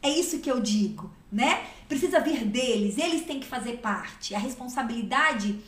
É 0.00 0.08
isso 0.08 0.38
que 0.38 0.50
eu 0.50 0.60
digo, 0.60 1.10
né? 1.30 1.66
Precisa 1.88 2.20
vir 2.20 2.44
deles, 2.44 2.96
eles 2.96 3.26
têm 3.26 3.40
que 3.40 3.46
fazer 3.46 3.78
parte. 3.78 4.32
A 4.32 4.38
responsabilidade 4.38 5.58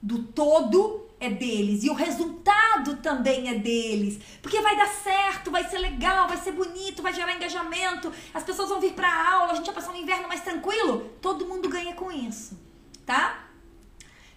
do 0.00 0.22
todo 0.22 1.04
é 1.20 1.28
deles 1.28 1.84
e 1.84 1.90
o 1.90 1.94
resultado 1.94 2.96
também 2.96 3.48
é 3.48 3.54
deles. 3.54 4.18
Porque 4.40 4.60
vai 4.62 4.74
dar 4.74 4.88
certo, 4.88 5.50
vai 5.50 5.68
ser 5.68 5.78
legal, 5.78 6.28
vai 6.28 6.38
ser 6.38 6.52
bonito, 6.52 7.02
vai 7.02 7.12
gerar 7.12 7.34
engajamento, 7.34 8.10
as 8.32 8.42
pessoas 8.42 8.70
vão 8.70 8.80
vir 8.80 8.94
para 8.94 9.32
aula, 9.32 9.52
a 9.52 9.56
gente 9.56 9.66
vai 9.66 9.74
passar 9.74 9.92
um 9.92 9.96
inverno 9.96 10.28
mais 10.28 10.40
tranquilo. 10.40 11.10
Todo 11.20 11.46
mundo 11.46 11.68
ganha 11.68 11.94
com 11.94 12.10
isso, 12.10 12.58
tá? 13.04 13.50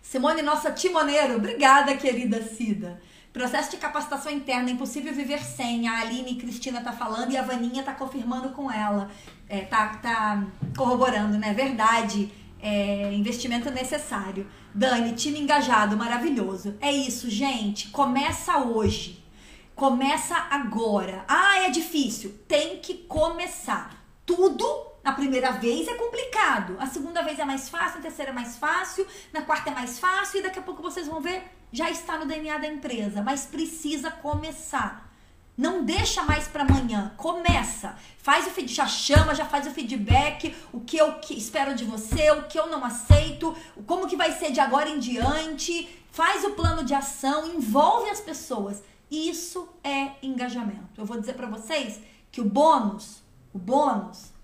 Simone, 0.09 0.41
nossa 0.41 0.71
timoneiro, 0.71 1.35
obrigada, 1.35 1.93
querida 1.97 2.41
Cida. 2.41 3.01
Processo 3.33 3.71
de 3.71 3.75
capacitação 3.75 4.31
interna, 4.31 4.71
impossível 4.71 5.13
viver 5.13 5.43
sem. 5.43 5.85
A 5.85 5.99
Aline 5.99 6.31
e 6.31 6.35
Cristina 6.35 6.79
tá 6.79 6.93
falando 6.93 7.33
e 7.33 7.35
a 7.35 7.41
Vaninha 7.41 7.83
tá 7.83 7.91
confirmando 7.91 8.51
com 8.51 8.71
ela. 8.71 9.11
É, 9.49 9.65
tá, 9.65 9.97
tá 9.97 10.45
corroborando, 10.77 11.37
né? 11.37 11.53
Verdade. 11.53 12.31
É, 12.61 13.13
investimento 13.13 13.69
necessário. 13.69 14.49
Dani, 14.73 15.11
time 15.11 15.41
engajado, 15.41 15.97
maravilhoso. 15.97 16.77
É 16.79 16.89
isso, 16.89 17.29
gente. 17.29 17.89
Começa 17.89 18.59
hoje. 18.59 19.21
Começa 19.75 20.37
agora. 20.49 21.25
Ah, 21.27 21.63
é 21.65 21.69
difícil. 21.69 22.33
Tem 22.47 22.77
que 22.77 22.93
começar. 22.93 24.01
Tudo 24.25 24.86
na 25.07 25.13
primeira 25.13 25.51
vez 25.51 25.87
é 25.87 25.93
complicado. 25.93 26.75
A 26.81 26.85
segunda 26.85 27.21
vez 27.21 27.39
é 27.39 27.45
mais 27.45 27.69
fácil, 27.69 27.99
a 27.99 28.01
terceira 28.01 28.31
é 28.31 28.33
mais 28.33 28.57
fácil, 28.57 29.07
na 29.31 29.41
quarta 29.41 29.69
é 29.69 29.73
mais 29.73 29.97
fácil 29.97 30.41
e 30.41 30.43
daqui 30.43 30.59
a 30.59 30.61
pouco 30.61 30.81
vocês 30.81 31.07
vão 31.07 31.21
ver 31.21 31.49
já 31.71 31.89
está 31.89 32.17
no 32.17 32.25
DNA 32.25 32.57
da 32.57 32.67
empresa, 32.67 33.21
mas 33.21 33.45
precisa 33.45 34.11
começar. 34.11 35.09
Não 35.57 35.85
deixa 35.85 36.23
mais 36.23 36.49
para 36.49 36.63
amanhã, 36.63 37.13
começa. 37.15 37.95
Faz 38.17 38.47
o 38.47 38.49
feed, 38.49 38.73
já 38.73 38.85
chama, 38.85 39.33
já 39.33 39.45
faz 39.45 39.65
o 39.65 39.71
feedback, 39.71 40.53
o 40.73 40.81
que 40.81 40.97
eu 40.97 41.15
espero 41.29 41.73
de 41.73 41.85
você, 41.85 42.29
o 42.31 42.43
que 42.43 42.59
eu 42.59 42.67
não 42.67 42.83
aceito, 42.83 43.55
como 43.85 44.07
que 44.07 44.17
vai 44.17 44.33
ser 44.33 44.51
de 44.51 44.59
agora 44.59 44.89
em 44.89 44.99
diante. 44.99 45.87
Faz 46.11 46.43
o 46.43 46.51
plano 46.51 46.83
de 46.83 46.93
ação, 46.93 47.47
envolve 47.47 48.09
as 48.09 48.19
pessoas. 48.19 48.83
Isso 49.09 49.69
é 49.85 50.11
engajamento. 50.21 50.99
Eu 50.99 51.05
vou 51.05 51.17
dizer 51.17 51.33
para 51.33 51.47
vocês 51.47 52.01
que 52.29 52.41
o 52.41 52.45
bônus, 52.45 53.23
o 53.53 53.57
bônus, 53.57 54.36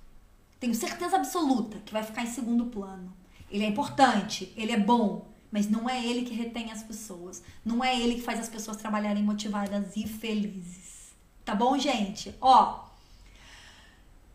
tenho 0.64 0.74
certeza 0.74 1.18
absoluta 1.18 1.78
que 1.86 1.91
vai 1.91 2.03
ficar 2.03 2.24
em 2.24 2.32
segundo 2.32 2.68
plano. 2.68 3.14
Ele 3.51 3.66
é 3.66 3.68
importante, 3.68 4.53
ele 4.55 4.72
é 4.72 4.80
bom, 4.80 5.28
mas 5.51 5.70
não 5.70 5.89
é 5.89 6.01
ele 6.01 6.22
que 6.22 6.34
retém 6.34 6.72
as 6.72 6.82
pessoas. 6.82 7.43
Não 7.66 7.84
é 7.84 7.99
ele 7.99 8.16
que 8.16 8.22
faz 8.22 8.39
as 8.39 8.47
pessoas 8.47 8.78
trabalharem 8.78 9.22
motivadas 9.22 9.97
e 9.97 10.07
felizes. 10.07 11.11
Tá 11.43 11.53
bom, 11.53 11.78
gente? 11.78 12.34
Ó, 12.39 12.80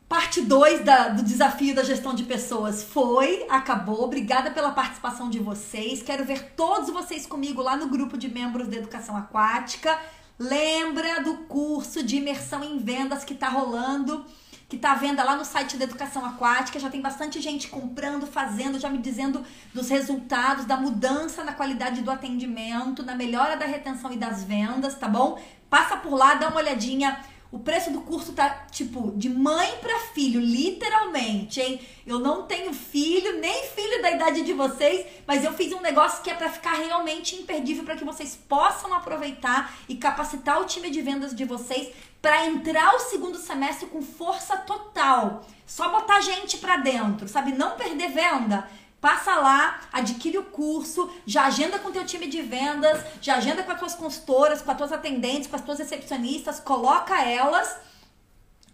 parte 0.07 0.43
2 0.43 0.83
do 1.17 1.23
desafio 1.23 1.75
da 1.75 1.83
gestão 1.83 2.15
de 2.15 2.25
pessoas 2.25 2.83
foi, 2.83 3.47
acabou. 3.49 4.05
Obrigada 4.05 4.51
pela 4.51 4.73
participação 4.73 5.31
de 5.31 5.39
vocês. 5.39 6.03
Quero 6.03 6.27
ver 6.27 6.53
todos 6.55 6.91
vocês 6.91 7.25
comigo 7.25 7.63
lá 7.63 7.75
no 7.75 7.89
grupo 7.89 8.19
de 8.19 8.29
membros 8.29 8.69
da 8.69 8.77
Educação 8.77 9.17
Aquática. 9.17 9.99
Lembra 10.39 11.23
do 11.23 11.39
curso 11.45 12.03
de 12.03 12.17
imersão 12.17 12.63
em 12.63 12.77
vendas 12.77 13.25
que 13.25 13.35
tá 13.35 13.49
rolando? 13.49 14.27
Que 14.69 14.77
está 14.77 14.93
à 14.93 14.95
venda 14.95 15.25
lá 15.25 15.35
no 15.35 15.45
site 15.45 15.79
da 15.79 15.85
Educação 15.85 16.25
Aquática. 16.25 16.79
Já 16.79 16.91
tem 16.91 17.01
bastante 17.01 17.41
gente 17.41 17.69
comprando, 17.69 18.27
fazendo, 18.27 18.79
já 18.79 18.91
me 18.91 18.99
dizendo 18.99 19.43
dos 19.73 19.89
resultados, 19.89 20.67
da 20.67 20.77
mudança 20.77 21.43
na 21.43 21.55
qualidade 21.55 22.03
do 22.03 22.11
atendimento, 22.11 23.03
na 23.03 23.15
melhora 23.15 23.57
da 23.57 23.65
retenção 23.65 24.13
e 24.13 24.17
das 24.17 24.45
vendas, 24.45 24.95
tá 24.95 25.09
bom? 25.09 25.41
Passa 25.71 25.97
por 25.97 26.15
lá, 26.15 26.35
dá 26.35 26.49
uma 26.49 26.59
olhadinha 26.59 27.19
o 27.51 27.59
preço 27.59 27.91
do 27.91 28.03
curso 28.03 28.33
tá, 28.33 28.67
tipo, 28.71 29.13
de 29.17 29.31
mãe 29.31 29.79
para 29.81 29.99
filho, 30.13 30.39
literalmente, 30.39 31.61
hein? 31.61 31.81
Eu 32.07 32.19
não 32.19 32.43
tenho 32.43 32.75
filho, 32.75 33.41
nem 33.41 33.65
filho 33.69 34.03
da 34.03 34.11
idade 34.11 34.43
de 34.43 34.53
vocês, 34.53 35.07
mas 35.27 35.45
eu 35.45 35.53
fiz 35.55 35.73
um 35.73 35.81
negócio 35.81 36.23
que 36.23 36.29
é 36.29 36.35
para 36.35 36.51
ficar 36.51 36.75
realmente 36.75 37.37
imperdível 37.37 37.85
para 37.85 37.97
que 37.97 38.05
vocês 38.05 38.37
possam 38.37 38.93
aproveitar 38.93 39.75
e 39.89 39.97
capacitar 39.97 40.61
o 40.61 40.67
time 40.67 40.91
de 40.91 41.01
vendas 41.01 41.35
de 41.35 41.47
vocês 41.47 41.89
para 42.21 42.47
entrar 42.47 42.95
o 42.95 43.01
segundo 43.01 43.39
semestre 43.39 43.87
com 43.87 44.03
força 44.03 44.57
total. 44.57 45.47
Só 45.67 45.91
botar 45.91 46.21
gente 46.21 46.59
para 46.59 46.77
dentro, 46.79 47.29
sabe? 47.29 47.53
Não 47.53 47.77
perder 47.77 48.11
venda. 48.11 48.69
Passa 49.01 49.37
lá, 49.37 49.81
adquire 49.93 50.39
o 50.39 50.45
curso, 50.45 51.09
já 51.25 51.47
agenda 51.47 51.79
com 51.79 51.93
teu 51.93 52.05
time 52.05 52.27
de 52.27 52.43
vendas, 52.43 53.01
já 53.23 53.37
agenda 53.37 53.63
com 53.63 53.71
as 53.71 53.79
tuas 53.79 53.95
consultoras, 53.95 54.61
com 54.61 54.71
as 54.73 54.77
tuas 54.77 54.93
atendentes, 54.93 55.47
com 55.47 55.55
as 55.55 55.63
tuas 55.63 55.79
recepcionistas, 55.79 56.59
coloca 56.59 57.23
elas, 57.23 57.77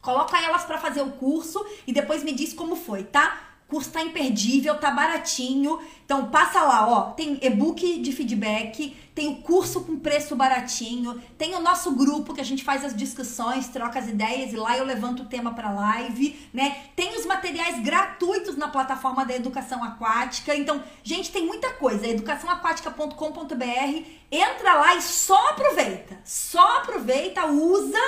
coloca 0.00 0.40
elas 0.42 0.64
para 0.64 0.78
fazer 0.78 1.02
o 1.02 1.10
curso 1.12 1.62
e 1.86 1.92
depois 1.92 2.22
me 2.22 2.32
diz 2.32 2.54
como 2.54 2.74
foi, 2.74 3.04
tá? 3.04 3.53
Curso 3.74 3.90
tá 3.90 4.00
imperdível, 4.02 4.76
tá 4.78 4.92
baratinho. 4.92 5.80
Então 6.04 6.30
passa 6.30 6.62
lá, 6.62 6.88
ó. 6.88 7.10
Tem 7.10 7.40
e-book 7.42 7.98
de 7.98 8.12
feedback, 8.12 8.96
tem 9.12 9.26
o 9.28 9.36
curso 9.38 9.80
com 9.80 9.98
preço 9.98 10.36
baratinho, 10.36 11.20
tem 11.36 11.56
o 11.56 11.60
nosso 11.60 11.90
grupo 11.90 12.32
que 12.32 12.40
a 12.40 12.44
gente 12.44 12.62
faz 12.62 12.84
as 12.84 12.94
discussões, 12.94 13.66
troca 13.66 13.98
as 13.98 14.06
ideias 14.06 14.52
e 14.52 14.56
lá 14.56 14.78
eu 14.78 14.84
levanto 14.84 15.24
o 15.24 15.26
tema 15.26 15.54
para 15.54 15.72
live, 15.72 16.48
né? 16.54 16.84
Tem 16.94 17.18
os 17.18 17.26
materiais 17.26 17.82
gratuitos 17.82 18.56
na 18.56 18.68
plataforma 18.68 19.24
da 19.24 19.34
Educação 19.34 19.82
Aquática. 19.82 20.54
Então, 20.54 20.80
gente, 21.02 21.32
tem 21.32 21.44
muita 21.44 21.70
coisa. 21.70 22.06
educaçãoaquática.com.br. 22.06 24.02
Entra 24.30 24.74
lá 24.74 24.94
e 24.94 25.02
só 25.02 25.48
aproveita. 25.48 26.20
Só 26.24 26.78
aproveita, 26.78 27.46
usa 27.46 27.98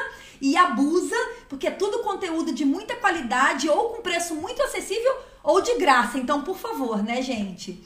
e 0.41 0.57
abusa, 0.57 1.16
porque 1.49 1.66
é 1.66 1.73
tudo 1.73 2.01
conteúdo 2.01 2.53
de 2.53 2.65
muita 2.65 2.95
qualidade 2.95 3.69
ou 3.69 3.91
com 3.91 4.03
preço 4.03 4.35
muito 4.35 4.62
acessível 4.62 5.12
ou 5.47 5.60
de 5.60 5.74
graça. 5.77 6.18
Então, 6.18 6.43
por 6.43 6.59
favor, 6.59 7.02
né, 7.02 7.23
gente? 7.23 7.81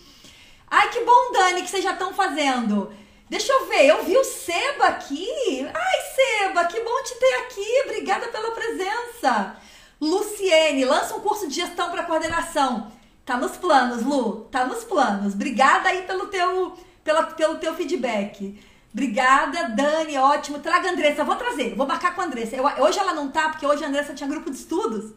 Ai, 0.68 0.88
que 0.90 1.04
bom, 1.04 1.32
Dani, 1.32 1.62
que 1.62 1.68
vocês 1.68 1.84
já 1.84 1.92
estão 1.92 2.14
fazendo. 2.14 2.90
Deixa 3.28 3.52
eu 3.52 3.66
ver, 3.66 3.86
eu 3.86 4.02
vi 4.02 4.16
o 4.16 4.24
Seba 4.24 4.86
aqui. 4.86 5.28
Ai, 5.72 6.00
Seba, 6.14 6.64
que 6.64 6.80
bom 6.80 7.02
te 7.04 7.14
ter 7.16 7.34
aqui. 7.34 7.82
Obrigada 7.84 8.28
pela 8.28 8.50
presença. 8.52 9.56
Luciene, 10.00 10.86
lança 10.86 11.14
um 11.14 11.20
curso 11.20 11.46
de 11.46 11.54
gestão 11.54 11.90
para 11.90 12.04
coordenação. 12.04 12.90
Tá 13.26 13.36
nos 13.36 13.56
planos, 13.58 14.02
Lu. 14.02 14.48
Tá 14.50 14.64
nos 14.64 14.82
planos. 14.82 15.34
Obrigada 15.34 15.90
aí 15.90 16.02
pelo 16.02 16.28
teu, 16.28 16.72
pela, 17.04 17.24
pelo 17.24 17.58
teu 17.58 17.74
feedback. 17.74 18.58
Obrigada, 18.92 19.68
Dani, 19.68 20.16
ótimo. 20.16 20.60
Traga 20.60 20.88
a 20.88 20.92
Andressa, 20.92 21.22
vou 21.22 21.36
trazer, 21.36 21.74
vou 21.76 21.86
marcar 21.86 22.14
com 22.14 22.22
a 22.22 22.24
Andressa. 22.24 22.56
Eu, 22.56 22.64
hoje 22.64 22.98
ela 22.98 23.12
não 23.12 23.30
tá, 23.30 23.50
porque 23.50 23.66
hoje 23.66 23.84
a 23.84 23.88
Andressa 23.88 24.14
tinha 24.14 24.28
grupo 24.28 24.50
de 24.50 24.56
estudos 24.56 25.12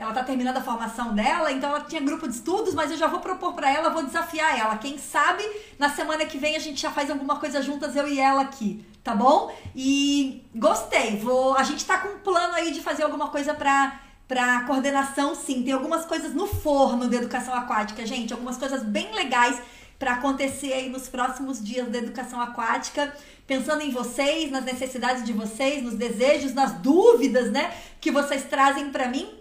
ela 0.00 0.14
tá 0.14 0.24
terminando 0.24 0.56
a 0.56 0.62
formação 0.62 1.12
dela, 1.12 1.52
então 1.52 1.68
ela 1.68 1.82
tinha 1.82 2.00
grupo 2.00 2.26
de 2.26 2.34
estudos, 2.34 2.72
mas 2.72 2.90
eu 2.90 2.96
já 2.96 3.06
vou 3.06 3.20
propor 3.20 3.52
para 3.52 3.70
ela, 3.70 3.90
vou 3.90 4.02
desafiar 4.02 4.58
ela. 4.58 4.78
Quem 4.78 4.96
sabe 4.96 5.44
na 5.78 5.90
semana 5.90 6.24
que 6.24 6.38
vem 6.38 6.56
a 6.56 6.58
gente 6.58 6.80
já 6.80 6.90
faz 6.90 7.10
alguma 7.10 7.36
coisa 7.36 7.60
juntas, 7.60 7.94
eu 7.94 8.08
e 8.08 8.18
ela 8.18 8.40
aqui, 8.40 8.82
tá 9.04 9.14
bom? 9.14 9.54
E 9.76 10.42
gostei, 10.54 11.18
vou, 11.18 11.54
a 11.54 11.62
gente 11.64 11.84
tá 11.84 11.98
com 11.98 12.14
um 12.14 12.18
plano 12.20 12.54
aí 12.54 12.72
de 12.72 12.80
fazer 12.80 13.02
alguma 13.02 13.28
coisa 13.28 13.52
para 13.52 14.00
para 14.26 14.62
coordenação, 14.62 15.34
sim. 15.34 15.64
Tem 15.64 15.72
algumas 15.72 16.06
coisas 16.06 16.32
no 16.32 16.46
forno 16.46 17.08
da 17.08 17.16
educação 17.16 17.52
aquática, 17.52 18.06
gente, 18.06 18.32
algumas 18.32 18.56
coisas 18.56 18.82
bem 18.82 19.12
legais 19.12 19.60
para 19.98 20.12
acontecer 20.12 20.72
aí 20.72 20.88
nos 20.88 21.08
próximos 21.08 21.62
dias 21.62 21.88
da 21.88 21.98
educação 21.98 22.40
aquática, 22.40 23.12
pensando 23.44 23.82
em 23.82 23.90
vocês, 23.90 24.50
nas 24.50 24.64
necessidades 24.64 25.24
de 25.24 25.32
vocês, 25.32 25.82
nos 25.82 25.94
desejos, 25.94 26.54
nas 26.54 26.72
dúvidas, 26.74 27.50
né, 27.50 27.74
que 28.00 28.12
vocês 28.12 28.44
trazem 28.44 28.90
para 28.90 29.08
mim 29.08 29.39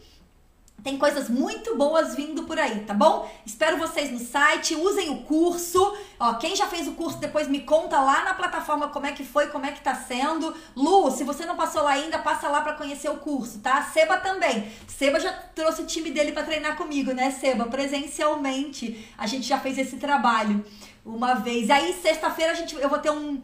Tem 0.83 0.97
coisas 0.97 1.29
muito 1.29 1.75
boas 1.75 2.15
vindo 2.15 2.43
por 2.43 2.57
aí, 2.57 2.81
tá 2.81 2.93
bom? 2.93 3.29
Espero 3.45 3.77
vocês 3.77 4.11
no 4.11 4.19
site, 4.19 4.75
usem 4.75 5.09
o 5.09 5.23
curso. 5.23 5.79
Ó, 6.19 6.35
quem 6.35 6.55
já 6.55 6.67
fez 6.67 6.87
o 6.87 6.93
curso 6.93 7.17
depois 7.17 7.47
me 7.47 7.61
conta 7.61 7.99
lá 7.99 8.23
na 8.23 8.33
plataforma 8.33 8.87
como 8.89 9.05
é 9.05 9.11
que 9.11 9.23
foi, 9.23 9.47
como 9.47 9.65
é 9.65 9.71
que 9.71 9.81
tá 9.81 9.95
sendo. 9.95 10.53
Lu, 10.75 11.11
se 11.11 11.23
você 11.23 11.45
não 11.45 11.55
passou 11.55 11.83
lá 11.83 11.91
ainda, 11.91 12.19
passa 12.19 12.47
lá 12.47 12.61
para 12.61 12.73
conhecer 12.73 13.09
o 13.09 13.17
curso, 13.17 13.59
tá? 13.59 13.83
Seba 13.83 14.17
também. 14.17 14.71
Seba 14.87 15.19
já 15.19 15.31
trouxe 15.31 15.81
o 15.81 15.85
time 15.85 16.11
dele 16.11 16.31
para 16.31 16.43
treinar 16.43 16.77
comigo, 16.77 17.11
né, 17.11 17.31
Seba? 17.31 17.65
Presencialmente. 17.65 19.07
A 19.17 19.27
gente 19.27 19.47
já 19.47 19.59
fez 19.59 19.77
esse 19.77 19.97
trabalho 19.97 20.63
uma 21.05 21.35
vez. 21.35 21.69
Aí 21.69 21.93
sexta-feira 21.93 22.51
a 22.53 22.55
gente 22.55 22.75
eu 22.75 22.89
vou 22.89 22.99
ter 22.99 23.11
um 23.11 23.41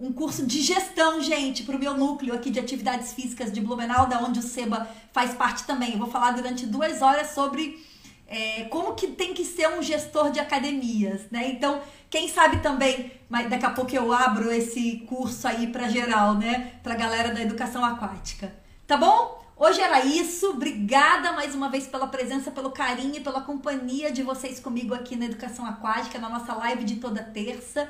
um 0.00 0.12
curso 0.12 0.46
de 0.46 0.62
gestão, 0.62 1.20
gente, 1.20 1.62
para 1.62 1.76
o 1.76 1.78
meu 1.78 1.94
núcleo 1.94 2.34
aqui 2.34 2.50
de 2.50 2.58
atividades 2.58 3.12
físicas 3.12 3.52
de 3.52 3.60
Blumenau, 3.60 4.06
da 4.06 4.18
onde 4.20 4.38
o 4.38 4.42
Seba 4.42 4.88
faz 5.12 5.34
parte 5.34 5.64
também. 5.64 5.92
Eu 5.92 5.98
vou 5.98 6.08
falar 6.08 6.30
durante 6.30 6.64
duas 6.64 7.02
horas 7.02 7.32
sobre 7.32 7.86
é, 8.26 8.64
como 8.64 8.94
que 8.94 9.08
tem 9.08 9.34
que 9.34 9.44
ser 9.44 9.68
um 9.68 9.82
gestor 9.82 10.30
de 10.30 10.40
academias, 10.40 11.22
né? 11.30 11.50
Então, 11.50 11.82
quem 12.08 12.28
sabe 12.28 12.60
também, 12.60 13.12
mas 13.28 13.50
daqui 13.50 13.66
a 13.66 13.70
pouco 13.70 13.94
eu 13.94 14.10
abro 14.10 14.50
esse 14.50 15.04
curso 15.06 15.46
aí 15.46 15.66
para 15.66 15.88
geral, 15.90 16.34
né? 16.34 16.72
Para 16.82 16.94
galera 16.94 17.34
da 17.34 17.42
educação 17.42 17.84
aquática. 17.84 18.54
Tá 18.86 18.96
bom? 18.96 19.38
Hoje 19.54 19.82
era 19.82 20.02
isso. 20.06 20.52
Obrigada 20.52 21.32
mais 21.32 21.54
uma 21.54 21.68
vez 21.68 21.86
pela 21.86 22.06
presença, 22.06 22.50
pelo 22.50 22.70
carinho 22.70 23.16
e 23.16 23.20
pela 23.20 23.42
companhia 23.42 24.10
de 24.10 24.22
vocês 24.22 24.58
comigo 24.58 24.94
aqui 24.94 25.14
na 25.14 25.26
Educação 25.26 25.66
Aquática, 25.66 26.18
na 26.18 26.30
nossa 26.30 26.54
live 26.54 26.84
de 26.84 26.96
toda 26.96 27.22
terça. 27.22 27.86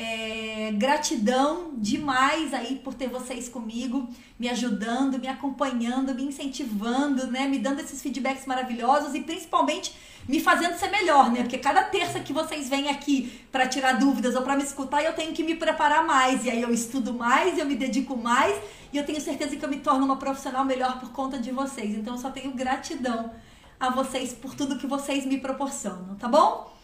É, 0.00 0.70
gratidão 0.76 1.72
demais 1.76 2.54
aí 2.54 2.76
por 2.76 2.94
ter 2.94 3.08
vocês 3.08 3.48
comigo, 3.48 4.08
me 4.38 4.48
ajudando, 4.48 5.18
me 5.18 5.26
acompanhando, 5.26 6.14
me 6.14 6.22
incentivando, 6.22 7.26
né? 7.26 7.48
Me 7.48 7.58
dando 7.58 7.80
esses 7.80 8.00
feedbacks 8.00 8.46
maravilhosos 8.46 9.12
e 9.16 9.20
principalmente 9.22 9.92
me 10.28 10.38
fazendo 10.38 10.78
ser 10.78 10.88
melhor, 10.88 11.32
né? 11.32 11.40
Porque 11.42 11.58
cada 11.58 11.82
terça 11.82 12.20
que 12.20 12.32
vocês 12.32 12.68
vêm 12.68 12.88
aqui 12.88 13.42
para 13.50 13.66
tirar 13.66 13.94
dúvidas 13.94 14.36
ou 14.36 14.42
para 14.42 14.54
me 14.54 14.62
escutar, 14.62 15.02
eu 15.02 15.14
tenho 15.14 15.32
que 15.32 15.42
me 15.42 15.56
preparar 15.56 16.06
mais. 16.06 16.44
E 16.44 16.50
aí 16.50 16.62
eu 16.62 16.72
estudo 16.72 17.12
mais, 17.12 17.58
eu 17.58 17.66
me 17.66 17.74
dedico 17.74 18.16
mais 18.16 18.56
e 18.92 18.98
eu 18.98 19.04
tenho 19.04 19.20
certeza 19.20 19.56
que 19.56 19.64
eu 19.64 19.68
me 19.68 19.80
torno 19.80 20.04
uma 20.04 20.16
profissional 20.16 20.64
melhor 20.64 21.00
por 21.00 21.10
conta 21.10 21.40
de 21.40 21.50
vocês. 21.50 21.96
Então 21.96 22.14
eu 22.14 22.20
só 22.20 22.30
tenho 22.30 22.52
gratidão 22.52 23.32
a 23.80 23.90
vocês 23.90 24.32
por 24.32 24.54
tudo 24.54 24.78
que 24.78 24.86
vocês 24.86 25.26
me 25.26 25.38
proporcionam, 25.38 26.14
tá 26.14 26.28
bom? 26.28 26.77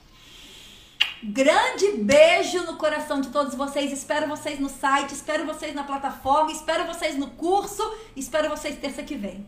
Grande 1.26 1.92
beijo 2.02 2.64
no 2.64 2.76
coração 2.76 3.18
de 3.18 3.28
todos 3.28 3.54
vocês. 3.54 3.90
Espero 3.90 4.28
vocês 4.28 4.60
no 4.60 4.68
site, 4.68 5.14
espero 5.14 5.46
vocês 5.46 5.74
na 5.74 5.82
plataforma, 5.82 6.52
espero 6.52 6.84
vocês 6.86 7.16
no 7.16 7.30
curso, 7.30 7.82
espero 8.14 8.50
vocês 8.50 8.76
terça 8.76 9.02
que 9.02 9.14
vem. 9.14 9.46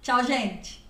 Tchau, 0.00 0.22
gente. 0.22 0.85